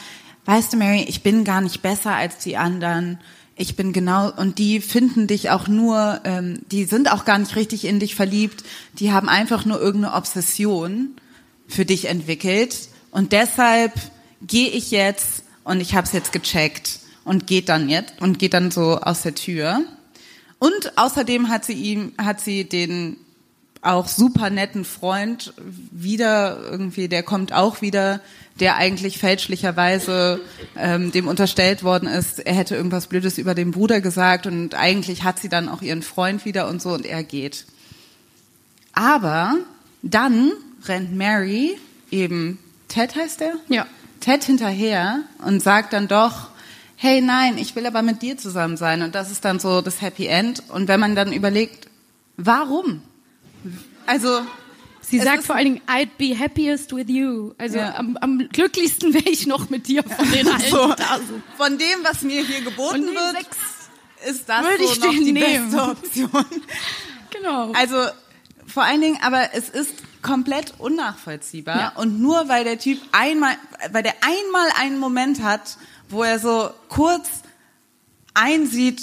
weißt 0.46 0.72
du, 0.72 0.78
Mary, 0.78 1.04
ich 1.08 1.22
bin 1.22 1.44
gar 1.44 1.60
nicht 1.60 1.82
besser 1.82 2.14
als 2.14 2.38
die 2.38 2.56
anderen. 2.56 3.18
Ich 3.56 3.76
bin 3.76 3.92
genau, 3.92 4.32
und 4.32 4.58
die 4.58 4.80
finden 4.80 5.26
dich 5.26 5.50
auch 5.50 5.68
nur, 5.68 6.22
ähm, 6.24 6.62
die 6.72 6.86
sind 6.86 7.12
auch 7.12 7.26
gar 7.26 7.38
nicht 7.38 7.54
richtig 7.54 7.84
in 7.84 8.00
dich 8.00 8.14
verliebt. 8.14 8.64
Die 8.98 9.12
haben 9.12 9.28
einfach 9.28 9.66
nur 9.66 9.78
irgendeine 9.78 10.14
Obsession 10.14 11.10
für 11.68 11.84
dich 11.84 12.06
entwickelt. 12.06 12.88
Und 13.10 13.32
deshalb 13.32 13.92
gehe 14.42 14.68
ich 14.68 14.90
jetzt 14.90 15.44
und 15.64 15.80
ich 15.80 15.94
habe 15.94 16.06
es 16.06 16.12
jetzt 16.12 16.32
gecheckt 16.32 17.00
und 17.24 17.46
geht 17.46 17.68
dann 17.68 17.88
jetzt 17.88 18.20
und 18.20 18.38
geht 18.38 18.54
dann 18.54 18.70
so 18.70 18.98
aus 18.98 19.22
der 19.22 19.34
Tür. 19.34 19.80
Und 20.58 20.96
außerdem 20.96 21.48
hat 21.48 21.64
sie 21.64 21.74
ihm, 21.74 22.12
hat 22.18 22.40
sie 22.40 22.64
den 22.64 23.16
auch 23.84 24.08
super 24.08 24.48
netten 24.50 24.84
Freund 24.84 25.52
wieder 25.58 26.58
irgendwie, 26.70 27.08
der 27.08 27.22
kommt 27.22 27.52
auch 27.52 27.82
wieder, 27.82 28.20
der 28.60 28.76
eigentlich 28.76 29.18
fälschlicherweise 29.18 30.40
ähm, 30.76 31.12
dem 31.12 31.28
unterstellt 31.28 31.82
worden 31.82 32.08
ist, 32.08 32.38
er 32.38 32.54
hätte 32.54 32.76
irgendwas 32.76 33.08
Blödes 33.08 33.36
über 33.36 33.54
den 33.54 33.72
Bruder 33.72 34.00
gesagt 34.00 34.46
und 34.46 34.74
eigentlich 34.74 35.22
hat 35.22 35.38
sie 35.38 35.48
dann 35.48 35.68
auch 35.68 35.82
ihren 35.82 36.02
Freund 36.02 36.44
wieder 36.44 36.68
und 36.68 36.80
so 36.80 36.90
und 36.90 37.04
er 37.04 37.24
geht. 37.24 37.66
Aber 38.92 39.56
dann 40.02 40.52
rennt 40.86 41.14
Mary, 41.14 41.76
eben 42.10 42.58
Ted 42.88 43.16
heißt 43.16 43.42
er? 43.42 43.54
Ja. 43.68 43.86
Ted 44.24 44.42
hinterher 44.44 45.20
und 45.44 45.62
sagt 45.62 45.92
dann 45.92 46.08
doch, 46.08 46.48
hey 46.96 47.20
nein, 47.20 47.58
ich 47.58 47.76
will 47.76 47.84
aber 47.86 48.00
mit 48.00 48.22
dir 48.22 48.38
zusammen 48.38 48.78
sein. 48.78 49.02
Und 49.02 49.14
das 49.14 49.30
ist 49.30 49.44
dann 49.44 49.60
so 49.60 49.82
das 49.82 50.00
Happy 50.00 50.26
End. 50.26 50.62
Und 50.70 50.88
wenn 50.88 50.98
man 50.98 51.14
dann 51.14 51.32
überlegt, 51.32 51.88
warum? 52.38 53.02
Also 54.06 54.40
Sie 55.02 55.18
sagt 55.18 55.44
vor 55.44 55.54
allen 55.56 55.64
Dingen, 55.66 55.80
I'd 55.86 56.08
be 56.16 56.34
happiest 56.38 56.94
with 56.96 57.08
you. 57.08 57.52
Also 57.58 57.76
Ja. 57.76 57.96
am, 57.96 58.16
am 58.16 58.38
glücklichsten 58.50 59.12
wäre 59.12 59.28
ich 59.28 59.46
noch 59.46 59.68
mit 59.68 59.86
dir 59.88 60.02
von 60.02 60.30
den 60.32 60.48
allen 60.48 60.70
so, 60.70 60.94
von 61.58 61.76
dem, 61.76 61.98
was 62.02 62.22
mir 62.22 62.42
hier 62.42 62.62
geboten 62.62 63.02
wird, 63.08 63.32
sechs 63.36 63.56
ist 64.26 64.48
das 64.48 64.62
würde 64.64 64.84
so 64.86 64.92
ich 64.94 65.00
noch 65.00 65.10
die 65.10 65.32
nehmen. 65.32 65.70
beste 65.70 65.82
Option. 65.82 66.46
Genau. 67.30 67.72
Also 67.72 67.96
vor 68.66 68.84
allen 68.84 69.02
Dingen, 69.02 69.18
aber 69.22 69.50
es 69.52 69.68
ist 69.68 69.92
komplett 70.24 70.74
unnachvollziehbar. 70.78 71.78
Ja. 71.78 71.92
Und 71.94 72.20
nur 72.20 72.48
weil 72.48 72.64
der 72.64 72.80
Typ 72.80 72.98
einmal, 73.12 73.54
weil 73.92 74.02
der 74.02 74.14
einmal 74.22 74.68
einen 74.80 74.98
Moment 74.98 75.42
hat, 75.42 75.76
wo 76.08 76.24
er 76.24 76.40
so 76.40 76.70
kurz 76.88 77.28
einsieht, 78.34 79.00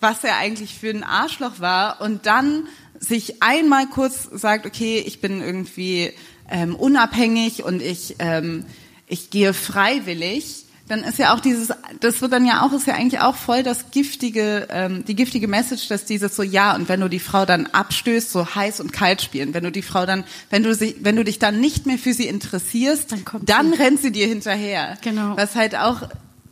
was 0.00 0.24
er 0.24 0.36
eigentlich 0.36 0.74
für 0.78 0.90
ein 0.90 1.04
Arschloch 1.04 1.60
war 1.60 2.02
und 2.02 2.26
dann 2.26 2.68
sich 2.98 3.42
einmal 3.42 3.86
kurz 3.86 4.28
sagt, 4.30 4.66
okay, 4.66 5.02
ich 5.06 5.20
bin 5.20 5.40
irgendwie 5.40 6.12
ähm, 6.50 6.76
unabhängig 6.76 7.64
und 7.64 7.80
ich, 7.80 8.16
ähm, 8.18 8.66
ich 9.06 9.30
gehe 9.30 9.54
freiwillig, 9.54 10.65
dann 10.88 11.02
ist 11.02 11.18
ja 11.18 11.34
auch 11.34 11.40
dieses, 11.40 11.70
das 12.00 12.20
wird 12.20 12.32
dann 12.32 12.46
ja 12.46 12.62
auch, 12.62 12.72
ist 12.72 12.86
ja 12.86 12.94
eigentlich 12.94 13.20
auch 13.20 13.34
voll 13.34 13.62
das 13.62 13.90
giftige, 13.90 14.68
ähm, 14.70 15.04
die 15.04 15.16
giftige 15.16 15.48
Message, 15.48 15.88
dass 15.88 16.04
dieses 16.04 16.36
so, 16.36 16.42
ja, 16.42 16.74
und 16.76 16.88
wenn 16.88 17.00
du 17.00 17.08
die 17.08 17.18
Frau 17.18 17.44
dann 17.44 17.66
abstößt, 17.66 18.30
so 18.30 18.54
heiß 18.54 18.80
und 18.80 18.92
kalt 18.92 19.20
spielen, 19.22 19.52
wenn 19.54 19.64
du 19.64 19.72
die 19.72 19.82
Frau 19.82 20.06
dann, 20.06 20.24
wenn 20.50 20.62
du 20.62 20.74
sie, 20.74 20.96
wenn 21.00 21.16
du 21.16 21.24
dich 21.24 21.38
dann 21.38 21.60
nicht 21.60 21.86
mehr 21.86 21.98
für 21.98 22.12
sie 22.14 22.26
interessierst, 22.28 23.10
Dann 23.12 23.24
kommt 23.24 23.48
dann 23.48 23.72
sie. 23.72 23.78
rennt 23.82 24.00
sie 24.00 24.12
dir 24.12 24.26
hinterher. 24.28 24.96
Genau. 25.02 25.36
Was 25.36 25.54
halt 25.56 25.74
auch, 25.76 26.02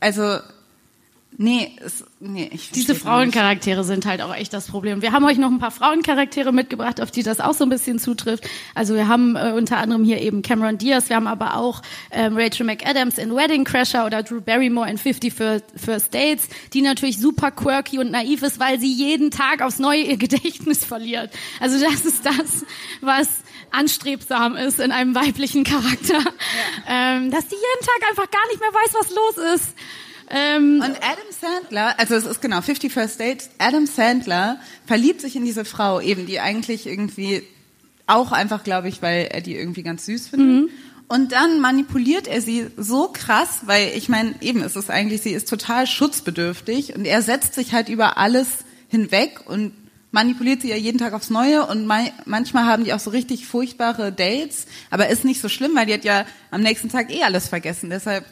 also, 0.01 0.39
nee, 1.37 1.77
es, 1.85 2.05
nee, 2.21 2.45
ich 2.53 2.71
Diese 2.71 2.87
versteh's 2.87 2.89
nicht. 2.89 3.03
Frauencharaktere 3.03 3.85
sind 3.85 4.07
halt 4.07 4.23
auch 4.23 4.35
echt 4.35 4.53
das 4.53 4.69
Problem. 4.69 5.03
Wir 5.03 5.13
haben 5.13 5.25
euch 5.25 5.39
noch 5.39 5.51
ein 5.51 5.59
paar 5.59 5.71
Frauencharaktere 5.71 6.53
mitgebracht, 6.53 7.01
auf 7.01 7.11
die 7.11 7.23
das 7.23 7.41
auch 7.41 7.55
so 7.55 7.65
ein 7.65 7.71
bisschen 7.71 7.99
zutrifft. 7.99 8.49
Also 8.75 8.95
wir 8.95 9.09
haben 9.09 9.37
äh, 9.37 9.53
unter 9.57 9.79
anderem 9.79 10.05
hier 10.05 10.21
eben 10.21 10.43
Cameron 10.43 10.79
Diaz, 10.79 11.09
wir 11.09 11.17
haben 11.17 11.27
aber 11.27 11.57
auch 11.57 11.83
ähm, 12.11 12.37
Rachel 12.37 12.67
McAdams 12.67 13.19
in 13.19 13.35
Wedding 13.35 13.65
Crasher 13.65 14.07
oder 14.07 14.23
Drew 14.23 14.41
Barrymore 14.41 14.89
in 14.89 14.99
50 14.99 15.33
First, 15.33 15.65
First 15.77 16.15
Dates, 16.15 16.49
die 16.73 16.83
natürlich 16.83 17.19
super 17.19 17.51
quirky 17.51 17.99
und 17.99 18.11
naiv 18.11 18.43
ist, 18.43 18.61
weil 18.61 18.79
sie 18.79 18.93
jeden 18.93 19.31
Tag 19.31 19.63
aufs 19.63 19.79
Neue 19.79 20.03
ihr 20.03 20.17
Gedächtnis 20.25 20.85
verliert. 20.85 21.31
Also 21.61 21.81
das 21.81 22.05
ist 22.05 22.25
das, 22.25 22.65
was 23.01 23.29
anstrebsam 23.71 24.57
ist 24.57 24.79
in 24.79 24.93
einem 24.93 25.15
weiblichen 25.15 25.65
Charakter, 25.65 26.19
ähm, 26.89 27.31
dass 27.31 27.49
die 27.49 27.57
jeden 27.57 27.87
Tag 27.87 28.09
einfach 28.11 28.31
gar 28.31 28.47
nicht 28.49 28.61
mehr 28.61 28.71
weiß, 28.71 28.95
was 28.95 29.11
los 29.11 29.55
ist. 29.55 29.75
Ähm, 30.37 30.83
Und 30.85 30.97
Adam 30.97 31.31
Sandler, 31.41 31.95
also 31.99 32.15
es 32.17 32.27
ist 32.27 32.43
genau 32.43 32.61
50 32.61 32.93
First 32.93 33.21
Dates, 33.21 33.51
Adam 33.59 33.87
Sandler 33.87 34.59
verliebt 34.85 35.21
sich 35.21 35.37
in 35.37 35.45
diese 35.45 35.65
Frau 35.65 36.01
eben, 36.01 36.27
die 36.27 36.41
eigentlich 36.41 36.87
irgendwie 36.87 37.45
auch 38.07 38.33
einfach, 38.33 38.65
glaube 38.65 38.89
ich, 38.89 39.01
weil 39.01 39.29
er 39.31 39.41
die 39.41 39.55
irgendwie 39.57 39.83
ganz 39.85 40.07
süß 40.07 40.29
findet. 40.29 40.71
Und 41.07 41.33
dann 41.33 41.61
manipuliert 41.61 42.27
er 42.27 42.41
sie 42.41 42.67
so 42.77 43.11
krass, 43.13 43.61
weil 43.67 43.93
ich 43.95 44.09
meine, 44.09 44.35
eben 44.41 44.63
ist 44.63 44.75
es 44.75 44.91
eigentlich, 44.91 45.23
sie 45.23 45.33
ist 45.33 45.49
total 45.49 45.87
schutzbedürftig 45.87 46.97
und 46.97 47.05
er 47.05 47.23
setzt 47.23 47.55
sich 47.55 47.73
halt 47.73 47.89
über 47.89 48.17
alles 48.19 48.49
hinweg 48.89 49.41
und 49.47 49.73
manipuliert 50.15 50.63
sie 50.63 50.71
ja 50.71 50.77
jeden 50.77 50.99
Tag 50.99 51.13
aufs 51.13 51.29
Neue 51.29 51.67
und 51.67 51.87
ma 51.87 52.05
manchmal 52.25 52.67
haben 52.67 52.85
die 52.85 52.93
auch 52.93 53.01
so 53.01 53.11
richtig 53.11 53.49
furchtbare 53.49 54.13
Dates, 54.13 54.67
aber 54.91 55.09
ist 55.09 55.25
nicht 55.25 55.41
so 55.41 55.49
schlimm, 55.49 55.73
weil 55.75 55.87
die 55.87 55.95
hat 55.95 56.05
ja 56.05 56.25
am 56.53 56.61
nächsten 56.61 56.89
Tag 56.89 57.13
eh 57.13 57.25
alles 57.25 57.49
vergessen. 57.49 57.91
Deshalb 57.91 58.25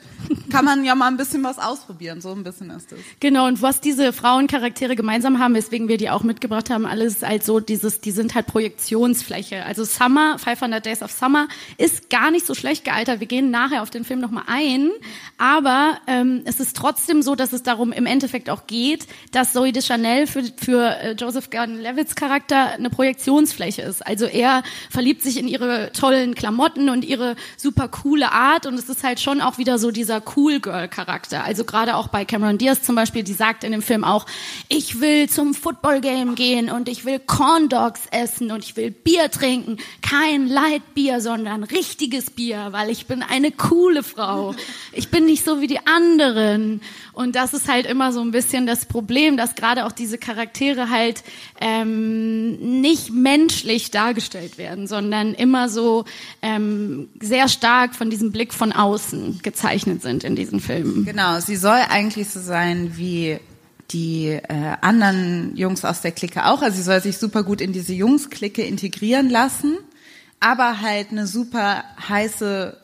kann 0.53 0.65
man 0.65 0.85
ja 0.85 0.95
mal 0.95 1.09
ein 1.09 1.17
bisschen 1.17 1.43
was 1.43 1.59
ausprobieren. 1.59 2.21
So 2.21 2.31
ein 2.31 2.45
bisschen 2.45 2.71
ist 2.71 2.93
es. 2.93 2.99
Genau, 3.19 3.49
und 3.49 3.63
was 3.63 3.81
diese 3.81 4.13
Frauencharaktere 4.13 4.95
gemeinsam 4.95 5.41
haben, 5.41 5.55
weswegen 5.55 5.89
wir 5.89 5.97
die 5.97 6.09
auch 6.09 6.23
mitgebracht 6.23 6.71
haben, 6.71 6.87
alles 6.87 7.23
halt 7.23 7.43
so 7.43 7.59
dieses, 7.59 8.01
die 8.01 8.13
sind 8.13 8.37
halt 8.37 8.47
Projektionsfläche. 8.47 9.65
Also 9.65 9.83
Summer, 9.85 10.39
500 10.39 10.87
Days 10.87 11.03
of 11.03 11.11
Summer, 11.11 11.49
ist 11.79 12.11
gar 12.11 12.31
nicht 12.31 12.47
so 12.47 12.55
schlecht 12.55 12.85
gealtert. 12.85 13.19
Wir 13.19 13.27
gehen 13.27 13.51
nachher 13.51 13.83
auf 13.83 13.91
den 13.91 14.05
Film 14.05 14.21
nochmal 14.21 14.45
ein, 14.47 14.91
aber 15.37 15.99
ähm, 16.07 16.43
es 16.45 16.61
ist 16.61 16.77
trotzdem 16.77 17.23
so, 17.23 17.35
dass 17.35 17.53
es 17.53 17.65
darum 17.65 17.91
im 17.91 18.07
Endeffekt 18.07 18.51
auch 18.51 18.69
geht, 18.69 19.07
dass 19.33 19.53
Zoe 19.53 19.73
de 19.73 19.83
Chanel 19.83 20.29
für, 20.29 20.45
für 20.45 20.97
äh, 20.97 21.13
Joseph 21.15 21.51
Gordon-Levitt's 21.73 22.15
Charakter 22.15 22.73
eine 22.73 22.91
Projektionsfläche 22.91 23.83
ist. 23.83 24.07
Also 24.07 24.27
er 24.27 24.63
verliebt 24.91 25.23
sich 25.23 25.39
in 25.39 25.49
ihre 25.49 25.91
tollen 25.93 26.35
Klamotten 26.35 26.89
und 26.91 27.05
ihre 27.05 27.37
super 27.57 27.89
coole 27.89 28.31
Art 28.31 28.67
und 28.67 28.75
es 28.75 28.89
ist 28.89 29.03
halt 29.05 29.21
schon 29.21 29.41
auch 29.41 29.59
wieder 29.59 29.79
so 29.79 29.91
dieser 29.91 30.23
Cool 30.37 30.61
Girl 30.61 30.89
Charakter. 30.89 31.45
Also 31.45 31.65
gerade 31.65 31.97
auch 31.97 32.09
bei 32.09 32.25
Cameron 32.25 32.59
Diaz 32.59 32.83
zum 32.83 32.95
Beispiel, 32.95 33.23
die 33.23 33.33
sagt 33.33 33.65
in 33.65 33.73
dem 33.73 33.83
Film 33.83 34.05
auch, 34.05 34.27
ich 34.69 35.01
will 35.01 35.29
zum 35.29 35.55
Football 35.55 36.01
Game 36.01 36.35
gehen 36.35 36.71
und 36.71 36.89
ich 36.89 37.05
will 37.05 37.19
Corn 37.19 37.69
Dogs 37.69 38.03
essen 38.11 38.51
und 38.51 38.65
ich 38.65 38.77
will 38.77 38.91
Bier 38.91 39.31
trinken. 39.31 39.79
Kein 40.03 40.49
Light 40.49 40.95
Bier, 40.95 41.21
sondern 41.21 41.65
richtiges 41.65 42.31
Bier, 42.31 42.69
weil 42.71 42.91
ich 42.91 43.07
bin 43.07 43.23
eine 43.23 43.51
coole 43.51 44.03
Frau. 44.03 44.55
Ich 44.93 45.11
bin 45.11 45.25
nicht 45.25 45.45
so 45.45 45.61
wie 45.61 45.67
die 45.67 45.87
anderen. 45.87 46.81
Und 47.13 47.37
das 47.37 47.53
ist 47.55 47.69
halt 47.69 47.87
immer 47.87 48.13
so 48.13 48.21
ein 48.21 48.31
bisschen 48.31 48.67
das 48.67 48.87
Problem, 48.87 49.37
dass 49.37 49.55
gerade 49.55 49.85
auch 49.85 49.93
diese 49.93 50.19
Charaktere 50.19 50.89
halt 50.89 51.23
ähm, 51.63 52.81
nicht 52.81 53.13
menschlich 53.13 53.93
dargestellt 53.93 54.59
werden, 54.59 54.89
sondern 54.89 55.33
immer 55.33 55.69
so 55.69 56.05
ähm, 56.43 57.09
sehr 57.21 57.49
stark 57.49 57.95
von 57.95 58.11
diesem 58.11 58.33
Blick 58.33 58.53
von 58.53 58.73
außen 58.73 59.39
gezeichnet 59.43 60.03
sind 60.03 60.25
in 60.25 60.35
diesen 60.35 60.59
Filmen. 60.59 61.05
Genau, 61.05 61.39
sie 61.39 61.55
soll 61.55 61.79
eigentlich 61.89 62.31
so 62.31 62.41
sein 62.41 62.97
wie 62.97 63.39
die 63.93 64.27
äh, 64.27 64.77
anderen 64.81 65.57
Jungs 65.57 65.85
aus 65.85 66.01
der 66.01 66.11
Clique 66.11 66.45
auch. 66.47 66.63
Also 66.63 66.79
sie 66.79 66.83
soll 66.83 67.01
sich 67.01 67.19
super 67.19 67.45
gut 67.45 67.61
in 67.61 67.73
diese 67.73 67.93
Jungs-Clique 67.93 68.63
integrieren 68.63 69.31
lassen, 69.31 69.79
aber 70.41 70.81
halt 70.81 71.13
eine 71.13 71.29
super 71.29 71.85
heiße 72.09 72.77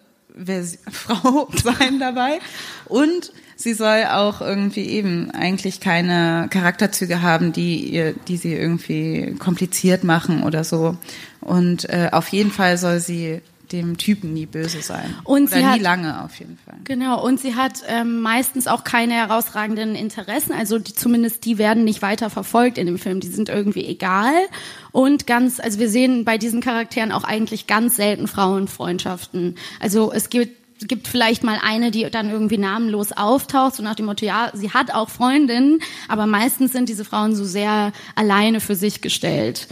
Vers 0.44 0.78
Frau 0.90 1.48
sein 1.54 1.98
dabei. 1.98 2.38
Und 2.86 3.32
sie 3.56 3.74
soll 3.74 4.04
auch 4.10 4.40
irgendwie 4.40 4.86
eben 4.86 5.30
eigentlich 5.30 5.80
keine 5.80 6.48
Charakterzüge 6.50 7.22
haben, 7.22 7.52
die 7.52 7.78
ihr, 7.80 8.12
die 8.12 8.36
sie 8.36 8.54
irgendwie 8.54 9.34
kompliziert 9.38 10.04
machen 10.04 10.42
oder 10.42 10.64
so. 10.64 10.96
Und 11.40 11.88
äh, 11.88 12.10
auf 12.12 12.28
jeden 12.28 12.50
Fall 12.50 12.78
soll 12.78 13.00
sie 13.00 13.40
dem 13.72 13.96
Typen 13.96 14.32
nie 14.32 14.46
böse 14.46 14.82
sein. 14.82 15.14
Und 15.24 15.44
Oder 15.44 15.50
sie 15.50 15.58
nie 15.58 15.64
hat, 15.64 15.80
lange 15.80 16.24
auf 16.24 16.38
jeden 16.38 16.58
Fall. 16.58 16.76
Genau, 16.84 17.24
und 17.24 17.40
sie 17.40 17.54
hat 17.54 17.82
ähm, 17.86 18.20
meistens 18.20 18.66
auch 18.66 18.84
keine 18.84 19.14
herausragenden 19.14 19.94
Interessen, 19.94 20.52
also 20.52 20.78
die, 20.78 20.94
zumindest 20.94 21.44
die 21.44 21.58
werden 21.58 21.84
nicht 21.84 22.02
weiter 22.02 22.30
verfolgt 22.30 22.78
in 22.78 22.86
dem 22.86 22.98
Film, 22.98 23.20
die 23.20 23.28
sind 23.28 23.48
irgendwie 23.48 23.84
egal. 23.84 24.34
Und 24.92 25.26
ganz, 25.26 25.60
also 25.60 25.78
wir 25.78 25.88
sehen 25.88 26.24
bei 26.24 26.38
diesen 26.38 26.60
Charakteren 26.60 27.12
auch 27.12 27.24
eigentlich 27.24 27.66
ganz 27.66 27.96
selten 27.96 28.26
Frauenfreundschaften. 28.26 29.56
Also 29.80 30.12
es 30.12 30.30
gibt 30.30 30.58
gibt 30.86 31.08
vielleicht 31.08 31.42
mal 31.42 31.58
eine, 31.60 31.90
die 31.90 32.08
dann 32.08 32.30
irgendwie 32.30 32.58
namenlos 32.58 33.12
auftaucht, 33.12 33.74
so 33.74 33.82
nach 33.82 33.96
dem 33.96 34.06
Motto, 34.06 34.24
ja, 34.24 34.50
sie 34.54 34.70
hat 34.70 34.94
auch 34.94 35.08
Freundinnen, 35.08 35.80
aber 36.06 36.26
meistens 36.26 36.72
sind 36.72 36.88
diese 36.88 37.04
Frauen 37.04 37.34
so 37.34 37.44
sehr 37.44 37.92
alleine 38.14 38.60
für 38.60 38.76
sich 38.76 39.00
gestellt. 39.00 39.66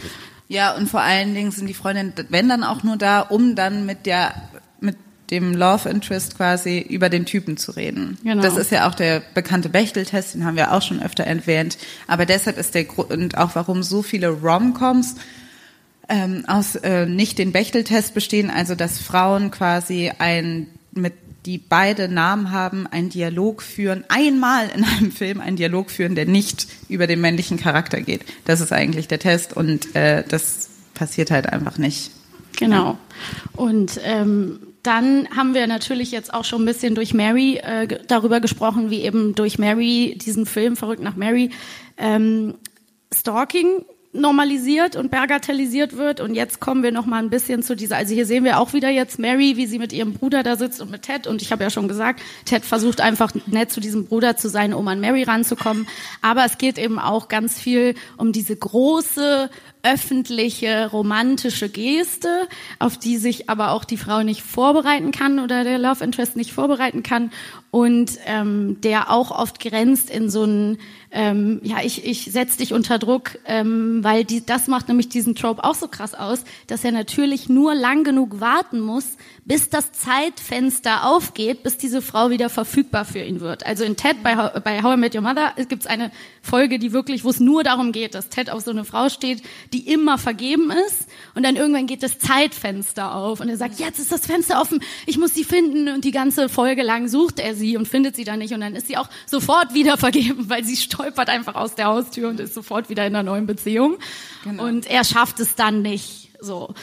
Ja, 0.47 0.75
und 0.75 0.87
vor 0.87 1.01
allen 1.01 1.33
Dingen 1.33 1.51
sind 1.51 1.67
die 1.67 1.73
Freundinnen, 1.73 2.13
wenn 2.29 2.47
dann 2.47 2.63
auch 2.63 2.83
nur 2.83 2.97
da, 2.97 3.21
um 3.21 3.55
dann 3.55 3.85
mit 3.85 4.05
der, 4.05 4.33
mit 4.79 4.95
dem 5.29 5.53
Love 5.53 5.89
Interest 5.89 6.37
quasi 6.37 6.79
über 6.79 7.09
den 7.09 7.25
Typen 7.25 7.57
zu 7.57 7.71
reden. 7.71 8.17
Genau. 8.23 8.41
Das 8.41 8.55
ist 8.55 8.71
ja 8.71 8.87
auch 8.87 8.95
der 8.95 9.21
bekannte 9.33 9.69
Bechtel-Test, 9.69 10.35
den 10.35 10.45
haben 10.45 10.55
wir 10.55 10.71
auch 10.71 10.81
schon 10.81 11.01
öfter 11.01 11.25
erwähnt. 11.25 11.77
Aber 12.07 12.25
deshalb 12.25 12.57
ist 12.57 12.75
der 12.75 12.85
Grund 12.85 13.37
auch, 13.37 13.55
warum 13.55 13.83
so 13.83 14.01
viele 14.01 14.29
Rom-Coms 14.29 15.15
ähm, 16.09 16.45
aus 16.47 16.75
äh, 16.75 17.05
nicht 17.05 17.37
den 17.37 17.51
Bechtel-Test 17.51 18.13
bestehen, 18.13 18.49
also 18.49 18.75
dass 18.75 18.99
Frauen 18.99 19.51
quasi 19.51 20.11
ein 20.17 20.67
mit 20.93 21.13
die 21.47 21.57
beide 21.57 22.09
Namen 22.09 22.51
haben, 22.51 22.87
einen 22.87 23.09
Dialog 23.09 23.63
führen, 23.63 24.03
einmal 24.09 24.69
in 24.75 24.83
einem 24.83 25.11
Film 25.13 25.39
einen 25.39 25.55
Dialog 25.55 25.89
führen, 25.89 26.13
der 26.13 26.25
nicht 26.25 26.67
über 26.89 27.07
den 27.07 27.21
männlichen 27.21 27.57
Charakter 27.57 28.01
geht. 28.01 28.25
Das 28.43 28.59
ist 28.59 28.73
eigentlich 28.73 29.07
der 29.07 29.19
Test 29.19 29.55
und 29.55 29.95
äh, 29.95 30.25
das 30.27 30.69
passiert 30.93 31.31
halt 31.31 31.47
einfach 31.47 31.77
nicht. 31.77 32.11
Genau. 32.57 32.97
Und 33.53 33.97
ähm, 34.03 34.59
dann 34.83 35.29
haben 35.35 35.53
wir 35.53 35.67
natürlich 35.67 36.11
jetzt 36.11 36.33
auch 36.33 36.43
schon 36.43 36.63
ein 36.63 36.65
bisschen 36.65 36.95
durch 36.95 37.13
Mary 37.13 37.61
äh, 37.63 37.87
darüber 38.07 38.41
gesprochen, 38.41 38.89
wie 38.89 39.03
eben 39.03 39.33
durch 39.33 39.57
Mary, 39.57 40.17
diesen 40.21 40.45
Film 40.45 40.75
Verrückt 40.75 41.01
nach 41.01 41.15
Mary, 41.15 41.51
ähm, 41.97 42.55
Stalking 43.13 43.85
normalisiert 44.17 44.95
und 44.95 45.11
bagatellisiert 45.11 45.97
wird. 45.97 46.19
Und 46.19 46.35
jetzt 46.35 46.59
kommen 46.59 46.83
wir 46.83 46.91
noch 46.91 47.05
mal 47.05 47.19
ein 47.19 47.29
bisschen 47.29 47.63
zu 47.63 47.75
dieser, 47.75 47.97
also 47.97 48.13
hier 48.13 48.25
sehen 48.25 48.43
wir 48.43 48.59
auch 48.59 48.73
wieder 48.73 48.89
jetzt 48.89 49.19
Mary, 49.19 49.57
wie 49.57 49.67
sie 49.67 49.79
mit 49.79 49.93
ihrem 49.93 50.13
Bruder 50.13 50.43
da 50.43 50.55
sitzt 50.55 50.81
und 50.81 50.91
mit 50.91 51.03
Ted. 51.03 51.27
Und 51.27 51.41
ich 51.41 51.51
habe 51.51 51.63
ja 51.63 51.69
schon 51.69 51.87
gesagt, 51.87 52.21
Ted 52.45 52.65
versucht 52.65 53.01
einfach 53.01 53.31
nett 53.45 53.71
zu 53.71 53.79
diesem 53.79 54.05
Bruder 54.05 54.37
zu 54.37 54.49
sein, 54.49 54.73
um 54.73 54.87
an 54.87 54.99
Mary 54.99 55.23
ranzukommen. 55.23 55.87
Aber 56.21 56.45
es 56.45 56.57
geht 56.57 56.77
eben 56.77 56.99
auch 56.99 57.27
ganz 57.27 57.59
viel 57.59 57.95
um 58.17 58.31
diese 58.31 58.55
große 58.55 59.49
öffentliche 59.83 60.89
romantische 60.91 61.69
Geste, 61.69 62.47
auf 62.79 62.97
die 62.97 63.17
sich 63.17 63.49
aber 63.49 63.71
auch 63.71 63.85
die 63.85 63.97
Frau 63.97 64.21
nicht 64.23 64.41
vorbereiten 64.41 65.11
kann 65.11 65.39
oder 65.39 65.63
der 65.63 65.77
Love 65.77 66.03
Interest 66.03 66.35
nicht 66.35 66.51
vorbereiten 66.51 67.03
kann 67.03 67.31
und 67.77 68.17
ähm, 68.25 68.81
der 68.81 69.11
auch 69.11 69.29
oft 69.29 69.59
grenzt 69.59 70.09
in 70.09 70.31
so 70.31 70.41
einen 70.41 70.79
ähm, 71.11 71.61
ja 71.63 71.77
ich 71.83 72.03
ich 72.03 72.25
setz 72.31 72.57
dich 72.57 72.73
unter 72.73 72.97
Druck, 72.97 73.37
ähm, 73.45 74.03
weil 74.03 74.25
die 74.25 74.43
das 74.43 74.65
macht 74.67 74.87
nämlich 74.87 75.09
diesen 75.09 75.35
Trope 75.35 75.63
auch 75.63 75.75
so 75.75 75.87
krass 75.87 76.15
aus, 76.15 76.43
dass 76.65 76.83
er 76.83 76.91
natürlich 76.91 77.49
nur 77.49 77.75
lang 77.75 78.03
genug 78.03 78.39
warten 78.41 78.79
muss, 78.79 79.05
bis 79.45 79.69
das 79.69 79.91
Zeitfenster 79.91 81.05
aufgeht, 81.05 81.61
bis 81.61 81.77
diese 81.77 82.01
Frau 82.01 82.31
wieder 82.31 82.49
verfügbar 82.49 83.05
für 83.05 83.19
ihn 83.19 83.41
wird. 83.41 83.63
Also 83.63 83.83
in 83.83 83.95
Ted 83.95 84.23
bei 84.23 84.35
bei 84.35 84.81
How 84.81 84.95
I 84.95 84.99
Met 84.99 85.13
Your 85.13 85.21
Mother 85.21 85.53
gibt 85.69 85.83
es 85.83 85.87
eine 85.87 86.11
Folge, 86.41 86.79
die 86.79 86.93
wirklich, 86.93 87.23
wo 87.23 87.29
es 87.29 87.39
nur 87.39 87.63
darum 87.63 87.91
geht, 87.91 88.15
dass 88.15 88.29
Ted 88.29 88.49
auf 88.49 88.61
so 88.63 88.71
eine 88.71 88.85
Frau 88.85 89.09
steht, 89.09 89.43
die 89.71 89.87
immer 89.87 90.17
vergeben 90.17 90.71
ist. 90.87 91.07
Und 91.35 91.43
dann 91.45 91.55
irgendwann 91.55 91.85
geht 91.85 92.01
das 92.01 92.17
Zeitfenster 92.17 93.13
auf 93.13 93.39
und 93.39 93.49
er 93.49 93.57
sagt, 93.57 93.79
jetzt 93.79 93.99
ist 93.99 94.11
das 94.11 94.25
Fenster 94.25 94.59
offen, 94.59 94.81
ich 95.05 95.19
muss 95.19 95.35
sie 95.35 95.43
finden. 95.43 95.89
Und 95.89 96.05
die 96.05 96.11
ganze 96.11 96.49
Folge 96.49 96.81
lang 96.81 97.07
sucht 97.07 97.39
er 97.39 97.53
sie 97.53 97.66
und 97.75 97.87
findet 97.87 98.15
sie 98.15 98.23
dann 98.23 98.39
nicht. 98.39 98.53
Und 98.53 98.61
dann 98.61 98.75
ist 98.75 98.87
sie 98.87 98.95
auch 98.95 99.09
sofort 99.25 99.73
wieder 99.73 99.97
vergeben, 99.97 100.49
weil 100.49 100.63
sie 100.63 100.77
stolpert 100.77 101.29
einfach 101.29 101.55
aus 101.55 101.75
der 101.75 101.87
Haustür 101.87 102.29
und 102.29 102.39
ist 102.39 102.53
sofort 102.53 102.89
wieder 102.89 103.05
in 103.05 103.15
einer 103.15 103.23
neuen 103.23 103.47
Beziehung. 103.47 103.97
Und 104.59 104.85
er 104.85 105.03
schafft 105.03 105.39
es 105.39 105.55
dann 105.55 105.81
nicht. 105.81 106.29
So. 106.39 106.73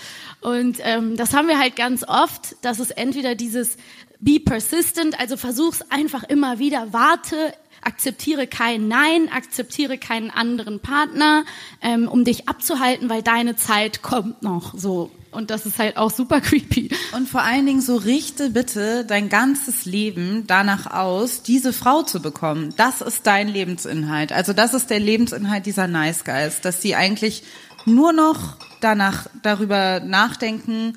Und 0.41 0.79
ähm, 0.83 1.17
das 1.17 1.33
haben 1.33 1.49
wir 1.49 1.59
halt 1.59 1.77
ganz 1.77 2.05
oft, 2.07 2.57
dass 2.63 2.79
es 2.81 2.91
entweder 2.91 3.35
dieses 3.35 3.77
Be 4.21 4.41
persistent, 4.41 5.19
also 5.19 5.37
versuch's 5.37 5.83
einfach 5.91 6.25
immer 6.25 6.59
wieder, 6.59 6.93
warte, 6.93 7.55
akzeptiere 7.83 8.47
kein 8.47 8.89
Nein, 8.89 9.29
akzeptiere 9.33 9.99
keinen 9.99 10.31
anderen 10.31 10.81
Partner, 10.81 11.45
ähm, 11.83 12.09
um 12.09 12.25
dich 12.25 12.49
abzuhalten, 12.49 13.09
weil 13.09 13.23
deine 13.23 13.57
Zeit 13.57 14.03
kommt 14.03 14.43
noch. 14.43 14.75
So. 14.77 15.11
Und 15.35 15.51
das 15.51 15.67
ist 15.67 15.79
halt 15.79 15.97
auch 15.97 16.11
super 16.11 16.41
creepy. 16.41 16.91
Und 17.13 17.29
vor 17.29 17.43
allen 17.43 17.67
Dingen 17.67 17.81
so 17.81 17.97
richte 17.97 18.51
bitte 18.51 19.05
dein 19.05 19.29
ganzes 19.29 19.85
Leben 19.85 20.47
danach 20.47 20.93
aus, 20.93 21.43
diese 21.43 21.73
Frau 21.73 22.03
zu 22.03 22.23
bekommen. 22.23 22.73
Das 22.77 23.01
ist 23.01 23.27
dein 23.27 23.49
Lebensinhalt. 23.49 24.33
Also 24.33 24.53
das 24.53 24.75
ist 24.75 24.91
der 24.91 25.01
Lebensinhalt 25.01 25.67
dieser 25.67 25.89
Nice 25.89 26.25
Guys, 26.25 26.61
dass 26.61 26.81
sie 26.81 26.95
eigentlich 26.95 27.43
nur 27.87 28.13
noch 28.13 28.57
danach 28.81 29.27
darüber 29.43 30.01
nachdenken, 30.01 30.97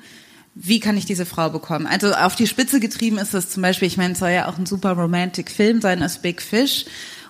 wie 0.60 0.80
kann 0.80 0.96
ich 0.96 1.06
diese 1.06 1.24
Frau 1.24 1.50
bekommen? 1.50 1.86
Also 1.86 2.12
auf 2.12 2.34
die 2.34 2.48
Spitze 2.48 2.80
getrieben 2.80 3.18
ist 3.18 3.32
es 3.32 3.50
zum 3.50 3.62
Beispiel, 3.62 3.86
ich 3.86 3.96
meine, 3.96 4.14
es 4.14 4.18
soll 4.18 4.30
ja 4.30 4.48
auch 4.48 4.58
ein 4.58 4.66
super 4.66 4.92
romantic 4.92 5.50
Film 5.50 5.80
sein, 5.80 6.02
als 6.02 6.18
Big 6.18 6.42
Fish. 6.42 6.86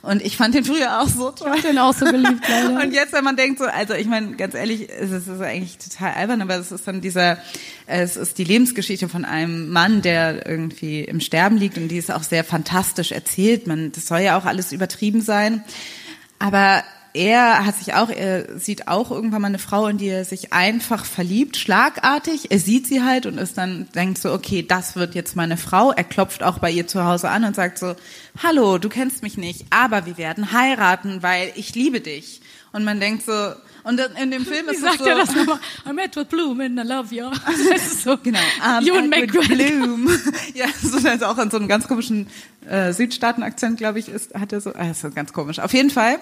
Und 0.09 0.23
ich 0.23 0.39
fand 0.39 0.55
den 0.55 0.65
früher 0.65 1.03
auch 1.03 1.07
so 1.07 1.31
toll. 1.33 1.51
Ich 1.55 1.65
hab 1.65 1.71
den 1.71 1.79
auch 1.79 1.93
so 1.93 2.07
geliebt, 2.07 2.43
leider. 2.49 2.83
Und 2.83 2.95
jetzt, 2.95 3.13
wenn 3.13 3.25
man 3.25 3.37
denkt 3.37 3.59
so, 3.59 3.67
also 3.67 3.93
ich 3.93 4.07
meine, 4.07 4.37
ganz 4.37 4.55
ehrlich, 4.55 4.89
es 4.89 5.11
ist, 5.11 5.27
es 5.27 5.35
ist 5.35 5.41
eigentlich 5.43 5.77
total 5.77 6.15
albern, 6.15 6.41
aber 6.41 6.57
es 6.57 6.73
ist 6.73 6.89
dann 6.89 7.03
dieser, 7.03 7.37
es 7.87 8.17
ist 8.17 8.39
die 8.39 8.45
Lebensgeschichte 8.45 9.11
von 9.11 9.27
einem 9.27 9.69
Mann, 9.69 10.01
der 10.01 10.47
irgendwie 10.47 11.05
im 11.05 11.21
Sterben 11.21 11.59
liegt 11.59 11.77
und 11.77 11.89
die 11.89 11.99
ist 11.99 12.11
auch 12.11 12.23
sehr 12.23 12.43
fantastisch 12.43 13.13
erzählt. 13.13 13.67
Man, 13.67 13.93
das 13.93 14.07
soll 14.07 14.21
ja 14.21 14.39
auch 14.39 14.47
alles 14.47 14.73
übertrieben 14.73 15.21
sein. 15.21 15.63
Aber 16.39 16.83
er 17.15 17.65
hat 17.65 17.77
sich 17.77 17.95
auch, 17.95 18.11
er 18.11 18.59
sieht 18.59 18.89
auch 18.89 19.11
irgendwann 19.11 19.43
mal 19.43 19.49
eine 19.49 19.59
Frau, 19.59 19.87
in 19.87 19.99
die 19.99 20.09
er 20.09 20.25
sich 20.25 20.53
einfach 20.53 21.05
verliebt, 21.05 21.57
schlagartig. 21.57 22.51
Er 22.51 22.59
sieht 22.59 22.87
sie 22.87 23.03
halt 23.03 23.27
und 23.27 23.39
ist 23.39 23.59
dann, 23.59 23.89
denkt 23.95 24.19
so, 24.19 24.33
okay, 24.33 24.63
das 24.63 24.97
wird 24.97 25.15
jetzt 25.15 25.37
meine 25.37 25.57
Frau. 25.57 25.93
Er 25.93 26.05
klopft 26.05 26.43
auch 26.43 26.59
bei 26.59 26.71
ihr 26.71 26.87
zu 26.87 27.05
Hause 27.05 27.31
an 27.31 27.45
und 27.45 27.57
sagt 27.57 27.79
so, 27.79 27.95
hallo, 28.43 28.79
du 28.79 28.89
kennst 28.89 29.23
mich 29.23 29.37
nicht, 29.37 29.67
aber 29.71 30.07
wir 30.07 30.19
werden 30.19 30.53
heiraten, 30.53 31.23
weil 31.23 31.53
ich 31.57 31.75
liebe 31.75 32.01
dich. 32.01 32.41
Und 32.73 32.85
man 32.85 33.01
denkt 33.01 33.25
so, 33.25 33.33
und 33.85 34.01
in 34.23 34.31
dem 34.31 34.45
Film 34.45 34.67
Wie 34.67 34.73
ist 34.73 34.79
es 34.79 34.83
sagt 34.83 34.99
so, 34.99 35.07
er 35.07 35.17
das 35.17 35.35
nochmal? 35.35 35.59
I'm 35.87 35.99
Edward 35.99 36.29
Bloom 36.29 36.61
and 36.61 36.79
I 36.79 36.83
love 36.83 37.15
you. 37.15 37.31
Das 37.47 37.87
ist 37.87 38.03
so. 38.03 38.19
Genau. 38.19 38.39
Um, 38.61 38.87
Ewan 38.87 39.11
Edward 39.11 39.49
McGregor. 39.49 39.57
Bloom. 39.57 40.11
ja, 40.55 40.67
so 40.83 41.09
also 41.09 41.25
auch 41.25 41.39
in 41.39 41.51
so 41.51 41.57
einem 41.57 41.69
ganz 41.69 41.89
komischen 41.89 42.27
äh, 42.69 42.93
Südstaaten-Akzent, 42.93 43.79
glaube 43.79 43.99
ich, 43.99 44.09
ist, 44.09 44.35
hat 44.35 44.53
er 44.53 44.61
so, 44.61 44.75
ah, 44.75 44.91
ist 44.91 45.01
so 45.01 45.11
ganz 45.11 45.33
komisch. 45.33 45.59
Auf 45.59 45.73
jeden 45.73 45.91
Fall 45.91 46.19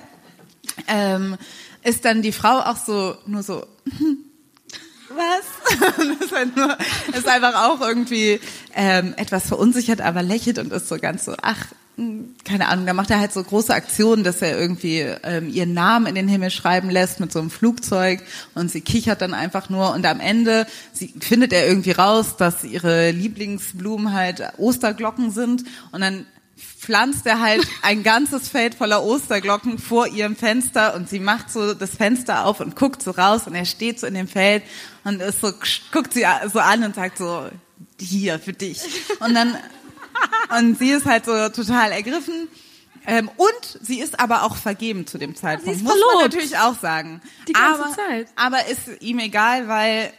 ähm, 0.89 1.37
ist 1.83 2.05
dann 2.05 2.23
die 2.23 2.33
Frau 2.33 2.61
auch 2.61 2.77
so, 2.77 3.17
nur 3.27 3.43
so, 3.43 3.65
was? 5.09 5.99
Und 5.99 6.21
ist, 6.21 6.33
halt 6.33 6.57
nur, 6.57 6.77
ist 7.17 7.29
einfach 7.29 7.69
auch 7.69 7.81
irgendwie 7.81 8.41
ähm, 8.75 9.15
etwas 9.17 9.47
verunsichert, 9.47 10.01
aber 10.01 10.23
lächelt 10.23 10.59
und 10.59 10.73
ist 10.73 10.89
so 10.89 10.99
ganz 10.99 11.25
so, 11.25 11.35
ach, 11.43 11.67
mh, 11.97 12.25
keine 12.45 12.69
Ahnung, 12.69 12.87
da 12.87 12.93
macht 12.93 13.11
er 13.11 13.19
halt 13.19 13.33
so 13.33 13.43
große 13.43 13.75
Aktionen, 13.75 14.25
dass 14.25 14.43
er 14.43 14.59
irgendwie 14.59 15.01
ähm, 15.23 15.49
ihren 15.49 15.75
Namen 15.75 16.07
in 16.07 16.15
den 16.15 16.29
Himmel 16.29 16.51
schreiben 16.51 16.91
lässt 16.91 17.21
mit 17.21 17.33
so 17.33 17.39
einem 17.39 17.51
Flugzeug 17.51 18.21
und 18.55 18.71
sie 18.71 18.81
kichert 18.81 19.23
dann 19.23 19.35
einfach 19.35 19.71
nur 19.71 19.93
und 19.95 20.07
am 20.07 20.21
Ende 20.21 20.67
sie, 20.93 21.13
findet 21.21 21.53
er 21.53 21.67
irgendwie 21.67 21.93
raus, 21.93 22.37
dass 22.37 22.65
ihre 22.65 23.11
Lieblingsblumen 23.11 24.13
halt 24.13 24.43
Osterglocken 24.59 25.31
sind 25.31 25.65
und 25.93 26.01
dann 26.01 26.27
pflanzt 26.57 27.27
er 27.27 27.41
halt 27.41 27.67
ein 27.83 28.03
ganzes 28.03 28.49
Feld 28.49 28.75
voller 28.75 29.03
Osterglocken 29.03 29.79
vor 29.79 30.07
ihrem 30.07 30.37
Fenster 30.37 30.95
und 30.95 31.09
sie 31.09 31.21
macht 31.21 31.51
so 31.51 31.75
das 31.75 31.97
Fenster 31.97 32.47
auf 32.47 32.61
und 32.61 32.77
guckt 32.77 33.03
so 33.03 33.11
raus 33.11 33.47
und 33.47 33.55
er 33.55 33.67
steht 33.67 34.01
so 34.01 34.07
in 34.07 34.15
dem 34.15 34.29
Feld 34.29 34.63
und 35.05 35.21
ist 35.21 35.41
so, 35.41 35.53
guckt 35.93 36.15
sie 36.15 36.25
so 36.53 36.61
an 36.61 36.85
und 36.85 36.95
sagt 36.95 37.19
so, 37.19 37.49
hier 38.01 38.39
für 38.39 38.53
dich. 38.53 38.81
Und 39.21 39.35
dann, 39.35 39.57
und 40.59 40.79
sie 40.79 40.91
ist 40.91 41.07
halt 41.07 41.27
so 41.27 41.49
total 41.51 41.93
ergriffen. 41.93 42.49
Ähm, 43.09 43.31
und 43.37 43.79
sie 43.83 44.01
ist 44.01 44.19
aber 44.19 44.43
auch 44.43 44.57
vergeben 44.57 45.07
zu 45.07 45.17
dem 45.19 45.37
Zeitpunkt. 45.37 45.77
ist 45.77 45.85
Muss 45.85 45.93
man 45.93 46.01
verlobt. 46.01 46.35
natürlich 46.35 46.59
auch 46.59 46.79
sagen. 46.79 47.21
Die 47.47 47.53
ganze 47.53 47.85
aber, 47.85 47.95
Zeit. 47.95 48.29
Aber 48.35 48.67
ist 48.67 49.01
ihm 49.01 49.21
egal, 49.21 49.69
weil 49.69 50.13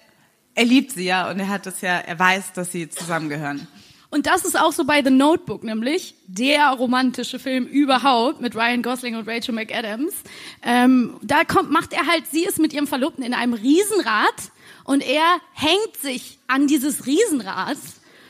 er 0.55 0.65
liebt 0.65 0.93
sie 0.93 1.05
ja 1.05 1.29
und 1.29 1.39
er 1.39 1.49
hat 1.49 1.67
es 1.67 1.81
ja, 1.81 1.97
er 1.97 2.17
weiß, 2.17 2.53
dass 2.53 2.71
sie 2.71 2.89
zusammengehören. 2.89 3.67
Und 4.10 4.26
das 4.26 4.45
ist 4.45 4.58
auch 4.58 4.72
so 4.72 4.86
bei 4.86 5.03
The 5.03 5.10
Notebook, 5.10 5.64
nämlich 5.64 6.16
der 6.28 6.70
romantische 6.70 7.39
Film 7.39 7.66
überhaupt 7.66 8.39
mit 8.39 8.55
Ryan 8.55 8.82
Gosling 8.82 9.16
und 9.16 9.28
Rachel 9.28 9.53
McAdams. 9.53 10.14
Ähm, 10.64 11.18
da 11.22 11.43
kommt, 11.43 11.72
macht 11.72 11.91
er 11.91 12.08
halt, 12.08 12.26
sie 12.28 12.43
ist 12.45 12.58
mit 12.58 12.72
ihrem 12.72 12.88
Verlobten 12.88 13.24
in 13.24 13.34
einem 13.34 13.53
Riesenrad 13.53 14.51
und 14.86 15.05
er 15.05 15.41
hängt 15.53 15.97
sich 16.01 16.39
an 16.47 16.68
dieses 16.68 17.05
Riesenrad 17.05 17.78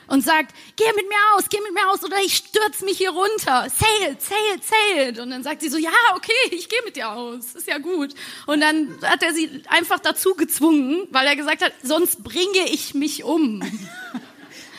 und 0.08 0.24
sagt, 0.24 0.54
geh 0.76 0.86
mit 0.96 1.08
mir 1.08 1.36
aus, 1.36 1.44
geh 1.48 1.60
mit 1.60 1.74
mir 1.74 1.88
aus 1.90 2.02
oder 2.02 2.16
ich 2.24 2.34
stürz 2.34 2.80
mich 2.82 2.98
hier 2.98 3.10
runter. 3.10 3.66
It, 4.10 4.20
say 4.20 5.08
it. 5.08 5.18
Und 5.20 5.30
dann 5.30 5.42
sagt 5.42 5.60
sie 5.60 5.68
so, 5.68 5.78
ja, 5.78 5.90
okay, 6.16 6.32
ich 6.50 6.68
gehe 6.68 6.80
mit 6.84 6.96
dir 6.96 7.10
aus, 7.10 7.54
ist 7.54 7.68
ja 7.68 7.78
gut. 7.78 8.14
Und 8.46 8.60
dann 8.60 8.98
hat 9.02 9.22
er 9.22 9.32
sie 9.32 9.62
einfach 9.68 10.00
dazu 10.00 10.34
gezwungen, 10.34 11.06
weil 11.10 11.26
er 11.26 11.36
gesagt 11.36 11.62
hat, 11.62 11.72
sonst 11.82 12.24
bringe 12.24 12.68
ich 12.72 12.94
mich 12.94 13.22
um. 13.22 13.62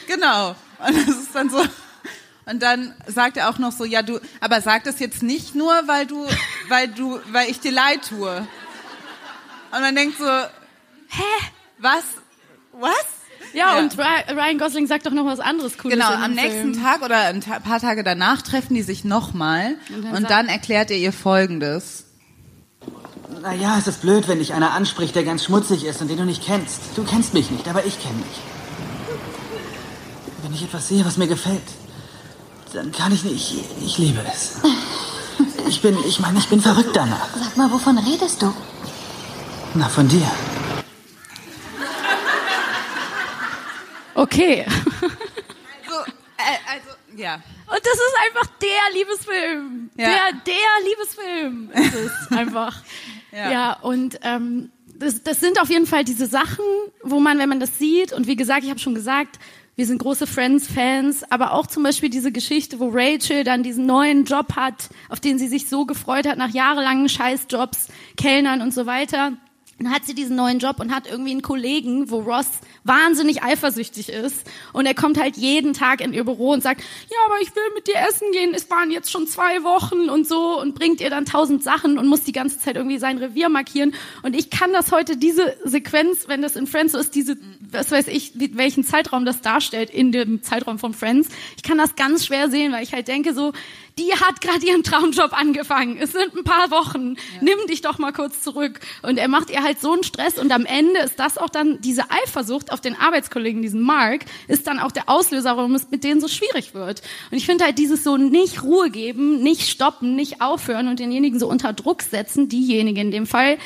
Genau. 0.07 0.55
Und 0.87 0.95
das 1.07 1.15
ist 1.17 1.33
dann 1.35 1.49
so. 1.49 1.61
Und 2.45 2.61
dann 2.63 2.95
sagt 3.05 3.37
er 3.37 3.49
auch 3.49 3.57
noch 3.59 3.71
so, 3.71 3.85
ja, 3.85 4.01
du, 4.01 4.19
aber 4.41 4.61
sag 4.61 4.83
das 4.85 4.99
jetzt 4.99 5.21
nicht 5.21 5.53
nur, 5.55 5.71
weil 5.85 6.07
du, 6.07 6.25
weil 6.67 6.87
du, 6.87 7.19
weil 7.31 7.49
ich 7.49 7.59
dir 7.59 7.71
leid 7.71 8.07
tue. 8.09 8.47
Und 9.71 9.81
man 9.81 9.93
denkt 9.95 10.17
so, 10.17 10.25
hä? 10.25 11.23
Was? 11.77 12.03
Was? 12.73 12.91
Ja, 13.53 13.75
Ja. 13.75 13.79
und 13.79 13.95
Ry- 13.97 14.31
Ryan 14.33 14.57
Gosling 14.57 14.87
sagt 14.87 15.05
doch 15.05 15.11
noch 15.11 15.25
was 15.25 15.39
anderes 15.39 15.77
Cooles. 15.77 15.95
Genau, 15.97 16.11
am 16.11 16.33
nächsten 16.33 16.73
Film. 16.73 16.83
Tag 16.83 17.01
oder 17.03 17.17
ein 17.27 17.41
ta- 17.41 17.59
paar 17.59 17.79
Tage 17.79 18.03
danach 18.03 18.41
treffen 18.41 18.73
die 18.73 18.81
sich 18.83 19.03
nochmal 19.03 19.75
Und 19.89 20.03
dann 20.05 20.15
und 20.15 20.29
dann 20.29 20.47
erklärt 20.49 20.91
er 20.91 20.97
ihr 20.97 21.13
Folgendes. 21.13 22.05
Naja, 23.41 23.77
es 23.79 23.87
ist 23.87 24.01
blöd, 24.01 24.27
wenn 24.27 24.39
dich 24.39 24.53
einer 24.53 24.71
anspricht, 24.71 25.15
der 25.15 25.23
ganz 25.23 25.45
schmutzig 25.45 25.85
ist 25.85 26.01
und 26.01 26.09
den 26.09 26.17
du 26.17 26.25
nicht 26.25 26.43
kennst. 26.43 26.79
Du 26.95 27.03
kennst 27.03 27.33
mich 27.33 27.49
nicht, 27.51 27.67
aber 27.67 27.85
ich 27.85 28.01
kenne 28.01 28.15
mich. 28.17 28.41
Wenn 30.49 30.55
ich 30.55 30.63
etwas 30.63 30.87
sehe, 30.87 31.05
was 31.05 31.17
mir 31.17 31.27
gefällt, 31.27 31.61
dann 32.73 32.91
kann 32.91 33.13
ich 33.13 33.23
nicht. 33.23 33.53
Ich, 33.53 33.85
ich 33.85 33.97
liebe 33.99 34.19
es. 34.33 34.55
Ich 35.67 35.81
bin, 35.81 35.95
ich 36.05 36.19
meine, 36.19 36.39
ich 36.39 36.49
bin 36.49 36.59
verrückt 36.59 36.95
danach. 36.95 37.29
Sag 37.33 37.55
mal, 37.55 37.71
wovon 37.71 37.97
redest 37.99 38.41
du? 38.41 38.51
Na, 39.75 39.87
von 39.87 40.07
dir. 40.07 40.29
Okay. 44.15 44.65
So, 45.87 45.95
äh, 46.37 46.57
also, 46.67 46.89
ja. 47.15 47.35
Und 47.35 47.79
das 47.83 47.93
ist 47.93 48.15
einfach 48.25 48.49
der 48.59 48.93
Liebesfilm. 48.93 49.89
Ja. 49.95 50.09
Der, 50.09 50.33
der 50.45 50.89
Liebesfilm 50.89 51.71
ist 51.73 51.93
es 51.93 52.31
einfach. 52.37 52.81
Ja. 53.31 53.51
ja. 53.51 53.73
und 53.81 54.19
ähm, 54.23 54.71
das, 54.99 55.23
das 55.23 55.39
sind 55.39 55.61
auf 55.61 55.69
jeden 55.69 55.85
Fall 55.85 56.03
diese 56.03 56.27
Sachen, 56.27 56.65
wo 57.03 57.19
man, 57.19 57.37
wenn 57.39 57.49
man 57.49 57.59
das 57.59 57.77
sieht, 57.77 58.11
und 58.11 58.27
wie 58.27 58.35
gesagt, 58.35 58.63
ich 58.63 58.69
habe 58.69 58.79
schon 58.79 58.95
gesagt, 58.95 59.39
wir 59.79 59.85
sind 59.85 59.99
große 59.99 60.27
Friends-Fans, 60.27 61.23
aber 61.31 61.53
auch 61.53 61.65
zum 61.65 61.83
Beispiel 61.83 62.09
diese 62.09 62.33
Geschichte, 62.33 62.81
wo 62.81 62.89
Rachel 62.91 63.45
dann 63.45 63.63
diesen 63.63 63.85
neuen 63.85 64.25
Job 64.25 64.57
hat, 64.57 64.89
auf 65.07 65.21
den 65.21 65.39
sie 65.39 65.47
sich 65.47 65.69
so 65.69 65.85
gefreut 65.85 66.27
hat, 66.27 66.37
nach 66.37 66.49
jahrelangen 66.49 67.07
Scheißjobs, 67.07 67.87
Kellnern 68.17 68.61
und 68.61 68.73
so 68.73 68.85
weiter. 68.85 69.37
Dann 69.79 69.93
hat 69.93 70.05
sie 70.05 70.13
diesen 70.13 70.35
neuen 70.35 70.59
Job 70.59 70.79
und 70.79 70.93
hat 70.93 71.09
irgendwie 71.09 71.31
einen 71.31 71.41
Kollegen, 71.41 72.09
wo 72.11 72.19
Ross 72.19 72.49
wahnsinnig 72.83 73.43
eifersüchtig 73.43 74.09
ist. 74.09 74.45
Und 74.73 74.85
er 74.85 74.93
kommt 74.93 75.19
halt 75.19 75.37
jeden 75.37 75.73
Tag 75.73 76.01
in 76.01 76.13
ihr 76.13 76.25
Büro 76.25 76.51
und 76.51 76.61
sagt, 76.61 76.81
ja, 77.09 77.17
aber 77.27 77.41
ich 77.41 77.55
will 77.55 77.63
mit 77.75 77.87
dir 77.87 77.95
essen 77.95 78.31
gehen. 78.33 78.53
Es 78.53 78.69
waren 78.69 78.91
jetzt 78.91 79.09
schon 79.09 79.25
zwei 79.25 79.63
Wochen 79.63 80.09
und 80.09 80.27
so 80.27 80.59
und 80.59 80.75
bringt 80.75 80.99
ihr 80.99 81.09
dann 81.09 81.25
tausend 81.25 81.63
Sachen 81.63 81.97
und 81.97 82.07
muss 82.07 82.23
die 82.23 82.33
ganze 82.33 82.59
Zeit 82.59 82.75
irgendwie 82.75 82.97
sein 82.97 83.17
Revier 83.17 83.47
markieren. 83.47 83.93
Und 84.21 84.35
ich 84.35 84.49
kann 84.49 84.73
das 84.73 84.91
heute, 84.91 85.15
diese 85.15 85.55
Sequenz, 85.63 86.27
wenn 86.27 86.41
das 86.41 86.57
in 86.57 86.67
Friends 86.67 86.91
so 86.91 86.99
ist, 86.99 87.15
diese, 87.15 87.37
was 87.71 87.91
weiß 87.91 88.07
ich, 88.07 88.33
welchen 88.35 88.83
Zeitraum 88.83 89.23
das 89.23 89.41
darstellt 89.41 89.89
in 89.89 90.11
dem 90.11 90.43
Zeitraum 90.43 90.77
von 90.77 90.93
Friends. 90.93 91.29
Ich 91.55 91.63
kann 91.63 91.77
das 91.77 91.95
ganz 91.95 92.25
schwer 92.25 92.49
sehen, 92.49 92.73
weil 92.73 92.83
ich 92.83 92.93
halt 92.93 93.07
denke 93.07 93.33
so, 93.33 93.53
die 93.97 94.11
hat 94.13 94.41
gerade 94.41 94.65
ihren 94.65 94.83
Traumjob 94.83 95.33
angefangen. 95.33 95.97
Es 95.99 96.13
sind 96.13 96.35
ein 96.35 96.43
paar 96.43 96.71
Wochen. 96.71 97.15
Nimm 97.41 97.57
dich 97.67 97.81
doch 97.81 97.97
mal 97.97 98.13
kurz 98.13 98.41
zurück. 98.41 98.79
Und 99.01 99.17
er 99.17 99.27
macht 99.27 99.49
ihr 99.49 99.63
halt 99.63 99.81
so 99.81 99.93
einen 99.93 100.03
Stress. 100.03 100.37
Und 100.37 100.51
am 100.51 100.65
Ende 100.65 100.99
ist 100.99 101.19
das 101.19 101.37
auch 101.37 101.49
dann, 101.49 101.81
diese 101.81 102.09
Eifersucht 102.09 102.71
auf 102.71 102.81
den 102.81 102.95
Arbeitskollegen, 102.95 103.61
diesen 103.61 103.81
Mark, 103.81 104.25
ist 104.47 104.67
dann 104.67 104.79
auch 104.79 104.91
der 104.91 105.09
Auslöser, 105.09 105.57
warum 105.57 105.75
es 105.75 105.89
mit 105.91 106.03
denen 106.03 106.21
so 106.21 106.27
schwierig 106.27 106.73
wird. 106.73 107.01
Und 107.31 107.37
ich 107.37 107.45
finde 107.45 107.65
halt 107.65 107.77
dieses 107.77 108.03
so 108.03 108.17
nicht 108.17 108.63
Ruhe 108.63 108.89
geben, 108.89 109.41
nicht 109.41 109.69
stoppen, 109.69 110.15
nicht 110.15 110.41
aufhören 110.41 110.87
und 110.87 110.99
denjenigen 110.99 111.39
so 111.39 111.47
unter 111.47 111.73
Druck 111.73 112.01
setzen, 112.01 112.49
diejenige 112.49 113.01
in 113.01 113.11
dem 113.11 113.25
Fall, 113.25 113.57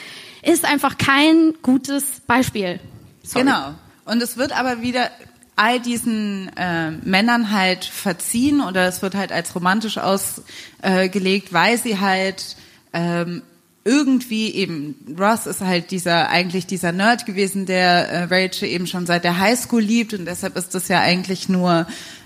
ist 0.41 0.65
einfach 0.65 0.97
kein 0.97 1.53
gutes 1.61 2.21
Beispiel. 2.27 2.79
Sorry. 3.23 3.45
Genau. 3.45 3.75
Und 4.05 4.21
es 4.21 4.37
wird 4.37 4.57
aber 4.57 4.81
wieder 4.81 5.09
all 5.55 5.79
diesen 5.79 6.49
äh, 6.57 6.91
Männern 6.91 7.51
halt 7.51 7.85
verziehen 7.85 8.61
oder 8.61 8.87
es 8.87 9.01
wird 9.01 9.15
halt 9.15 9.31
als 9.31 9.53
romantisch 9.55 9.97
ausgelegt, 9.97 11.53
weil 11.53 11.77
sie 11.77 11.99
halt 11.99 12.55
ähm, 12.93 13.43
irgendwie 13.85 14.53
eben 14.53 14.95
Ross 15.19 15.45
ist 15.45 15.61
halt 15.61 15.91
dieser 15.91 16.29
eigentlich 16.29 16.65
dieser 16.65 16.91
Nerd 16.91 17.25
gewesen, 17.25 17.65
der 17.65 18.09
äh, 18.09 18.23
Rachel 18.23 18.69
eben 18.69 18.87
schon 18.87 19.05
seit 19.05 19.25
der 19.25 19.39
Highschool 19.39 19.81
liebt 19.81 20.13
und 20.13 20.25
deshalb 20.25 20.55
ist 20.55 20.73
das 20.73 20.87
ja 20.87 21.01
eigentlich 21.01 21.49
nur 21.49 21.85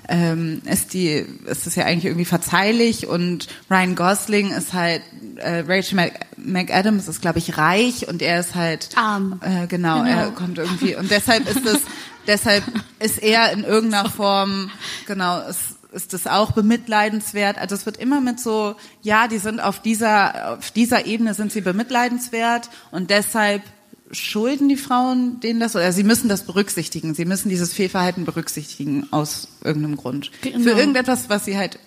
ähm, 0.09 0.61
ist 0.65 0.93
die 0.93 1.25
ist 1.45 1.65
das 1.65 1.75
ja 1.75 1.85
eigentlich 1.85 2.05
irgendwie 2.05 2.25
verzeihlich 2.25 3.07
und 3.07 3.47
Ryan 3.69 3.95
Gosling 3.95 4.51
ist 4.51 4.73
halt 4.73 5.01
äh, 5.35 5.63
Rachel 5.67 5.95
Mc, 5.95 6.13
McAdams 6.37 7.07
ist 7.07 7.21
glaube 7.21 7.39
ich 7.39 7.57
reich 7.57 8.07
und 8.07 8.21
er 8.21 8.39
ist 8.39 8.55
halt 8.55 8.89
Arm. 8.95 9.39
äh, 9.43 9.67
genau, 9.67 10.03
Genau. 10.03 10.09
er 10.09 10.31
kommt 10.31 10.57
irgendwie 10.57 10.95
und 10.95 11.11
deshalb 11.11 11.47
ist 11.49 11.65
es 11.65 11.79
deshalb 12.27 12.63
ist 12.99 13.21
er 13.21 13.51
in 13.51 13.63
irgendeiner 13.63 14.09
Form 14.09 14.71
genau 15.05 15.41
ist 15.41 15.75
ist 15.93 16.11
das 16.13 16.27
auch 16.27 16.51
bemitleidenswert. 16.51 17.57
Also 17.57 17.73
es 17.73 17.85
wird 17.85 17.97
immer 17.97 18.19
mit 18.19 18.41
so, 18.41 18.75
ja, 19.01 19.27
die 19.29 19.37
sind 19.37 19.61
auf 19.61 19.81
dieser 19.81 20.57
auf 20.57 20.69
dieser 20.71 21.05
Ebene 21.05 21.33
sind 21.33 21.51
sie 21.51 21.61
bemitleidenswert 21.61 22.69
und 22.91 23.09
deshalb 23.09 23.63
schulden 24.11 24.69
die 24.69 24.77
Frauen 24.77 25.39
denen 25.39 25.59
das 25.59 25.75
oder 25.75 25.91
sie 25.91 26.03
müssen 26.03 26.29
das 26.29 26.43
berücksichtigen. 26.43 27.13
Sie 27.13 27.25
müssen 27.25 27.49
dieses 27.49 27.73
Fehlverhalten 27.73 28.25
berücksichtigen 28.25 29.07
aus 29.11 29.47
irgendeinem 29.63 29.97
Grund. 29.97 30.31
Genau. 30.41 30.59
Für 30.59 30.71
irgendetwas, 30.71 31.29
was 31.29 31.45
sie 31.45 31.57
halt 31.57 31.79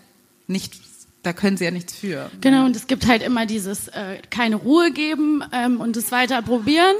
nicht 0.46 0.74
da 1.22 1.34
können 1.34 1.56
sie 1.56 1.64
ja 1.64 1.70
nichts 1.70 1.94
für. 1.94 2.30
Genau, 2.40 2.64
und 2.64 2.74
es 2.74 2.86
gibt 2.86 3.06
halt 3.06 3.22
immer 3.22 3.44
dieses 3.44 3.88
äh, 3.88 4.22
keine 4.30 4.56
Ruhe 4.56 4.90
geben 4.90 5.44
ähm, 5.52 5.80
und 5.80 5.96
es 5.96 6.10
weiter 6.12 6.40
probieren. 6.40 6.96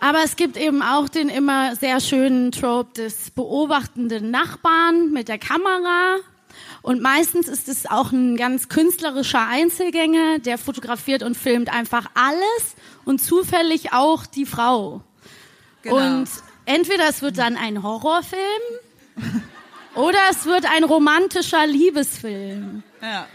Aber 0.00 0.20
es 0.24 0.36
gibt 0.36 0.56
eben 0.56 0.82
auch 0.82 1.08
den 1.08 1.28
immer 1.28 1.74
sehr 1.76 2.00
schönen 2.00 2.52
Trope 2.52 2.94
des 2.94 3.30
beobachtenden 3.30 4.30
Nachbarn 4.30 5.12
mit 5.12 5.28
der 5.28 5.38
Kamera. 5.38 6.16
Und 6.86 7.02
meistens 7.02 7.48
ist 7.48 7.66
es 7.68 7.90
auch 7.90 8.12
ein 8.12 8.36
ganz 8.36 8.68
künstlerischer 8.68 9.44
Einzelgänger, 9.44 10.38
der 10.38 10.56
fotografiert 10.56 11.24
und 11.24 11.36
filmt 11.36 11.68
einfach 11.68 12.06
alles 12.14 12.76
und 13.04 13.20
zufällig 13.20 13.92
auch 13.92 14.24
die 14.24 14.46
Frau. 14.46 15.00
Genau. 15.82 15.96
Und 15.96 16.28
entweder 16.64 17.08
es 17.08 17.22
wird 17.22 17.38
dann 17.38 17.56
ein 17.56 17.82
Horrorfilm 17.82 18.40
oder 19.96 20.18
es 20.30 20.46
wird 20.46 20.64
ein 20.76 20.84
romantischer 20.84 21.66
Liebesfilm. 21.66 22.84
Ja. 23.02 23.26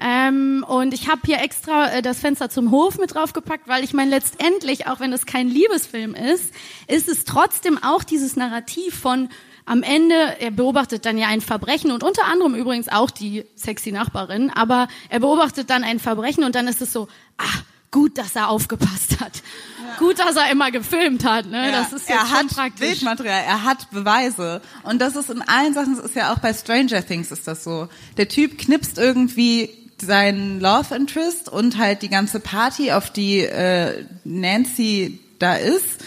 Ähm, 0.00 0.64
und 0.66 0.94
ich 0.94 1.06
habe 1.10 1.20
hier 1.26 1.42
extra 1.42 1.92
äh, 1.92 2.00
das 2.00 2.20
Fenster 2.20 2.48
zum 2.48 2.70
Hof 2.70 2.98
mit 2.98 3.14
draufgepackt, 3.14 3.68
weil 3.68 3.84
ich 3.84 3.92
meine, 3.92 4.12
letztendlich, 4.12 4.86
auch 4.86 5.00
wenn 5.00 5.12
es 5.12 5.26
kein 5.26 5.48
Liebesfilm 5.48 6.14
ist, 6.14 6.54
ist 6.88 7.10
es 7.10 7.24
trotzdem 7.24 7.76
auch 7.82 8.02
dieses 8.02 8.34
Narrativ 8.34 8.98
von 8.98 9.28
am 9.66 9.82
Ende, 9.82 10.14
er 10.40 10.50
beobachtet 10.50 11.06
dann 11.06 11.16
ja 11.16 11.28
ein 11.28 11.40
Verbrechen 11.40 11.90
und 11.90 12.02
unter 12.02 12.24
anderem 12.26 12.54
übrigens 12.54 12.88
auch 12.88 13.10
die 13.10 13.44
sexy 13.56 13.92
Nachbarin, 13.92 14.50
aber 14.50 14.88
er 15.08 15.20
beobachtet 15.20 15.70
dann 15.70 15.84
ein 15.84 15.98
Verbrechen 15.98 16.44
und 16.44 16.54
dann 16.54 16.68
ist 16.68 16.82
es 16.82 16.92
so, 16.92 17.08
ah, 17.38 17.60
gut, 17.90 18.18
dass 18.18 18.34
er 18.34 18.48
aufgepasst 18.48 19.20
hat. 19.20 19.42
Ja. 19.78 19.96
Gut, 19.98 20.18
dass 20.18 20.36
er 20.36 20.50
immer 20.50 20.70
gefilmt 20.70 21.24
hat. 21.24 21.46
Ne? 21.46 21.70
Ja. 21.70 21.72
Das 21.72 21.92
ist 21.92 22.08
jetzt 22.08 22.18
er 22.18 22.26
schon 22.26 22.36
hat 22.36 22.46
praktisch. 22.48 22.88
Bildmaterial, 22.88 23.44
er 23.46 23.62
hat 23.62 23.90
Beweise. 23.90 24.60
Und 24.82 25.00
das 25.00 25.14
ist 25.16 25.30
in 25.30 25.40
allen 25.42 25.72
Sachen, 25.72 25.96
das 25.96 26.04
ist 26.04 26.16
ja 26.16 26.32
auch 26.32 26.40
bei 26.40 26.52
Stranger 26.52 27.06
Things 27.06 27.30
ist 27.30 27.46
das 27.46 27.62
so. 27.64 27.88
Der 28.16 28.28
Typ 28.28 28.58
knipst 28.58 28.98
irgendwie 28.98 29.70
seinen 30.02 30.60
Love 30.60 30.94
Interest 30.94 31.48
und 31.48 31.78
halt 31.78 32.02
die 32.02 32.08
ganze 32.08 32.40
Party, 32.40 32.90
auf 32.92 33.10
die 33.10 33.40
äh, 33.40 34.04
Nancy 34.24 35.20
da 35.38 35.54
ist. 35.54 36.02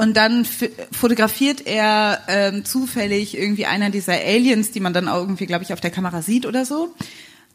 Und 0.00 0.16
dann 0.16 0.46
fotografiert 0.92 1.66
er 1.66 2.22
ähm, 2.26 2.64
zufällig 2.64 3.36
irgendwie 3.36 3.66
einer 3.66 3.90
dieser 3.90 4.14
Aliens, 4.14 4.70
die 4.70 4.80
man 4.80 4.94
dann 4.94 5.08
auch 5.08 5.20
irgendwie, 5.20 5.44
glaube 5.44 5.62
ich, 5.62 5.74
auf 5.74 5.80
der 5.82 5.90
Kamera 5.90 6.22
sieht 6.22 6.46
oder 6.46 6.64
so. 6.64 6.94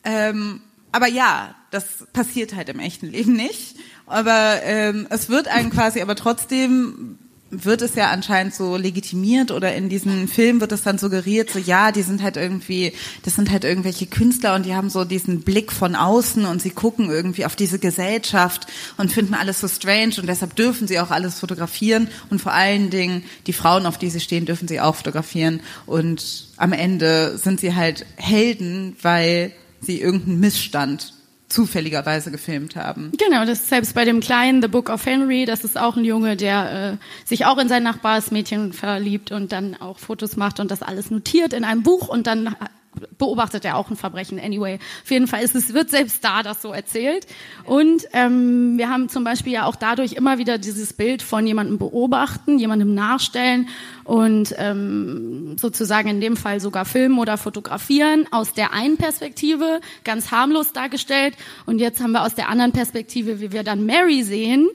Ähm, 0.04 0.62
aber 0.91 1.08
ja, 1.08 1.56
das 1.72 2.06
passiert 2.14 2.56
halt 2.56 2.70
im 2.70 2.78
echten 2.78 3.08
Leben 3.08 3.34
nicht. 3.34 3.78
Aber 4.06 4.60
ähm, 4.62 5.08
es 5.10 5.28
wird 5.28 5.48
einem 5.48 5.72
quasi 5.72 6.02
aber 6.02 6.16
trotzdem 6.16 7.14
wird 7.64 7.82
es 7.82 7.95
ja 7.95 8.10
anscheinend 8.10 8.53
so 8.53 8.76
legitimiert 8.76 9.51
oder 9.51 9.74
in 9.74 9.89
diesen 9.89 10.28
Filmen 10.28 10.62
wird 10.62 10.72
es 10.72 10.84
dann 10.84 10.97
suggeriert, 10.97 11.49
so 11.49 11.60
ja, 11.60 11.91
die 11.91 12.01
sind 12.01 12.22
halt 12.22 12.38
irgendwie, 12.38 12.93
das 13.24 13.36
sind 13.36 13.51
halt 13.51 13.64
irgendwelche 13.64 14.06
Künstler 14.06 14.56
und 14.56 14.66
die 14.66 14.76
haben 14.76 14.89
so 14.89 15.06
diesen 15.06 15.41
Blick 15.41 15.72
von 15.72 15.95
außen 15.95 16.45
und 16.45 16.62
sie 16.62 16.70
gucken 16.70 17.10
irgendwie 17.10 17.45
auf 17.45 17.56
diese 17.56 17.80
Gesellschaft 17.80 18.68
und 18.97 19.12
finden 19.12 19.34
alles 19.34 19.60
so 19.60 19.68
strange 19.68 20.16
und 20.18 20.28
deshalb 20.28 20.56
dürfen 20.56 20.88
sie 20.88 20.99
auch 20.99 21.12
alles 21.12 21.39
fotografieren 21.39 22.08
und 22.30 22.41
vor 22.41 22.53
allen 22.53 22.89
Dingen 22.89 23.24
die 23.47 23.53
Frauen, 23.53 23.86
auf 23.86 23.97
die 23.97 24.10
sie 24.10 24.20
stehen, 24.20 24.45
dürfen 24.45 24.68
sie 24.68 24.82
auch 24.82 24.95
fotografieren 24.95 25.62
und 25.86 26.47
am 26.58 26.74
Ende 26.74 27.38
sind 27.38 27.60
sie 27.60 27.76
halt 27.76 28.06
Helden, 28.18 28.95
weil 29.01 29.51
sie 29.82 30.01
irgendeinen 30.01 30.39
Missstand 30.39 31.14
zufälligerweise 31.50 32.32
gefilmt 32.32 32.76
haben. 32.76 33.12
Genau, 33.18 33.46
das 33.46 33.70
selbst 33.70 33.93
bei 33.93 34.06
dem 34.06 34.20
kleinen 34.20 34.62
The 34.62 34.68
Book 34.68 34.89
of 34.89 35.06
Henry, 35.06 35.46
das 35.46 35.64
ist 35.64 35.78
auch 35.78 35.96
ein 35.96 36.04
Junge, 36.04 36.36
der 36.36 36.98
äh, 37.00 37.28
sich 37.28 37.46
auch 37.46 37.58
in 37.58 37.68
sein 37.68 37.84
Nachbarsmädchen 37.84 38.74
verliebt 38.74 39.32
und 39.32 39.52
dann 39.52 39.76
auch 39.80 40.00
Fotos 40.00 40.38
macht 40.38 40.60
und 40.60 40.72
das 40.72 40.82
alles 40.82 41.12
notiert 41.12 41.54
in 41.54 41.64
einem 41.64 41.84
Buch 41.84 42.08
und 42.08 42.28
dann 42.28 42.56
beobachtet 43.18 43.66
er 43.66 43.78
auch 43.78 43.89
ein 43.89 43.96
Verbrechen. 43.96 44.39
Anyway, 44.39 44.80
auf 45.04 45.12
jeden 45.12 45.28
Fall 45.28 45.43
ist 45.43 45.56
es 45.56 45.74
wird 45.74 45.89
selbst 45.89 46.24
da 46.24 46.43
das 46.43 46.62
so 46.62 46.72
erzählt. 46.72 47.28
Und 47.64 48.08
ähm, 48.14 48.78
wir 48.78 48.89
haben 48.89 49.10
zum 49.10 49.24
Beispiel 49.24 49.54
ja 49.54 49.66
auch 49.66 49.76
dadurch 49.76 50.14
immer 50.14 50.38
wieder 50.38 50.58
dieses 50.58 50.93
Bild 50.93 51.22
von 51.22 51.46
jemandem 51.46 51.78
beobachten, 51.78 52.60
jemandem 52.60 52.93
nachstellen 52.93 53.70
und 54.04 54.54
ähm, 54.58 55.58
sozusagen 55.58 56.10
in 56.10 56.22
dem 56.22 56.38
Fall 56.38 56.60
sogar 56.60 56.86
filmen 56.86 57.20
oder 57.20 57.38
fotografieren 57.38 58.28
aus 58.32 58.54
der 58.54 58.74
einen 58.74 58.98
Perspektive 58.98 59.80
ganz 60.04 60.32
harmlos 60.32 60.74
dargestellt. 60.74 61.36
Und 61.66 61.80
jetzt 61.80 62.02
haben 62.02 62.12
wir 62.12 62.24
aus 62.24 62.36
der 62.36 62.50
anderen 62.50 62.72
Perspektive, 62.72 63.39
wie 63.39 63.52
wir 63.52 63.64
dann 63.64 63.86
Mary 63.86 64.24
sehen, 64.24 64.70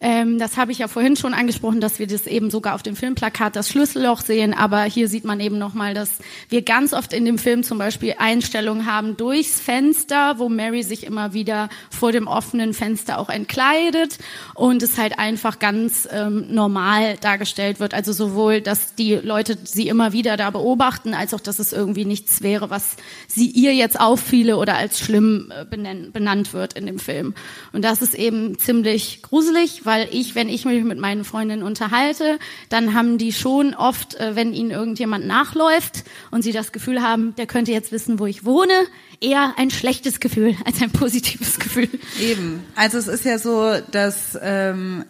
ähm, 0.00 0.38
das 0.38 0.58
habe 0.58 0.72
ich 0.72 0.78
ja 0.78 0.88
vorhin 0.88 1.16
schon 1.16 1.32
angesprochen, 1.32 1.80
dass 1.80 1.98
wir 1.98 2.06
das 2.06 2.26
eben 2.26 2.50
sogar 2.50 2.74
auf 2.74 2.82
dem 2.82 2.96
Filmplakat 2.96 3.56
das 3.56 3.70
Schlüsselloch 3.70 4.20
sehen. 4.20 4.52
Aber 4.52 4.82
hier 4.82 5.08
sieht 5.08 5.24
man 5.24 5.40
eben 5.40 5.58
nochmal, 5.58 5.94
dass 5.94 6.18
wir 6.50 6.62
ganz 6.62 6.92
oft 6.92 7.12
in 7.14 7.24
dem 7.24 7.38
Film 7.38 7.62
zum 7.62 7.78
Beispiel 7.78 8.14
Einstellungen 8.18 8.86
haben 8.86 9.16
durchs 9.16 9.58
Fenster, 9.60 10.38
wo 10.38 10.48
Mary 10.50 10.82
sich 10.82 11.06
immer 11.06 11.32
wieder 11.32 11.70
vor 11.90 12.12
dem 12.12 12.26
offenen 12.26 12.74
Fenster 12.74 13.18
auch 13.18 13.30
entkleidet 13.30 14.18
und 14.54 14.82
es 14.82 14.98
halt 14.98 15.18
einfach 15.18 15.58
ganz 15.58 16.06
ähm, 16.12 16.46
normal 16.50 17.16
dargestellt 17.16 17.80
wird. 17.80 17.94
Also 17.94 18.12
sowohl, 18.12 18.60
dass 18.60 18.94
die 18.96 19.14
Leute 19.14 19.56
sie 19.64 19.88
immer 19.88 20.12
wieder 20.12 20.36
da 20.36 20.50
beobachten, 20.50 21.14
als 21.14 21.32
auch, 21.32 21.40
dass 21.40 21.58
es 21.58 21.72
irgendwie 21.72 22.04
nichts 22.04 22.42
wäre, 22.42 22.68
was 22.68 22.96
sie 23.28 23.48
ihr 23.48 23.74
jetzt 23.74 23.98
auffiele 23.98 24.58
oder 24.58 24.76
als 24.76 25.00
schlimm 25.00 25.50
äh, 25.58 25.64
benannt 25.64 26.52
wird 26.52 26.74
in 26.74 26.84
dem 26.84 26.98
Film. 26.98 27.34
Und 27.72 27.82
das 27.82 28.02
ist 28.02 28.14
eben 28.14 28.58
ziemlich 28.58 29.22
gruselig 29.22 29.85
weil 29.86 30.08
ich, 30.10 30.34
wenn 30.34 30.48
ich 30.48 30.64
mich 30.64 30.84
mit 30.84 30.98
meinen 30.98 31.24
Freundinnen 31.24 31.62
unterhalte, 31.62 32.38
dann 32.68 32.94
haben 32.94 33.18
die 33.18 33.32
schon 33.32 33.74
oft, 33.74 34.14
äh, 34.16 34.36
wenn 34.36 34.52
ihnen 34.52 34.70
irgendjemand 34.70 35.26
nachläuft 35.26 36.04
und 36.30 36.42
sie 36.42 36.52
das 36.52 36.72
Gefühl 36.72 37.02
haben, 37.02 37.34
der 37.36 37.46
könnte 37.46 37.72
jetzt 37.72 37.92
wissen, 37.92 38.18
wo 38.18 38.26
ich 38.26 38.44
wohne, 38.44 38.74
eher 39.20 39.54
ein 39.56 39.70
schlechtes 39.70 40.20
Gefühl 40.20 40.56
als 40.64 40.82
ein 40.82 40.90
positives 40.90 41.58
Gefühl. 41.58 41.88
Eben. 42.20 42.64
Also 42.74 42.98
es 42.98 43.08
ist 43.08 43.24
ja 43.24 43.38
so, 43.38 43.74
dass 43.90 44.38
ähm, 44.42 45.04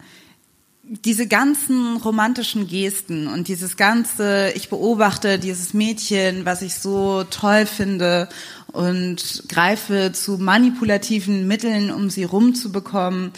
diese 0.89 1.27
ganzen 1.27 1.97
romantischen 1.97 2.67
Gesten 2.67 3.27
und 3.27 3.49
dieses 3.49 3.75
ganze, 3.75 4.51
ich 4.55 4.69
beobachte 4.69 5.37
dieses 5.37 5.73
Mädchen, 5.73 6.45
was 6.45 6.61
ich 6.61 6.75
so 6.75 7.25
toll 7.25 7.65
finde 7.65 8.29
und 8.71 9.43
greife 9.49 10.11
zu 10.13 10.37
manipulativen 10.37 11.45
Mitteln, 11.45 11.91
um 11.91 12.09
sie 12.09 12.23
rumzubekommen. 12.23 13.31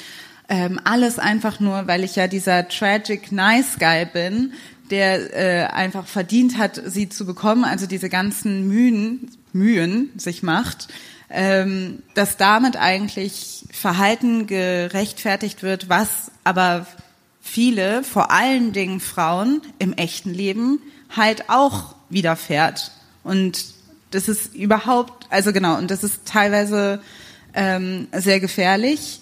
Ähm, 0.51 0.79
alles 0.83 1.19
einfach 1.19 1.59
nur, 1.59 1.85
weil 1.85 2.03
ich 2.03 2.15
ja 2.15 2.27
dieser 2.27 2.67
tragic 2.67 3.31
nice 3.31 3.77
guy 3.77 4.05
bin, 4.05 4.53
der 4.89 5.35
äh, 5.35 5.67
einfach 5.67 6.07
verdient 6.07 6.57
hat, 6.57 6.81
sie 6.85 7.07
zu 7.07 7.27
bekommen, 7.27 7.63
also 7.63 7.85
diese 7.85 8.09
ganzen 8.09 8.67
Mühen, 8.67 9.29
Mühen 9.53 10.09
sich 10.17 10.41
macht, 10.41 10.87
ähm, 11.29 12.01
dass 12.15 12.37
damit 12.37 12.77
eigentlich 12.77 13.65
Verhalten 13.71 14.47
gerechtfertigt 14.47 15.61
wird, 15.61 15.87
was 15.87 16.31
aber 16.43 16.87
viele, 17.41 18.03
vor 18.03 18.31
allen 18.31 18.73
Dingen 18.73 18.99
Frauen 18.99 19.61
im 19.77 19.93
echten 19.93 20.33
Leben 20.33 20.79
halt 21.15 21.49
auch 21.49 21.95
widerfährt. 22.09 22.91
Und 23.23 23.65
das 24.09 24.27
ist 24.27 24.55
überhaupt, 24.55 25.27
also 25.29 25.53
genau, 25.53 25.77
und 25.77 25.91
das 25.91 26.03
ist 26.03 26.25
teilweise 26.25 27.01
ähm, 27.53 28.07
sehr 28.11 28.39
gefährlich 28.39 29.21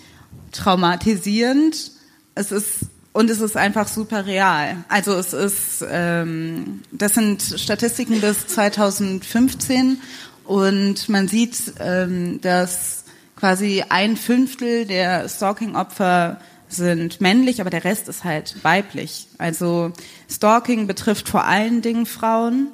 traumatisierend. 0.57 1.91
Es 2.35 2.51
ist 2.51 2.87
und 3.17 3.31
es 3.31 3.41
ist 3.41 3.57
einfach 3.57 3.87
super 3.87 4.27
real. 4.27 4.85
Also 4.89 5.13
es 5.13 5.33
ist, 5.33 5.83
ähm, 5.89 6.83
das 6.91 7.15
sind 7.15 7.41
Statistiken 7.41 8.21
bis 8.21 8.45
2015 8.45 9.99
und 10.43 11.09
man 11.09 11.27
sieht, 11.27 11.73
ähm, 11.79 12.39
dass 12.41 13.05
quasi 13.35 13.83
ein 13.89 14.17
Fünftel 14.17 14.85
der 14.85 15.27
Stalking-Opfer 15.29 16.39
sind 16.69 17.19
männlich, 17.19 17.59
aber 17.59 17.71
der 17.71 17.85
Rest 17.85 18.07
ist 18.07 18.23
halt 18.23 18.63
weiblich. 18.63 19.27
Also 19.39 19.93
Stalking 20.29 20.85
betrifft 20.85 21.27
vor 21.27 21.45
allen 21.45 21.81
Dingen 21.81 22.05
Frauen 22.05 22.67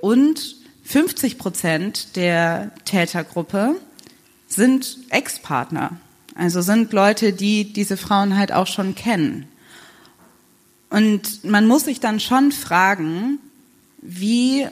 und 0.00 0.56
50 0.84 1.38
Prozent 1.38 2.14
der 2.14 2.70
Tätergruppe 2.84 3.74
sind 4.46 4.98
Ex-Partner. 5.10 5.98
Also 6.38 6.62
sind 6.62 6.92
Leute, 6.92 7.32
die 7.32 7.72
diese 7.72 7.96
Frauen 7.96 8.38
halt 8.38 8.52
auch 8.52 8.68
schon 8.68 8.94
kennen. 8.94 9.46
Und 10.88 11.44
man 11.44 11.66
muss 11.66 11.84
sich 11.84 11.98
dann 11.98 12.20
schon 12.20 12.52
fragen, 12.52 13.38
wie 14.00 14.66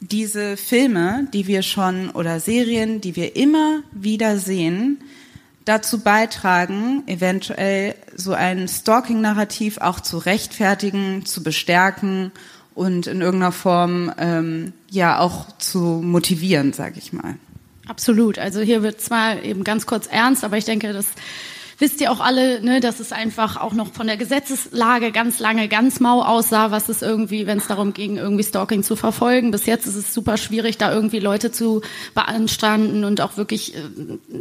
diese 0.00 0.56
Filme, 0.56 1.26
die 1.32 1.48
wir 1.48 1.62
schon 1.62 2.10
oder 2.10 2.38
Serien, 2.38 3.00
die 3.00 3.16
wir 3.16 3.34
immer 3.34 3.82
wieder 3.90 4.38
sehen, 4.38 4.98
dazu 5.64 5.98
beitragen, 6.00 7.02
eventuell 7.06 7.96
so 8.14 8.32
ein 8.32 8.68
Stalking-Narrativ 8.68 9.78
auch 9.78 9.98
zu 9.98 10.18
rechtfertigen, 10.18 11.26
zu 11.26 11.42
bestärken 11.42 12.30
und 12.76 13.08
in 13.08 13.20
irgendeiner 13.20 13.52
Form 13.52 14.12
ähm, 14.18 14.72
ja 14.88 15.18
auch 15.18 15.46
zu 15.58 15.80
motivieren, 15.80 16.72
sage 16.72 16.98
ich 16.98 17.12
mal. 17.12 17.34
Absolut. 17.88 18.38
Also 18.38 18.60
hier 18.60 18.82
wird 18.82 19.00
zwar 19.00 19.42
eben 19.42 19.64
ganz 19.64 19.86
kurz 19.86 20.06
ernst, 20.06 20.44
aber 20.44 20.58
ich 20.58 20.66
denke, 20.66 20.92
das 20.92 21.06
wisst 21.78 22.00
ihr 22.00 22.10
auch 22.10 22.20
alle, 22.20 22.60
ne, 22.60 22.80
dass 22.80 22.98
es 22.98 23.12
einfach 23.12 23.56
auch 23.56 23.72
noch 23.72 23.92
von 23.92 24.06
der 24.06 24.16
Gesetzeslage 24.16 25.12
ganz 25.12 25.38
lange 25.38 25.68
ganz 25.68 26.00
mau 26.00 26.22
aussah, 26.22 26.70
was 26.70 26.88
es 26.88 27.02
irgendwie, 27.02 27.46
wenn 27.46 27.58
es 27.58 27.68
darum 27.68 27.92
ging, 27.92 28.16
irgendwie 28.16 28.42
Stalking 28.42 28.82
zu 28.82 28.96
verfolgen. 28.96 29.52
Bis 29.52 29.66
jetzt 29.66 29.86
ist 29.86 29.94
es 29.94 30.12
super 30.12 30.36
schwierig, 30.36 30.76
da 30.76 30.92
irgendwie 30.92 31.20
Leute 31.20 31.52
zu 31.52 31.82
beanstanden 32.14 33.04
und 33.04 33.20
auch 33.20 33.36
wirklich, 33.36 33.74
äh, 33.76 33.80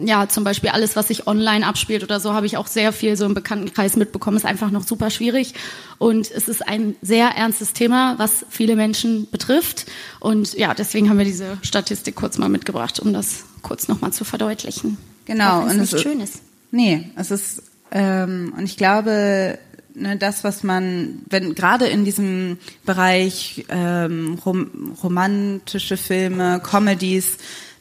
ja, 0.06 0.28
zum 0.28 0.44
Beispiel 0.44 0.72
alles, 0.72 0.96
was 0.96 1.10
sich 1.10 1.28
online 1.28 1.66
abspielt 1.66 2.04
oder 2.04 2.20
so, 2.20 2.34
habe 2.34 2.48
ich 2.48 2.58
auch 2.58 2.68
sehr 2.68 2.92
viel 2.92 3.16
so 3.16 3.26
im 3.26 3.36
Bekanntenkreis 3.36 3.96
mitbekommen, 3.96 4.38
ist 4.38 4.46
einfach 4.46 4.72
noch 4.72 4.84
super 4.84 5.12
schwierig. 5.12 5.54
Und 6.00 6.32
es 6.32 6.48
ist 6.48 6.68
ein 6.68 6.96
sehr 7.02 7.30
ernstes 7.30 7.74
Thema, 7.74 8.16
was 8.18 8.46
viele 8.50 8.76
Menschen 8.76 9.30
betrifft. 9.30 9.86
Und 10.20 10.54
ja, 10.54 10.74
deswegen 10.74 11.10
haben 11.10 11.18
wir 11.20 11.26
diese 11.26 11.58
Statistik 11.62 12.16
kurz 12.16 12.38
mal 12.40 12.50
mitgebracht, 12.50 13.00
um 13.00 13.14
das 13.14 13.46
kurz 13.62 13.88
nochmal 13.88 14.12
zu 14.12 14.26
verdeutlichen. 14.26 14.98
Genau. 15.26 15.62
Auch 15.62 15.64
und 15.66 15.80
es 15.80 15.92
nicht 15.92 16.02
schön 16.02 16.20
ist. 16.20 16.47
Nee, 16.72 17.10
es 17.16 17.32
ist, 17.32 17.64
ähm, 17.92 18.54
und 18.58 18.66
ich 18.66 18.78
glaube, 18.78 19.58
ne, 19.94 20.18
das, 20.18 20.44
was 20.44 20.64
man, 20.64 21.20
wenn 21.30 21.56
gerade 21.56 21.88
in 21.88 22.06
diesem 22.06 22.58
Bereich 22.86 23.66
ähm, 23.70 24.40
rom, 24.46 24.96
romantische 25.02 25.98
Filme, 25.98 26.60
Comedies, 26.60 27.38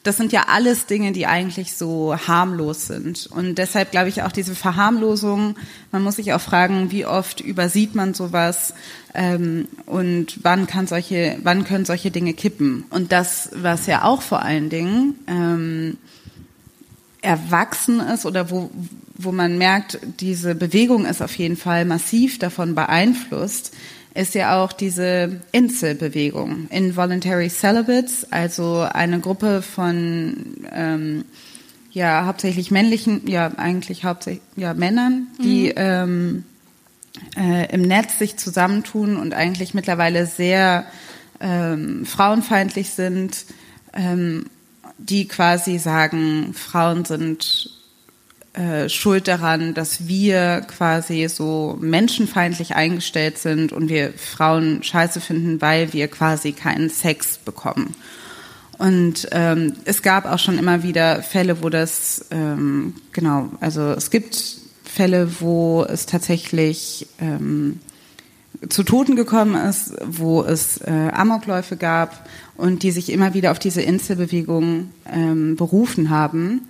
das 0.06 0.16
sind 0.16 0.32
ja 0.32 0.44
alles 0.48 0.86
Dinge, 0.86 1.10
die 1.10 1.26
eigentlich 1.26 1.74
so 1.74 2.16
harmlos 2.16 2.86
sind. 2.86 3.26
Und 3.26 3.56
deshalb 3.56 3.90
glaube 3.90 4.08
ich 4.08 4.22
auch 4.22 4.30
diese 4.30 4.54
Verharmlosung, 4.54 5.56
man 5.90 6.02
muss 6.02 6.16
sich 6.16 6.32
auch 6.32 6.40
fragen, 6.40 6.92
wie 6.92 7.06
oft 7.06 7.40
übersieht 7.40 7.96
man 7.96 8.14
sowas 8.14 8.72
ähm, 9.14 9.66
und 9.84 10.44
wann 10.44 10.68
kann 10.68 10.86
solche, 10.86 11.38
wann 11.42 11.64
können 11.64 11.84
solche 11.84 12.12
Dinge 12.12 12.34
kippen. 12.34 12.84
Und 12.90 13.10
das, 13.10 13.50
was 13.52 13.86
ja 13.86 14.04
auch 14.04 14.22
vor 14.22 14.42
allen 14.42 14.70
Dingen 14.70 15.16
ähm, 15.26 15.98
erwachsen 17.26 17.98
ist 17.98 18.24
oder 18.24 18.50
wo, 18.50 18.70
wo 19.14 19.32
man 19.32 19.58
merkt, 19.58 19.98
diese 20.20 20.54
Bewegung 20.54 21.04
ist 21.04 21.20
auf 21.20 21.36
jeden 21.36 21.56
Fall 21.56 21.84
massiv 21.84 22.38
davon 22.38 22.76
beeinflusst, 22.76 23.74
ist 24.14 24.34
ja 24.34 24.62
auch 24.62 24.72
diese 24.72 25.40
Inselbewegung, 25.50 26.68
Involuntary 26.70 27.50
Celibates, 27.50 28.30
also 28.30 28.86
eine 28.90 29.18
Gruppe 29.18 29.60
von 29.60 30.56
ähm, 30.72 31.24
ja 31.90 32.26
hauptsächlich 32.26 32.70
männlichen, 32.70 33.26
ja 33.26 33.50
eigentlich 33.56 34.04
hauptsächlich 34.04 34.42
ja 34.54 34.72
Männern, 34.72 35.26
die 35.42 35.66
mhm. 35.66 35.74
ähm, 35.76 36.44
äh, 37.36 37.74
im 37.74 37.82
Netz 37.82 38.20
sich 38.20 38.36
zusammentun 38.36 39.16
und 39.16 39.34
eigentlich 39.34 39.74
mittlerweile 39.74 40.26
sehr 40.26 40.86
ähm, 41.40 42.06
frauenfeindlich 42.06 42.90
sind, 42.90 43.46
ähm, 43.92 44.46
die 44.98 45.28
quasi 45.28 45.78
sagen, 45.78 46.54
Frauen 46.54 47.04
sind 47.04 47.70
äh, 48.54 48.88
schuld 48.88 49.28
daran, 49.28 49.74
dass 49.74 50.08
wir 50.08 50.62
quasi 50.62 51.28
so 51.28 51.76
menschenfeindlich 51.80 52.74
eingestellt 52.74 53.38
sind 53.38 53.72
und 53.72 53.88
wir 53.88 54.14
Frauen 54.14 54.82
scheiße 54.82 55.20
finden, 55.20 55.60
weil 55.60 55.92
wir 55.92 56.08
quasi 56.08 56.52
keinen 56.52 56.88
Sex 56.88 57.38
bekommen. 57.38 57.94
Und 58.78 59.28
ähm, 59.32 59.74
es 59.84 60.02
gab 60.02 60.26
auch 60.26 60.38
schon 60.38 60.58
immer 60.58 60.82
wieder 60.82 61.22
Fälle, 61.22 61.62
wo 61.62 61.68
das, 61.68 62.26
ähm, 62.30 62.94
genau, 63.12 63.50
also 63.60 63.90
es 63.92 64.10
gibt 64.10 64.56
Fälle, 64.84 65.40
wo 65.40 65.84
es 65.88 66.06
tatsächlich 66.06 67.06
ähm, 67.20 67.80
zu 68.68 68.82
Toten 68.82 69.16
gekommen 69.16 69.54
ist, 69.54 69.94
wo 70.04 70.42
es 70.42 70.78
äh, 70.78 71.10
Amokläufe 71.12 71.76
gab 71.76 72.28
und 72.56 72.82
die 72.82 72.90
sich 72.90 73.10
immer 73.10 73.34
wieder 73.34 73.50
auf 73.50 73.58
diese 73.58 73.82
Inselbewegung 73.82 74.90
ähm, 75.12 75.56
berufen 75.56 76.10
haben. 76.10 76.68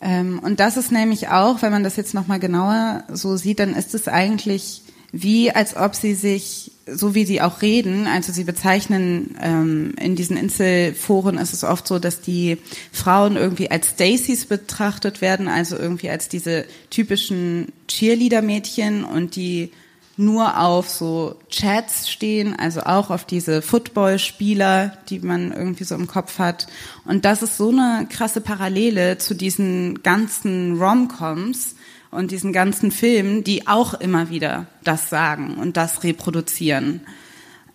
Ähm, 0.00 0.38
und 0.38 0.60
das 0.60 0.76
ist 0.76 0.92
nämlich 0.92 1.28
auch, 1.28 1.62
wenn 1.62 1.72
man 1.72 1.84
das 1.84 1.96
jetzt 1.96 2.14
nochmal 2.14 2.38
genauer 2.38 3.04
so 3.12 3.36
sieht, 3.36 3.60
dann 3.60 3.74
ist 3.74 3.94
es 3.94 4.08
eigentlich 4.08 4.82
wie, 5.12 5.50
als 5.50 5.76
ob 5.76 5.94
sie 5.94 6.14
sich, 6.14 6.72
so 6.86 7.14
wie 7.14 7.24
sie 7.24 7.40
auch 7.40 7.62
reden, 7.62 8.06
also 8.06 8.32
sie 8.32 8.44
bezeichnen, 8.44 9.36
ähm, 9.40 9.94
in 10.00 10.16
diesen 10.16 10.36
Inselforen 10.36 11.38
ist 11.38 11.54
es 11.54 11.64
oft 11.64 11.86
so, 11.86 11.98
dass 11.98 12.20
die 12.20 12.58
Frauen 12.92 13.36
irgendwie 13.36 13.70
als 13.70 13.90
Stacys 13.90 14.46
betrachtet 14.46 15.20
werden, 15.20 15.48
also 15.48 15.76
irgendwie 15.76 16.10
als 16.10 16.28
diese 16.28 16.66
typischen 16.90 17.72
Cheerleader-Mädchen 17.88 19.04
und 19.04 19.36
die 19.36 19.70
nur 20.16 20.58
auf 20.58 20.88
so 20.88 21.36
Chats 21.50 22.10
stehen, 22.10 22.58
also 22.58 22.80
auch 22.82 23.10
auf 23.10 23.24
diese 23.24 23.60
Footballspieler, 23.60 24.96
die 25.08 25.20
man 25.20 25.52
irgendwie 25.52 25.84
so 25.84 25.94
im 25.94 26.06
Kopf 26.06 26.38
hat. 26.38 26.66
Und 27.04 27.24
das 27.24 27.42
ist 27.42 27.56
so 27.56 27.68
eine 27.68 28.06
krasse 28.08 28.40
Parallele 28.40 29.18
zu 29.18 29.34
diesen 29.34 30.02
ganzen 30.02 30.78
Romcoms 30.80 31.76
und 32.10 32.30
diesen 32.30 32.52
ganzen 32.52 32.90
Filmen, 32.90 33.44
die 33.44 33.66
auch 33.66 33.94
immer 33.94 34.30
wieder 34.30 34.66
das 34.84 35.10
sagen 35.10 35.56
und 35.58 35.76
das 35.76 36.02
reproduzieren. 36.02 37.02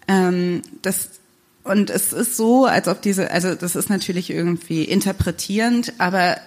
Ähm, 0.08 0.64
das 0.82 1.22
und 1.64 1.92
es 1.92 2.12
ist 2.12 2.38
so, 2.38 2.66
als 2.66 2.88
ob 2.88 3.04
diese, 3.04 3.30
also 3.30 3.54
das 3.54 3.76
ist 3.76 3.90
natürlich 3.90 4.32
irgendwie 4.32 4.84
interpretierend, 4.84 5.94
aber 6.00 6.38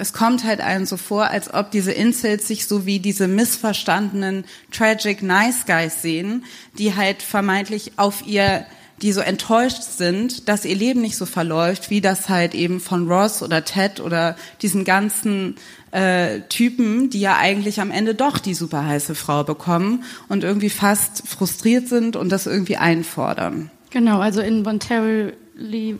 es 0.00 0.12
kommt 0.12 0.44
halt 0.44 0.60
einem 0.60 0.86
so 0.86 0.96
vor, 0.96 1.28
als 1.28 1.52
ob 1.52 1.70
diese 1.70 1.92
Incels 1.92 2.48
sich 2.48 2.66
so 2.66 2.86
wie 2.86 2.98
diese 2.98 3.28
missverstandenen 3.28 4.44
Tragic 4.72 5.22
Nice 5.22 5.66
Guys 5.66 6.02
sehen, 6.02 6.44
die 6.78 6.94
halt 6.96 7.22
vermeintlich 7.22 7.92
auf 7.96 8.26
ihr, 8.26 8.64
die 9.02 9.12
so 9.12 9.20
enttäuscht 9.20 9.82
sind, 9.82 10.48
dass 10.48 10.64
ihr 10.64 10.74
Leben 10.74 11.00
nicht 11.00 11.16
so 11.16 11.26
verläuft, 11.26 11.90
wie 11.90 12.00
das 12.00 12.28
halt 12.28 12.54
eben 12.54 12.80
von 12.80 13.10
Ross 13.10 13.42
oder 13.42 13.64
Ted 13.64 14.00
oder 14.00 14.36
diesen 14.62 14.84
ganzen 14.84 15.56
äh, 15.90 16.40
Typen, 16.48 17.10
die 17.10 17.20
ja 17.20 17.36
eigentlich 17.36 17.80
am 17.80 17.90
Ende 17.90 18.14
doch 18.14 18.38
die 18.38 18.54
super 18.54 18.86
heiße 18.86 19.14
Frau 19.14 19.44
bekommen 19.44 20.04
und 20.28 20.44
irgendwie 20.44 20.70
fast 20.70 21.26
frustriert 21.28 21.88
sind 21.88 22.16
und 22.16 22.30
das 22.30 22.46
irgendwie 22.46 22.76
einfordern. 22.76 23.70
Genau, 23.90 24.20
also 24.20 24.40
in 24.40 24.66
Ontario 24.66 25.32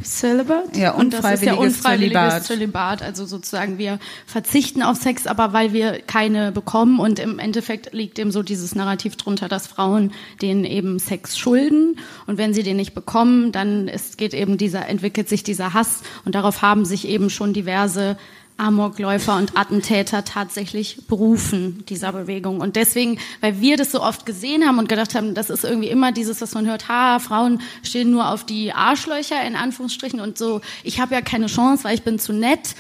Celibate. 0.02 0.78
Ja, 0.78 0.92
und 0.92 1.12
das 1.12 1.24
ist 1.34 1.42
ja 1.42 1.54
unfreiwilliges 1.54 2.44
Zölibat. 2.44 2.44
Zölibat. 2.44 3.02
Also 3.02 3.26
sozusagen 3.26 3.78
wir 3.78 3.98
verzichten 4.26 4.82
auf 4.82 4.96
Sex, 4.96 5.26
aber 5.26 5.52
weil 5.52 5.72
wir 5.72 6.00
keine 6.00 6.50
bekommen 6.50 6.98
und 6.98 7.18
im 7.18 7.38
Endeffekt 7.38 7.92
liegt 7.92 8.18
eben 8.18 8.32
so 8.32 8.42
dieses 8.42 8.74
Narrativ 8.74 9.16
drunter, 9.16 9.48
dass 9.48 9.66
Frauen 9.66 10.12
denen 10.40 10.64
eben 10.64 10.98
Sex 10.98 11.38
schulden 11.38 11.98
und 12.26 12.38
wenn 12.38 12.54
sie 12.54 12.62
den 12.62 12.76
nicht 12.76 12.94
bekommen, 12.94 13.52
dann 13.52 13.88
ist, 13.88 14.16
geht 14.16 14.32
eben 14.32 14.56
dieser, 14.56 14.88
entwickelt 14.88 15.28
sich 15.28 15.42
dieser 15.42 15.74
Hass 15.74 16.02
und 16.24 16.34
darauf 16.34 16.62
haben 16.62 16.84
sich 16.84 17.06
eben 17.06 17.28
schon 17.28 17.52
diverse 17.52 18.16
Amokläufer 18.60 19.36
und 19.36 19.56
Attentäter 19.56 20.24
tatsächlich 20.24 21.06
berufen, 21.08 21.82
dieser 21.88 22.12
Bewegung. 22.12 22.60
Und 22.60 22.76
deswegen, 22.76 23.18
weil 23.40 23.60
wir 23.60 23.78
das 23.78 23.90
so 23.90 24.02
oft 24.02 24.26
gesehen 24.26 24.66
haben 24.66 24.78
und 24.78 24.88
gedacht 24.88 25.14
haben, 25.14 25.34
das 25.34 25.48
ist 25.48 25.64
irgendwie 25.64 25.88
immer 25.88 26.12
dieses, 26.12 26.42
was 26.42 26.54
man 26.54 26.66
hört, 26.66 26.88
ha, 26.88 27.18
Frauen 27.20 27.62
stehen 27.82 28.10
nur 28.10 28.28
auf 28.28 28.44
die 28.44 28.72
Arschlöcher, 28.72 29.42
in 29.46 29.56
Anführungsstrichen, 29.56 30.20
und 30.20 30.36
so, 30.36 30.60
ich 30.84 31.00
habe 31.00 31.14
ja 31.14 31.22
keine 31.22 31.46
Chance, 31.46 31.84
weil 31.84 31.94
ich 31.94 32.02
bin 32.02 32.18
zu 32.18 32.34
nett. 32.34 32.74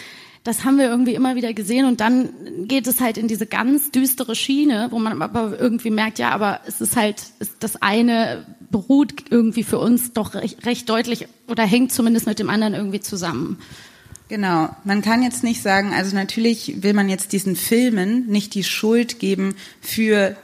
Das 0.44 0.64
haben 0.64 0.78
wir 0.78 0.88
irgendwie 0.88 1.14
immer 1.14 1.34
wieder 1.34 1.52
gesehen 1.52 1.86
und 1.86 2.00
dann 2.00 2.30
geht 2.66 2.86
es 2.86 3.00
halt 3.00 3.18
in 3.18 3.28
diese 3.28 3.46
ganz 3.46 3.90
düstere 3.90 4.34
Schiene, 4.34 4.88
wo 4.90 4.98
man 4.98 5.20
aber 5.20 5.58
irgendwie 5.58 5.90
merkt, 5.90 6.18
ja, 6.18 6.30
aber 6.30 6.60
es 6.66 6.80
ist 6.80 6.96
halt, 6.96 7.22
das 7.58 7.80
eine 7.82 8.46
beruht 8.70 9.12
irgendwie 9.30 9.64
für 9.64 9.78
uns 9.78 10.12
doch 10.12 10.34
recht, 10.34 10.64
recht 10.64 10.88
deutlich 10.88 11.26
oder 11.48 11.64
hängt 11.64 11.92
zumindest 11.92 12.26
mit 12.26 12.38
dem 12.38 12.48
anderen 12.48 12.74
irgendwie 12.74 13.00
zusammen. 13.00 13.58
Genau. 14.30 14.68
Man 14.84 15.02
kann 15.02 15.24
jetzt 15.24 15.42
nicht 15.42 15.60
sagen, 15.60 15.92
also 15.92 16.14
natürlich 16.14 16.84
will 16.84 16.94
man 16.94 17.08
jetzt 17.08 17.32
diesen 17.32 17.56
Filmen 17.56 18.28
nicht 18.28 18.54
die 18.54 18.62
Schuld 18.62 19.18
geben 19.18 19.56
für 19.80 20.36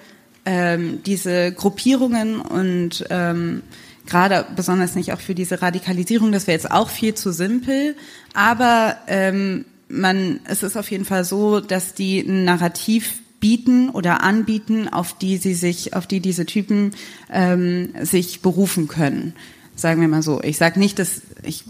ähm, 0.45 1.05
diese 1.07 1.53
Gruppierungen 1.53 2.41
und 2.41 3.05
ähm, 3.11 3.63
gerade 4.05 4.45
besonders 4.57 4.97
nicht 4.97 5.13
auch 5.13 5.21
für 5.21 5.37
diese 5.37 5.63
Radikalisierung. 5.63 6.33
Das 6.33 6.49
wäre 6.49 6.57
jetzt 6.57 6.73
auch 6.73 6.91
viel 6.91 7.15
zu 7.15 7.31
simpel. 7.31 7.95
Aber 8.35 8.97
ähm, 9.07 9.67
man, 9.89 10.41
es 10.47 10.65
ist 10.65 10.77
auf 10.77 10.91
jeden 10.91 11.05
Fall 11.05 11.25
so, 11.25 11.61
dass 11.61 11.95
die 11.95 12.19
ein 12.19 12.45
Narrativ 12.45 13.21
bieten 13.39 13.91
oder 13.91 14.25
anbieten, 14.25 14.89
auf 14.89 15.17
die 15.17 15.37
sie 15.37 15.55
sich, 15.55 15.95
auf 15.95 16.09
die 16.09 16.19
diese 16.19 16.45
Typen 16.45 16.91
ähm, 17.31 17.91
sich 18.03 18.41
berufen 18.41 18.89
können. 18.89 19.35
Sagen 19.77 20.01
wir 20.01 20.09
mal 20.09 20.23
so. 20.23 20.43
Ich 20.43 20.59
sage 20.59 20.81
nicht, 20.81 20.99
dass 20.99 21.23
ich 21.43 21.65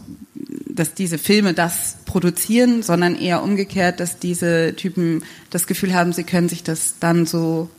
dass 0.76 0.94
diese 0.94 1.18
Filme 1.18 1.54
das 1.54 1.96
produzieren, 2.04 2.82
sondern 2.82 3.16
eher 3.16 3.42
umgekehrt, 3.42 3.98
dass 3.98 4.18
diese 4.18 4.74
Typen 4.76 5.24
das 5.50 5.66
Gefühl 5.66 5.94
haben, 5.94 6.12
sie 6.12 6.24
können 6.24 6.48
sich 6.48 6.62
das 6.62 6.98
dann 7.00 7.24
so, 7.24 7.70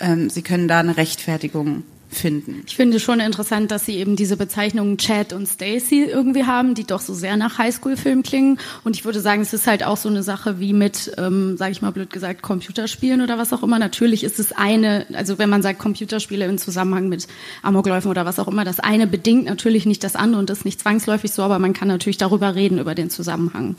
ähm, 0.00 0.28
sie 0.28 0.42
können 0.42 0.68
da 0.68 0.80
eine 0.80 0.96
Rechtfertigung 0.96 1.82
finden. 2.18 2.62
Ich 2.66 2.76
finde 2.76 3.00
schon 3.00 3.20
interessant, 3.20 3.70
dass 3.70 3.86
sie 3.86 3.96
eben 3.96 4.16
diese 4.16 4.36
Bezeichnungen 4.36 4.98
Chad 4.98 5.32
und 5.32 5.46
Stacy 5.46 6.04
irgendwie 6.04 6.44
haben, 6.44 6.74
die 6.74 6.84
doch 6.84 7.00
so 7.00 7.14
sehr 7.14 7.36
nach 7.36 7.58
Highschool-Film 7.58 8.22
klingen. 8.22 8.58
Und 8.84 8.96
ich 8.96 9.04
würde 9.04 9.20
sagen, 9.20 9.42
es 9.42 9.52
ist 9.52 9.66
halt 9.66 9.84
auch 9.84 9.96
so 9.96 10.08
eine 10.08 10.22
Sache 10.22 10.60
wie 10.60 10.72
mit, 10.72 11.12
ähm, 11.18 11.56
sage 11.56 11.72
ich 11.72 11.82
mal 11.82 11.92
blöd 11.92 12.12
gesagt, 12.12 12.42
Computerspielen 12.42 13.20
oder 13.20 13.38
was 13.38 13.52
auch 13.52 13.62
immer. 13.62 13.78
Natürlich 13.78 14.24
ist 14.24 14.38
es 14.38 14.52
eine, 14.52 15.06
also 15.12 15.38
wenn 15.38 15.50
man 15.50 15.62
sagt 15.62 15.78
Computerspiele 15.78 16.44
im 16.44 16.58
Zusammenhang 16.58 17.08
mit 17.08 17.26
Amokläufen 17.62 18.10
oder 18.10 18.24
was 18.24 18.38
auch 18.38 18.48
immer, 18.48 18.64
das 18.64 18.80
eine 18.80 19.06
bedingt 19.06 19.44
natürlich 19.44 19.86
nicht 19.86 20.04
das 20.04 20.16
andere 20.16 20.40
und 20.40 20.50
ist 20.50 20.64
nicht 20.64 20.80
zwangsläufig 20.80 21.32
so, 21.32 21.42
aber 21.42 21.58
man 21.58 21.72
kann 21.72 21.88
natürlich 21.88 22.18
darüber 22.18 22.54
reden, 22.54 22.78
über 22.78 22.94
den 22.94 23.10
Zusammenhang. 23.10 23.76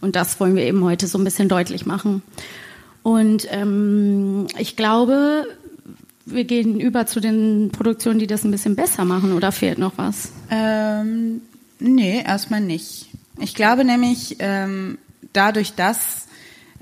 Und 0.00 0.16
das 0.16 0.40
wollen 0.40 0.56
wir 0.56 0.64
eben 0.64 0.84
heute 0.84 1.06
so 1.06 1.18
ein 1.18 1.24
bisschen 1.24 1.48
deutlich 1.48 1.86
machen. 1.86 2.22
Und 3.02 3.46
ähm, 3.50 4.46
ich 4.58 4.76
glaube, 4.76 5.46
wir 6.32 6.44
gehen 6.44 6.80
über 6.80 7.06
zu 7.06 7.20
den 7.20 7.70
Produktionen, 7.72 8.18
die 8.18 8.26
das 8.26 8.44
ein 8.44 8.50
bisschen 8.50 8.76
besser 8.76 9.04
machen 9.04 9.32
oder 9.32 9.52
fehlt 9.52 9.78
noch 9.78 9.96
was? 9.96 10.32
Ähm, 10.50 11.40
nee, 11.78 12.22
erstmal 12.22 12.60
nicht. 12.60 13.08
Ich 13.38 13.54
glaube 13.54 13.84
nämlich, 13.84 14.36
ähm, 14.38 14.98
dadurch, 15.32 15.74
dass 15.74 16.26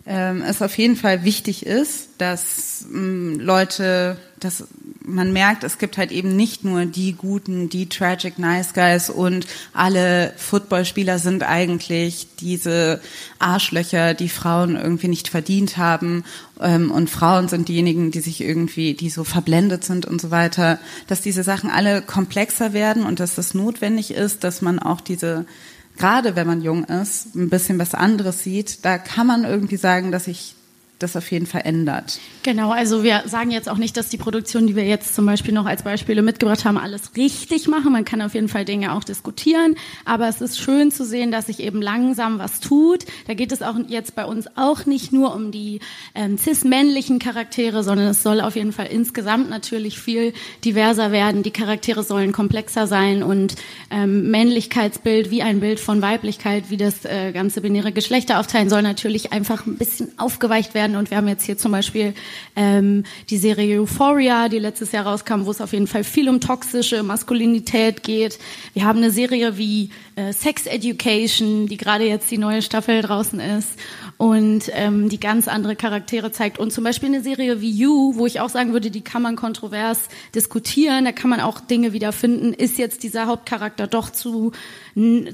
ähm, 0.07 0.43
es 0.43 0.63
auf 0.63 0.77
jeden 0.79 0.97
Fall 0.97 1.25
wichtig 1.25 1.67
ist, 1.67 2.11
dass 2.19 2.87
ähm, 2.93 3.39
Leute, 3.39 4.17
dass 4.41 4.67
man 5.09 5.33
merkt, 5.33 5.65
es 5.65 5.79
gibt 5.79 5.99
halt 5.99 6.13
eben 6.13 6.37
nicht 6.37 6.65
nur 6.65 6.85
die 6.85 7.15
guten, 7.15 7.69
die 7.69 7.89
tragic 7.89 8.39
nice 8.39 8.75
guys 8.75 9.11
und 9.11 9.47
alle 9.73 10.33
Footballspieler 10.37 11.19
sind 11.19 11.43
eigentlich 11.43 12.29
diese 12.41 13.01
Arschlöcher, 13.39 14.15
die 14.15 14.29
Frauen 14.29 14.77
irgendwie 14.77 15.09
nicht 15.09 15.29
verdient 15.29 15.77
haben 15.77 16.25
ähm, 16.61 16.91
und 16.91 17.11
Frauen 17.11 17.49
sind 17.49 17.69
diejenigen, 17.69 18.11
die 18.11 18.21
sich 18.21 18.41
irgendwie, 18.41 18.95
die 18.95 19.11
so 19.11 19.25
verblendet 19.25 19.85
sind 19.85 20.07
und 20.07 20.21
so 20.21 20.31
weiter, 20.31 20.79
dass 21.07 21.21
diese 21.21 21.43
Sachen 21.43 21.71
alle 21.71 22.03
komplexer 22.03 22.73
werden 22.73 23.05
und 23.05 23.21
dass 23.21 23.35
das 23.35 23.55
notwendig 23.55 24.11
ist, 24.11 24.45
dass 24.45 24.63
man 24.63 24.79
auch 24.79 25.01
diese 25.01 25.47
gerade 25.97 26.37
wenn 26.37 26.47
man 26.47 26.63
jung 26.63 26.85
ist, 26.85 27.35
ein 27.35 27.51
bisschen 27.51 27.81
was 27.81 27.93
anderes 27.93 28.45
sieht, 28.45 28.85
da 28.85 28.99
kann 28.99 29.27
man 29.27 29.43
irgendwie 29.43 29.77
sagen, 29.77 30.13
dass 30.13 30.29
ich 30.29 30.55
das 30.99 31.17
auf 31.17 31.31
jeden 31.31 31.47
Fall 31.47 31.63
ändert. 31.65 32.19
Genau, 32.43 32.71
also 32.71 33.03
wir 33.03 33.23
sagen 33.27 33.51
jetzt 33.51 33.69
auch 33.69 33.77
nicht, 33.77 33.97
dass 33.97 34.09
die 34.09 34.17
Produktionen, 34.17 34.67
die 34.67 34.77
wir 34.77 34.85
jetzt 34.85 35.15
zum 35.15 35.27
Beispiel 35.27 35.55
noch 35.55 35.67
als 35.67 35.83
Beispiele 35.83 36.23
mitgebracht 36.23 36.65
haben, 36.65 36.77
alles 36.77 37.17
richtig 37.17 37.69
machen. 37.69 37.93
Man 37.93 38.05
kann 38.05 38.21
auf 38.21 38.35
jeden 38.35 38.49
Fall 38.49 38.65
Dinge 38.65 38.93
auch 38.93 39.05
diskutieren, 39.05 39.77
aber 40.05 40.29
es 40.29 40.41
ist 40.41 40.59
schön 40.59 40.91
zu 40.91 41.05
sehen, 41.05 41.31
dass 41.31 41.47
sich 41.47 41.61
eben 41.61 41.81
langsam 41.81 42.39
was 42.39 42.61
tut. 42.61 43.05
Da 43.27 43.35
geht 43.35 43.53
es 43.53 43.63
auch 43.63 43.77
jetzt 43.87 44.15
bei 44.15 44.25
uns 44.25 44.47
auch 44.57 44.87
nicht 44.87 45.13
nur 45.13 45.35
um 45.35 45.53
die 45.53 45.81
ähm, 46.15 46.37
cis-männlichen 46.37 47.19
Charaktere, 47.19 47.85
sondern 47.85 48.09
es 48.09 48.23
soll 48.23 48.41
auf 48.41 48.57
jeden 48.57 48.73
Fall 48.73 48.87
insgesamt 48.87 49.51
natürlich 49.51 49.99
viel 49.99 50.33
diverser 50.65 51.13
werden. 51.13 51.43
Die 51.43 51.51
Charaktere 51.51 52.03
sollen 52.03 52.33
komplexer 52.33 52.87
sein 52.87 53.23
und 53.23 53.55
ähm, 53.91 54.31
Männlichkeitsbild 54.31 55.31
wie 55.31 55.43
ein 55.43 55.61
Bild 55.61 55.81
von 55.81 56.03
Weiblichkeit, 56.03 56.71
wie 56.71 56.77
das 56.77 57.05
äh, 57.05 57.33
ganze 57.33 57.61
binäre 57.61 57.93
Geschlechter 57.93 58.41
aufteilen 58.41 58.69
soll, 58.69 58.83
natürlich 58.83 59.33
einfach 59.33 59.67
ein 59.67 59.77
bisschen 59.77 60.19
aufgeweicht 60.19 60.75
werden 60.75 60.88
werden. 60.89 60.97
Und 60.97 61.11
wir 61.11 61.17
haben 61.17 61.29
jetzt 61.29 61.45
hier 61.45 61.59
zum 61.59 61.73
Beispiel 61.73 62.15
ähm, 62.57 63.05
die 63.31 63.39
Serie 63.39 63.81
Euphoria, 63.81 64.49
die 64.49 64.59
letztes 64.59 64.93
Jahr 64.93 65.07
rauskam, 65.07 65.45
wo 65.45 65.51
es 65.51 65.61
auf 65.61 65.73
jeden 65.73 65.87
Fall 65.87 66.05
viel 66.05 66.29
um 66.29 66.41
toxische 66.41 67.03
Maskulinität 67.03 68.03
geht. 68.03 68.39
Wir 68.75 68.85
haben 68.85 68.99
eine 68.99 69.11
Serie 69.11 69.59
wie 69.59 69.91
äh, 70.17 70.33
Sex 70.33 70.67
Education, 70.67 71.67
die 71.67 71.77
gerade 71.77 72.05
jetzt 72.05 72.31
die 72.31 72.39
neue 72.39 72.63
Staffel 72.63 73.03
draußen 73.03 73.41
ist 73.41 73.71
und 74.19 74.65
ähm, 74.73 75.09
die 75.09 75.21
ganz 75.21 75.47
andere 75.47 75.77
Charaktere 75.77 76.33
zeigt. 76.33 76.59
Und 76.59 76.73
zum 76.73 76.83
Beispiel 76.83 77.09
eine 77.09 77.23
Serie 77.23 77.61
wie 77.61 77.71
You, 77.71 78.17
wo 78.17 78.27
ich 78.27 78.41
auch 78.41 78.49
sagen 78.49 78.73
würde, 78.73 78.91
die 78.91 79.01
kann 79.01 79.23
man 79.23 79.37
kontrovers 79.37 80.09
diskutieren, 80.35 81.05
da 81.05 81.13
kann 81.13 81.31
man 81.31 81.41
auch 81.41 81.61
Dinge 81.61 81.93
wiederfinden. 81.93 82.53
Ist 82.53 82.79
jetzt 82.79 83.05
dieser 83.05 83.27
Hauptcharakter 83.27 83.87
doch 83.87 84.11
zu, 84.11 84.51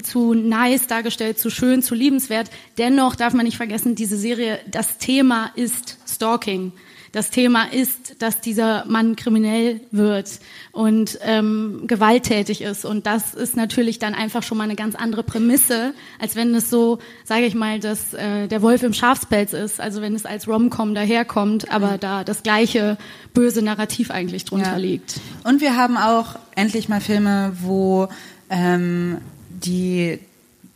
zu 0.03 0.33
nice 0.35 0.85
dargestellt, 0.85 1.39
zu 1.39 1.49
schön, 1.49 1.81
zu 1.81 1.95
liebenswert? 1.95 2.51
Dennoch 2.77 3.15
darf 3.15 3.33
man 3.33 3.45
nicht 3.45 3.57
vergessen, 3.57 3.95
diese 3.95 4.17
Serie, 4.17 4.59
das 4.67 4.99
Thema 4.99 5.51
ist 5.55 5.97
Stalking 6.07 6.71
das 7.15 7.29
Thema 7.29 7.71
ist, 7.71 8.21
dass 8.21 8.41
dieser 8.41 8.83
Mann 8.87 9.15
kriminell 9.15 9.79
wird 9.91 10.41
und 10.73 11.17
ähm, 11.21 11.83
gewalttätig 11.87 12.61
ist. 12.61 12.83
Und 12.83 13.05
das 13.05 13.33
ist 13.33 13.55
natürlich 13.55 13.99
dann 13.99 14.13
einfach 14.13 14.43
schon 14.43 14.57
mal 14.57 14.65
eine 14.65 14.75
ganz 14.75 14.95
andere 14.95 15.23
Prämisse, 15.23 15.93
als 16.19 16.35
wenn 16.35 16.53
es 16.53 16.69
so, 16.69 16.99
sage 17.23 17.45
ich 17.45 17.55
mal, 17.55 17.79
dass 17.79 18.13
äh, 18.13 18.49
der 18.49 18.61
Wolf 18.61 18.83
im 18.83 18.91
Schafspelz 18.91 19.53
ist. 19.53 19.79
Also 19.79 20.01
wenn 20.01 20.13
es 20.13 20.25
als 20.25 20.45
Rom-Com 20.45 20.93
daherkommt, 20.93 21.71
aber 21.71 21.97
da 21.97 22.25
das 22.25 22.43
gleiche 22.43 22.97
böse 23.33 23.61
Narrativ 23.61 24.11
eigentlich 24.11 24.43
drunter 24.43 24.73
ja. 24.73 24.77
liegt. 24.77 25.21
Und 25.45 25.61
wir 25.61 25.77
haben 25.77 25.95
auch 25.95 26.35
endlich 26.53 26.89
mal 26.89 26.99
Filme, 26.99 27.53
wo 27.61 28.09
ähm, 28.49 29.19
die 29.49 30.19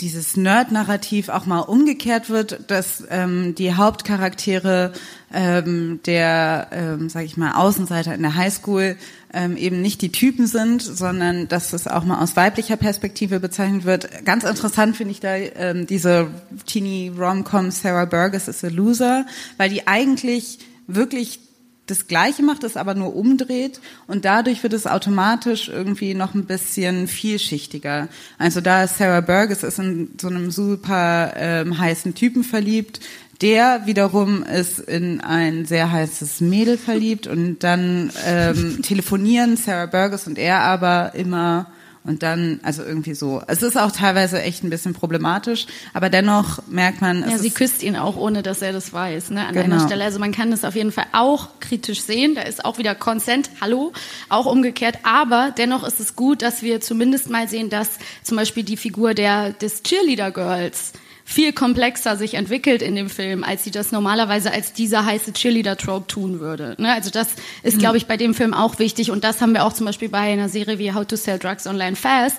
dieses 0.02 0.38
Nerd-Narrativ 0.38 1.30
auch 1.30 1.46
mal 1.46 1.60
umgekehrt 1.60 2.30
wird, 2.30 2.70
dass 2.72 3.04
ähm, 3.10 3.56
die 3.56 3.74
Hauptcharaktere 3.74 4.94
ähm, 5.34 6.00
der, 6.06 6.68
ähm, 6.72 7.10
sage 7.10 7.26
ich 7.26 7.38
mal, 7.38 7.54
Außenseiter 7.54 8.16
in 8.16 8.22
der 8.22 8.36
Highschool 8.36 8.96
ähm, 9.34 9.58
eben 9.58 9.82
nicht 9.82 10.02
die 10.02 10.12
Typen 10.12 10.48
sind, 10.48 10.82
sondern 10.82 11.48
dass 11.48 11.74
es 11.74 11.88
auch 11.88 12.04
mal 12.04 12.22
aus 12.22 12.36
weiblicher 12.36 12.78
Perspektive 12.78 13.40
bezeichnet 13.40 13.86
wird. 13.86 14.26
Ganz 14.26 14.44
interessant 14.44 14.96
finde 14.96 15.12
ich 15.12 15.20
da 15.20 15.36
ähm, 15.36 15.86
diese 15.86 16.28
Teenie 16.66 17.12
Rom-Com 17.16 17.72
Sarah 17.72 18.06
Burgess 18.06 18.48
is 18.48 18.64
a 18.64 18.70
Loser, 18.70 19.26
weil 19.58 19.70
die 19.70 19.88
eigentlich 19.88 20.60
wirklich 20.88 21.49
das 21.90 22.08
Gleiche 22.08 22.44
macht, 22.44 22.64
es 22.64 22.78
aber 22.78 22.94
nur 22.94 23.16
umdreht 23.16 23.80
und 24.08 24.26
dadurch 24.26 24.64
wird 24.64 24.74
es 24.74 24.88
automatisch 24.88 25.70
irgendwie 25.70 26.14
noch 26.14 26.34
ein 26.34 26.46
bisschen 26.46 27.08
vielschichtiger. 27.08 28.08
Also 28.38 28.62
da 28.62 28.84
ist 28.84 28.98
Sarah 28.98 29.22
Burgess 29.22 29.64
ist 29.64 29.80
in 29.80 30.12
so 30.20 30.28
einem 30.28 30.52
super 30.52 31.34
ähm, 31.36 31.78
heißen 31.78 32.16
Typen 32.16 32.44
verliebt, 32.44 33.00
der 33.42 33.86
wiederum 33.86 34.44
ist 34.44 34.80
in 34.80 35.22
ein 35.22 35.66
sehr 35.66 35.92
heißes 35.92 36.42
Mädel 36.42 36.78
verliebt 36.78 37.28
und 37.28 37.60
dann 37.60 38.12
ähm, 38.26 38.82
telefonieren 38.84 39.56
Sarah 39.58 39.86
Burgess 39.86 40.28
und 40.28 40.38
er 40.38 40.60
aber 40.60 41.16
immer 41.16 41.68
und 42.04 42.24
dann, 42.24 42.60
also 42.64 42.84
irgendwie 42.84 43.14
so. 43.14 43.42
Es 43.48 43.62
ist 43.62 43.78
auch 43.78 43.92
teilweise 43.92 44.42
echt 44.42 44.64
ein 44.64 44.70
bisschen 44.70 44.94
problematisch, 44.94 45.68
aber 45.94 46.10
dennoch 46.10 46.60
merkt 46.68 47.02
man. 47.02 47.30
Ja, 47.30 47.38
sie 47.38 47.52
küsst 47.52 47.84
ihn 47.84 47.96
auch, 47.96 48.16
ohne 48.16 48.42
dass 48.42 48.62
er 48.62 48.72
das 48.72 48.94
weiß, 48.94 49.32
ne, 49.32 49.46
an 49.46 49.54
genau. 49.54 49.76
einer 49.76 49.86
Stelle. 49.86 50.04
Also 50.06 50.20
man 50.20 50.32
kann 50.32 50.52
das 50.52 50.64
auf 50.64 50.76
jeden 50.76 50.92
Fall 50.92 51.08
auch 51.12 51.60
kritisch 51.60 52.02
sehen. 52.02 52.36
Da 52.36 52.44
ist 52.44 52.64
auch 52.64 52.78
wieder 52.78 52.96
Consent, 52.96 53.50
hallo, 53.62 53.92
auch 54.30 54.46
umgekehrt. 54.46 55.00
Aber 55.04 55.54
dennoch 55.58 55.86
ist 55.86 56.00
es 56.00 56.16
gut, 56.16 56.42
dass 56.42 56.62
wir 56.64 56.82
zumindest 56.82 57.30
mal 57.30 57.48
sehen, 57.48 57.70
dass 57.70 57.90
zum 58.24 58.38
Beispiel 58.38 58.64
die 58.64 58.78
Figur 58.78 59.14
der, 59.14 59.52
des 59.52 59.84
Cheerleader 59.84 60.32
Girls 60.32 60.94
viel 61.30 61.54
komplexer 61.54 62.18
sich 62.18 62.34
entwickelt 62.34 62.82
in 62.82 62.96
dem 62.96 63.08
Film, 63.08 63.44
als 63.44 63.64
sie 63.64 63.70
das 63.70 63.92
normalerweise 63.92 64.52
als 64.52 64.74
dieser 64.74 65.06
heiße 65.06 65.32
Cheerleader-Trope 65.34 66.08
tun 66.08 66.40
würde. 66.40 66.76
Ne? 66.80 66.92
Also 66.92 67.12
das 67.12 67.28
ist, 67.62 67.76
mhm. 67.76 67.82
glaube 67.82 67.98
ich, 67.98 68.08
bei 68.08 68.18
dem 68.18 68.34
Film 68.34 68.56
auch 68.56 68.80
wichtig 68.80 69.12
und 69.12 69.24
das 69.24 69.40
haben 69.40 69.54
wir 69.54 69.64
auch 69.64 69.74
zum 69.74 69.86
Beispiel 69.86 70.10
bei 70.10 70.18
einer 70.18 70.50
Serie 70.50 70.80
wie 70.80 70.92
How 70.92 71.06
to 71.06 71.16
Sell 71.16 71.38
Drugs 71.38 71.68
Online 71.68 71.96
Fast, 71.96 72.38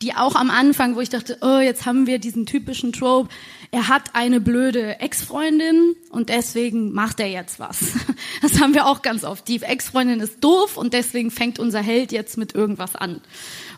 die 0.00 0.14
auch 0.14 0.34
am 0.34 0.50
Anfang, 0.50 0.96
wo 0.96 1.00
ich 1.02 1.10
dachte, 1.10 1.36
oh, 1.42 1.58
jetzt 1.58 1.84
haben 1.84 2.06
wir 2.06 2.18
diesen 2.18 2.46
typischen 2.46 2.94
Trope, 2.94 3.28
er 3.70 3.88
hat 3.88 4.14
eine 4.14 4.40
blöde 4.40 4.98
Ex-Freundin 5.00 5.94
und 6.10 6.30
deswegen 6.30 6.92
macht 6.92 7.20
er 7.20 7.28
jetzt 7.28 7.60
was. 7.60 7.78
Das 8.40 8.60
haben 8.60 8.74
wir 8.74 8.86
auch 8.86 9.02
ganz 9.02 9.24
oft. 9.24 9.46
Die 9.46 9.62
Ex-Freundin 9.62 10.20
ist 10.20 10.42
doof 10.42 10.76
und 10.76 10.94
deswegen 10.94 11.30
fängt 11.30 11.58
unser 11.58 11.80
Held 11.80 12.12
jetzt 12.12 12.36
mit 12.38 12.54
irgendwas 12.54 12.96
an. 12.96 13.20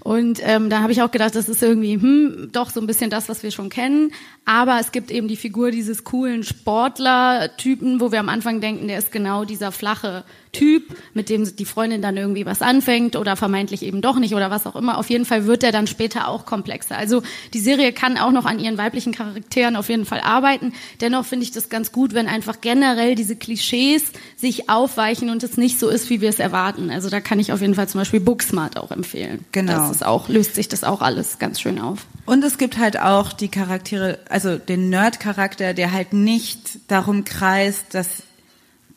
Und 0.05 0.39
ähm, 0.43 0.69
da 0.69 0.81
habe 0.81 0.93
ich 0.93 1.01
auch 1.01 1.11
gedacht, 1.11 1.35
das 1.35 1.49
ist 1.49 1.63
irgendwie 1.63 1.95
hm, 1.95 2.51
doch 2.53 2.69
so 2.69 2.79
ein 2.79 2.87
bisschen 2.87 3.09
das, 3.09 3.31
was 3.31 3.43
wir 3.43 3.51
schon 3.51 3.71
kennen. 3.71 4.13
Aber 4.45 4.79
es 4.79 4.93
gibt 4.93 5.11
eben 5.11 5.29
die 5.29 5.37
Figur 5.37 5.71
dieses 5.71 6.05
coolen 6.05 6.45
Sportler-Typen, 6.45 8.01
wo 8.01 8.13
wir 8.13 8.21
am 8.21 8.29
Anfang 8.29 8.61
denken, 8.61 8.87
der 8.87 8.99
ist 8.99 9.11
genau 9.11 9.47
dieser 9.47 9.73
flache 9.73 10.25
Typ, 10.53 10.95
mit 11.15 11.31
dem 11.31 11.57
die 11.57 11.65
Freundin 11.65 12.03
dann 12.03 12.17
irgendwie 12.17 12.45
was 12.45 12.61
anfängt 12.61 13.17
oder 13.17 13.35
vermeintlich 13.35 13.83
eben 13.83 14.03
doch 14.03 14.19
nicht 14.19 14.35
oder 14.35 14.51
was 14.51 14.67
auch 14.67 14.77
immer. 14.77 14.99
Auf 14.99 15.09
jeden 15.09 15.25
Fall 15.25 15.47
wird 15.47 15.65
er 15.65 15.73
dann 15.73 15.87
später 15.87 16.29
auch 16.29 16.45
komplexer. 16.45 16.97
Also 16.97 17.23
die 17.55 17.59
Serie 17.59 17.93
kann 17.93 18.19
auch 18.19 18.31
noch 18.31 18.45
an 18.45 18.59
ihren 18.59 18.77
weiblichen 18.77 19.13
Charakteren 19.13 19.75
auf 19.75 19.89
jeden 19.89 20.05
Fall 20.05 20.21
arbeiten. 20.21 20.75
Dennoch 21.01 21.25
finde 21.25 21.45
ich 21.45 21.51
das 21.51 21.71
ganz 21.71 21.93
gut, 21.93 22.13
wenn 22.13 22.29
einfach 22.29 22.61
generell 22.61 23.15
diese 23.15 23.37
Klischees 23.37 24.05
sich 24.37 24.69
aufweichen 24.69 25.31
und 25.31 25.43
es 25.43 25.57
nicht 25.57 25.79
so 25.79 25.89
ist, 25.89 26.11
wie 26.11 26.21
wir 26.21 26.29
es 26.29 26.39
erwarten. 26.39 26.91
Also 26.91 27.09
da 27.09 27.21
kann 27.21 27.41
ich 27.41 27.53
auf 27.53 27.63
jeden 27.63 27.75
Fall 27.75 27.89
zum 27.89 28.03
Beispiel 28.03 28.21
Booksmart 28.21 28.77
auch 28.77 28.91
empfehlen. 28.91 29.45
Genau. 29.51 29.94
Ist 29.95 30.05
auch, 30.05 30.29
löst 30.29 30.57
sich 30.57 30.69
das 30.69 30.83
auch 30.83 31.03
alles 31.03 31.39
ganz 31.39 31.61
schön 31.61 31.81
auf. 31.81 32.07
Und 32.27 32.43
es 32.43 32.59
gibt 32.59 32.79
halt 32.79 32.99
auch 32.99 33.33
die 33.33 33.49
Charaktere, 33.49 34.19
also 34.29 34.59
den 34.59 34.91
Nerd-Charakter, 34.91 35.73
der 35.73 35.93
halt 35.93 36.13
nicht 36.13 36.79
darum 36.89 37.25
kreist, 37.25 37.95
dass 37.95 38.25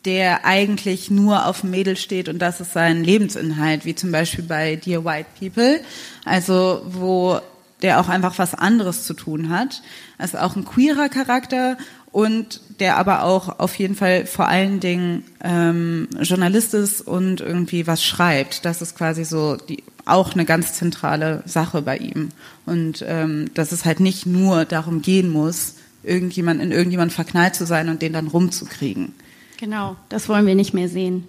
der 0.04 0.44
eigentlich 0.44 1.10
nur 1.10 1.46
auf 1.46 1.64
Mädel 1.64 1.96
steht 1.96 2.28
und 2.28 2.38
das 2.38 2.60
ist 2.60 2.72
sein 2.72 3.04
Lebensinhalt, 3.04 3.84
wie 3.84 3.94
zum 3.94 4.10
Beispiel 4.10 4.44
bei 4.44 4.76
Dear 4.76 5.04
White 5.04 5.28
People, 5.38 5.80
also 6.24 6.82
wo 6.86 7.40
der 7.82 8.00
auch 8.00 8.08
einfach 8.08 8.38
was 8.38 8.54
anderes 8.54 9.04
zu 9.04 9.14
tun 9.14 9.50
hat. 9.50 9.82
Also 10.16 10.38
auch 10.38 10.56
ein 10.56 10.64
queerer 10.64 11.08
Charakter 11.08 11.76
und 12.12 12.60
der 12.80 12.96
aber 12.96 13.24
auch 13.24 13.58
auf 13.58 13.74
jeden 13.78 13.94
Fall 13.94 14.26
vor 14.26 14.48
allen 14.48 14.80
Dingen 14.80 15.24
ähm, 15.42 16.08
Journalist 16.20 16.74
ist 16.74 17.00
und 17.00 17.40
irgendwie 17.40 17.86
was 17.86 18.02
schreibt. 18.02 18.64
Das 18.64 18.82
ist 18.82 18.96
quasi 18.96 19.24
so 19.24 19.56
die, 19.56 19.82
auch 20.04 20.32
eine 20.32 20.44
ganz 20.44 20.74
zentrale 20.74 21.42
Sache 21.44 21.82
bei 21.82 21.98
ihm. 21.98 22.30
Und 22.66 23.04
ähm, 23.06 23.50
dass 23.54 23.72
es 23.72 23.84
halt 23.84 24.00
nicht 24.00 24.26
nur 24.26 24.64
darum 24.64 25.02
gehen 25.02 25.28
muss, 25.30 25.74
irgendjemand 26.02 26.62
in 26.62 26.72
irgendjemand 26.72 27.12
verknallt 27.12 27.54
zu 27.54 27.66
sein 27.66 27.88
und 27.88 28.02
den 28.02 28.12
dann 28.12 28.28
rumzukriegen. 28.28 29.12
Genau, 29.58 29.96
das 30.08 30.28
wollen 30.28 30.46
wir 30.46 30.54
nicht 30.54 30.72
mehr 30.72 30.88
sehen. 30.88 31.24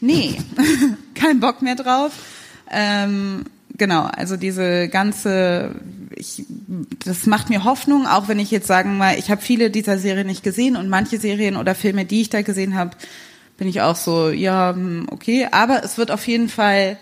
Nee, 0.00 0.36
kein 1.14 1.40
Bock 1.40 1.62
mehr 1.62 1.76
drauf. 1.76 2.12
Ähm, 2.70 3.44
genau, 3.76 4.04
also 4.04 4.36
diese 4.36 4.88
ganze, 4.88 5.74
ich, 6.14 6.44
das 7.04 7.26
macht 7.26 7.50
mir 7.50 7.64
Hoffnung, 7.64 8.06
auch 8.06 8.28
wenn 8.28 8.38
ich 8.38 8.50
jetzt 8.50 8.66
sagen 8.66 8.96
mal, 8.96 9.18
ich 9.18 9.30
habe 9.30 9.42
viele 9.42 9.70
dieser 9.70 9.98
Serien 9.98 10.26
nicht 10.26 10.42
gesehen 10.42 10.76
und 10.76 10.88
manche 10.88 11.18
Serien 11.18 11.56
oder 11.56 11.74
Filme, 11.74 12.04
die 12.04 12.22
ich 12.22 12.30
da 12.30 12.42
gesehen 12.42 12.74
habe, 12.74 12.96
bin 13.56 13.68
ich 13.68 13.80
auch 13.80 13.96
so, 13.96 14.30
ja, 14.30 14.74
hm, 14.74 15.06
okay, 15.10 15.48
aber 15.50 15.82
es 15.82 15.98
wird 15.98 16.10
auf 16.10 16.26
jeden 16.26 16.48
Fall 16.48 16.98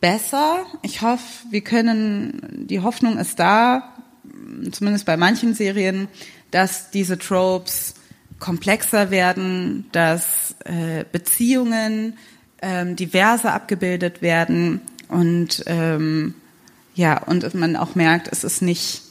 besser. 0.00 0.66
Ich 0.82 1.00
hoffe, 1.02 1.46
wir 1.50 1.62
können, 1.62 2.66
die 2.68 2.80
Hoffnung 2.80 3.18
ist 3.18 3.38
da, 3.38 3.94
zumindest 4.70 5.06
bei 5.06 5.16
manchen 5.16 5.54
Serien, 5.54 6.08
dass 6.50 6.90
diese 6.90 7.18
Tropes 7.18 7.94
komplexer 8.38 9.10
werden, 9.10 9.86
dass 9.92 10.56
äh, 10.64 11.04
Beziehungen 11.10 12.18
ähm, 12.60 12.96
diverser 12.96 13.54
abgebildet 13.54 14.20
werden 14.22 14.80
und 15.08 15.62
ähm, 15.66 16.34
ja 16.94 17.22
und 17.24 17.54
man 17.54 17.76
auch 17.76 17.94
merkt, 17.94 18.28
es 18.30 18.44
ist 18.44 18.62
nicht 18.62 19.02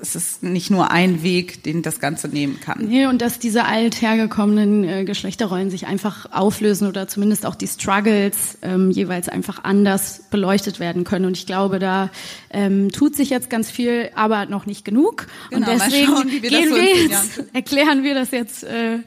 es 0.00 0.16
ist 0.16 0.42
nicht 0.42 0.68
nur 0.68 0.90
ein 0.90 1.22
Weg, 1.22 1.62
den 1.62 1.82
das 1.82 2.00
Ganze 2.00 2.26
nehmen 2.26 2.58
kann. 2.58 2.86
Nee, 2.88 3.06
und 3.06 3.22
dass 3.22 3.38
diese 3.38 3.66
althergekommenen 3.66 4.82
äh, 4.82 5.04
Geschlechterrollen 5.04 5.70
sich 5.70 5.86
einfach 5.86 6.26
auflösen 6.32 6.88
oder 6.88 7.06
zumindest 7.06 7.46
auch 7.46 7.54
die 7.54 7.68
Struggles 7.68 8.58
ähm, 8.62 8.90
jeweils 8.90 9.28
einfach 9.28 9.62
anders 9.62 10.24
beleuchtet 10.28 10.80
werden 10.80 11.04
können. 11.04 11.24
Und 11.24 11.36
ich 11.36 11.46
glaube, 11.46 11.78
da 11.78 12.10
ähm, 12.50 12.90
tut 12.90 13.14
sich 13.14 13.30
jetzt 13.30 13.48
ganz 13.48 13.70
viel, 13.70 14.10
aber 14.16 14.46
noch 14.46 14.66
nicht 14.66 14.84
genug. 14.84 15.28
Genau, 15.50 15.70
und 15.70 15.80
deswegen 15.80 16.06
schauen, 16.06 16.30
wir 16.32 16.40
gehen 16.50 16.68
so 16.68 16.74
wir 16.74 16.84
jetzt, 16.84 17.36
Jahren- 17.36 17.48
erklären 17.52 18.02
wir 18.02 18.14
das 18.16 18.32
jetzt 18.32 18.64
äh, 18.64 18.98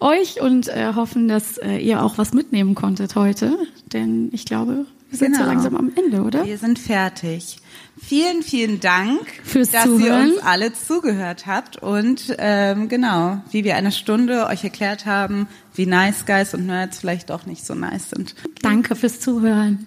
euch 0.00 0.40
und 0.40 0.66
äh, 0.66 0.94
hoffen, 0.96 1.28
dass 1.28 1.58
äh, 1.58 1.76
ihr 1.76 2.02
auch 2.02 2.18
was 2.18 2.32
mitnehmen 2.32 2.74
konntet 2.74 3.14
heute. 3.14 3.56
Denn 3.92 4.30
ich 4.32 4.46
glaube, 4.46 4.84
wir 5.10 5.18
sind 5.18 5.34
so 5.34 5.40
Genau. 5.42 5.52
langsam 5.52 5.76
am 5.76 5.92
Ende, 5.96 6.22
oder? 6.22 6.44
Wir 6.46 6.56
sind 6.58 6.78
fertig. 6.78 7.58
Vielen, 8.02 8.42
vielen 8.42 8.80
Dank, 8.80 9.20
Fürs 9.44 9.70
dass 9.72 9.84
Zuhören. 9.84 10.28
ihr 10.28 10.34
uns 10.36 10.42
alle 10.42 10.72
zugehört 10.72 11.46
habt 11.46 11.76
und 11.76 12.34
ähm, 12.38 12.88
genau, 12.88 13.42
wie 13.50 13.64
wir 13.64 13.76
eine 13.76 13.92
Stunde 13.92 14.46
euch 14.46 14.64
erklärt 14.64 15.04
haben, 15.04 15.48
wie 15.74 15.84
Nice 15.86 16.24
Guys 16.26 16.54
und 16.54 16.66
Nerds 16.66 16.98
vielleicht 17.00 17.28
doch 17.30 17.44
nicht 17.44 17.66
so 17.66 17.74
nice 17.74 18.08
sind. 18.10 18.34
Danke 18.62 18.96
fürs 18.96 19.20
Zuhören. 19.20 19.86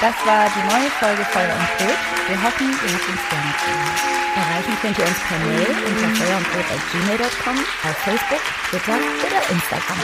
Das 0.00 0.14
war 0.26 0.46
die 0.50 0.74
neue 0.74 0.90
Folge 0.90 1.24
Feuer 1.24 1.54
und 1.54 1.78
Brot. 1.78 1.98
Wir 2.28 2.42
hoffen, 2.42 2.70
ihr 2.70 2.92
habt 2.94 3.08
uns 3.08 3.28
gerne. 3.30 4.21
Erreichen 4.32 4.74
könnt 4.80 4.98
ihr 4.98 5.04
uns 5.04 5.20
per 5.28 5.38
Mail 5.44 5.68
unter 5.68 6.08
feuerundbrot.gmail.com, 6.16 7.58
auf 7.60 7.96
Facebook, 8.00 8.44
Twitter 8.70 8.96
oder 8.96 9.40
Instagram. 9.52 10.00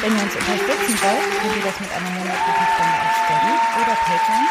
Wenn 0.00 0.16
ihr 0.16 0.24
uns 0.24 0.34
unterstützen 0.40 0.94
wollt, 1.04 1.28
könnt 1.36 1.56
ihr 1.56 1.64
das 1.68 1.76
mit 1.76 1.90
einer 1.92 2.10
monatlichen 2.16 2.66
Spende 2.72 2.98
auf 3.04 3.12
Steady 3.12 3.54
oder 3.76 3.94
Patreon 4.08 4.46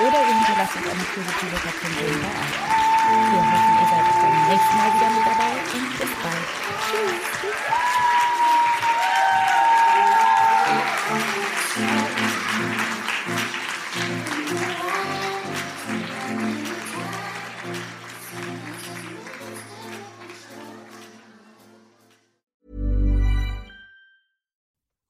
oder 0.00 0.18
ihr 0.24 0.36
hinterlasst 0.40 0.76
uns 0.80 0.88
eine 0.88 1.04
positive 1.12 1.56
Rezension 1.60 2.16
bei 2.24 2.32
iTunes. 2.40 2.84
Wir 3.04 3.42
hoffen, 3.44 3.74
ihr 3.78 3.88
seid 3.92 4.06
beim 4.16 4.36
nächsten 4.48 4.74
Mal 4.80 4.90
wieder 4.96 5.10
mit 5.12 5.24
dabei 5.28 5.52
und 5.76 5.86
bis 6.00 6.12
bald. 6.24 6.48
Tschüss. 6.88 7.93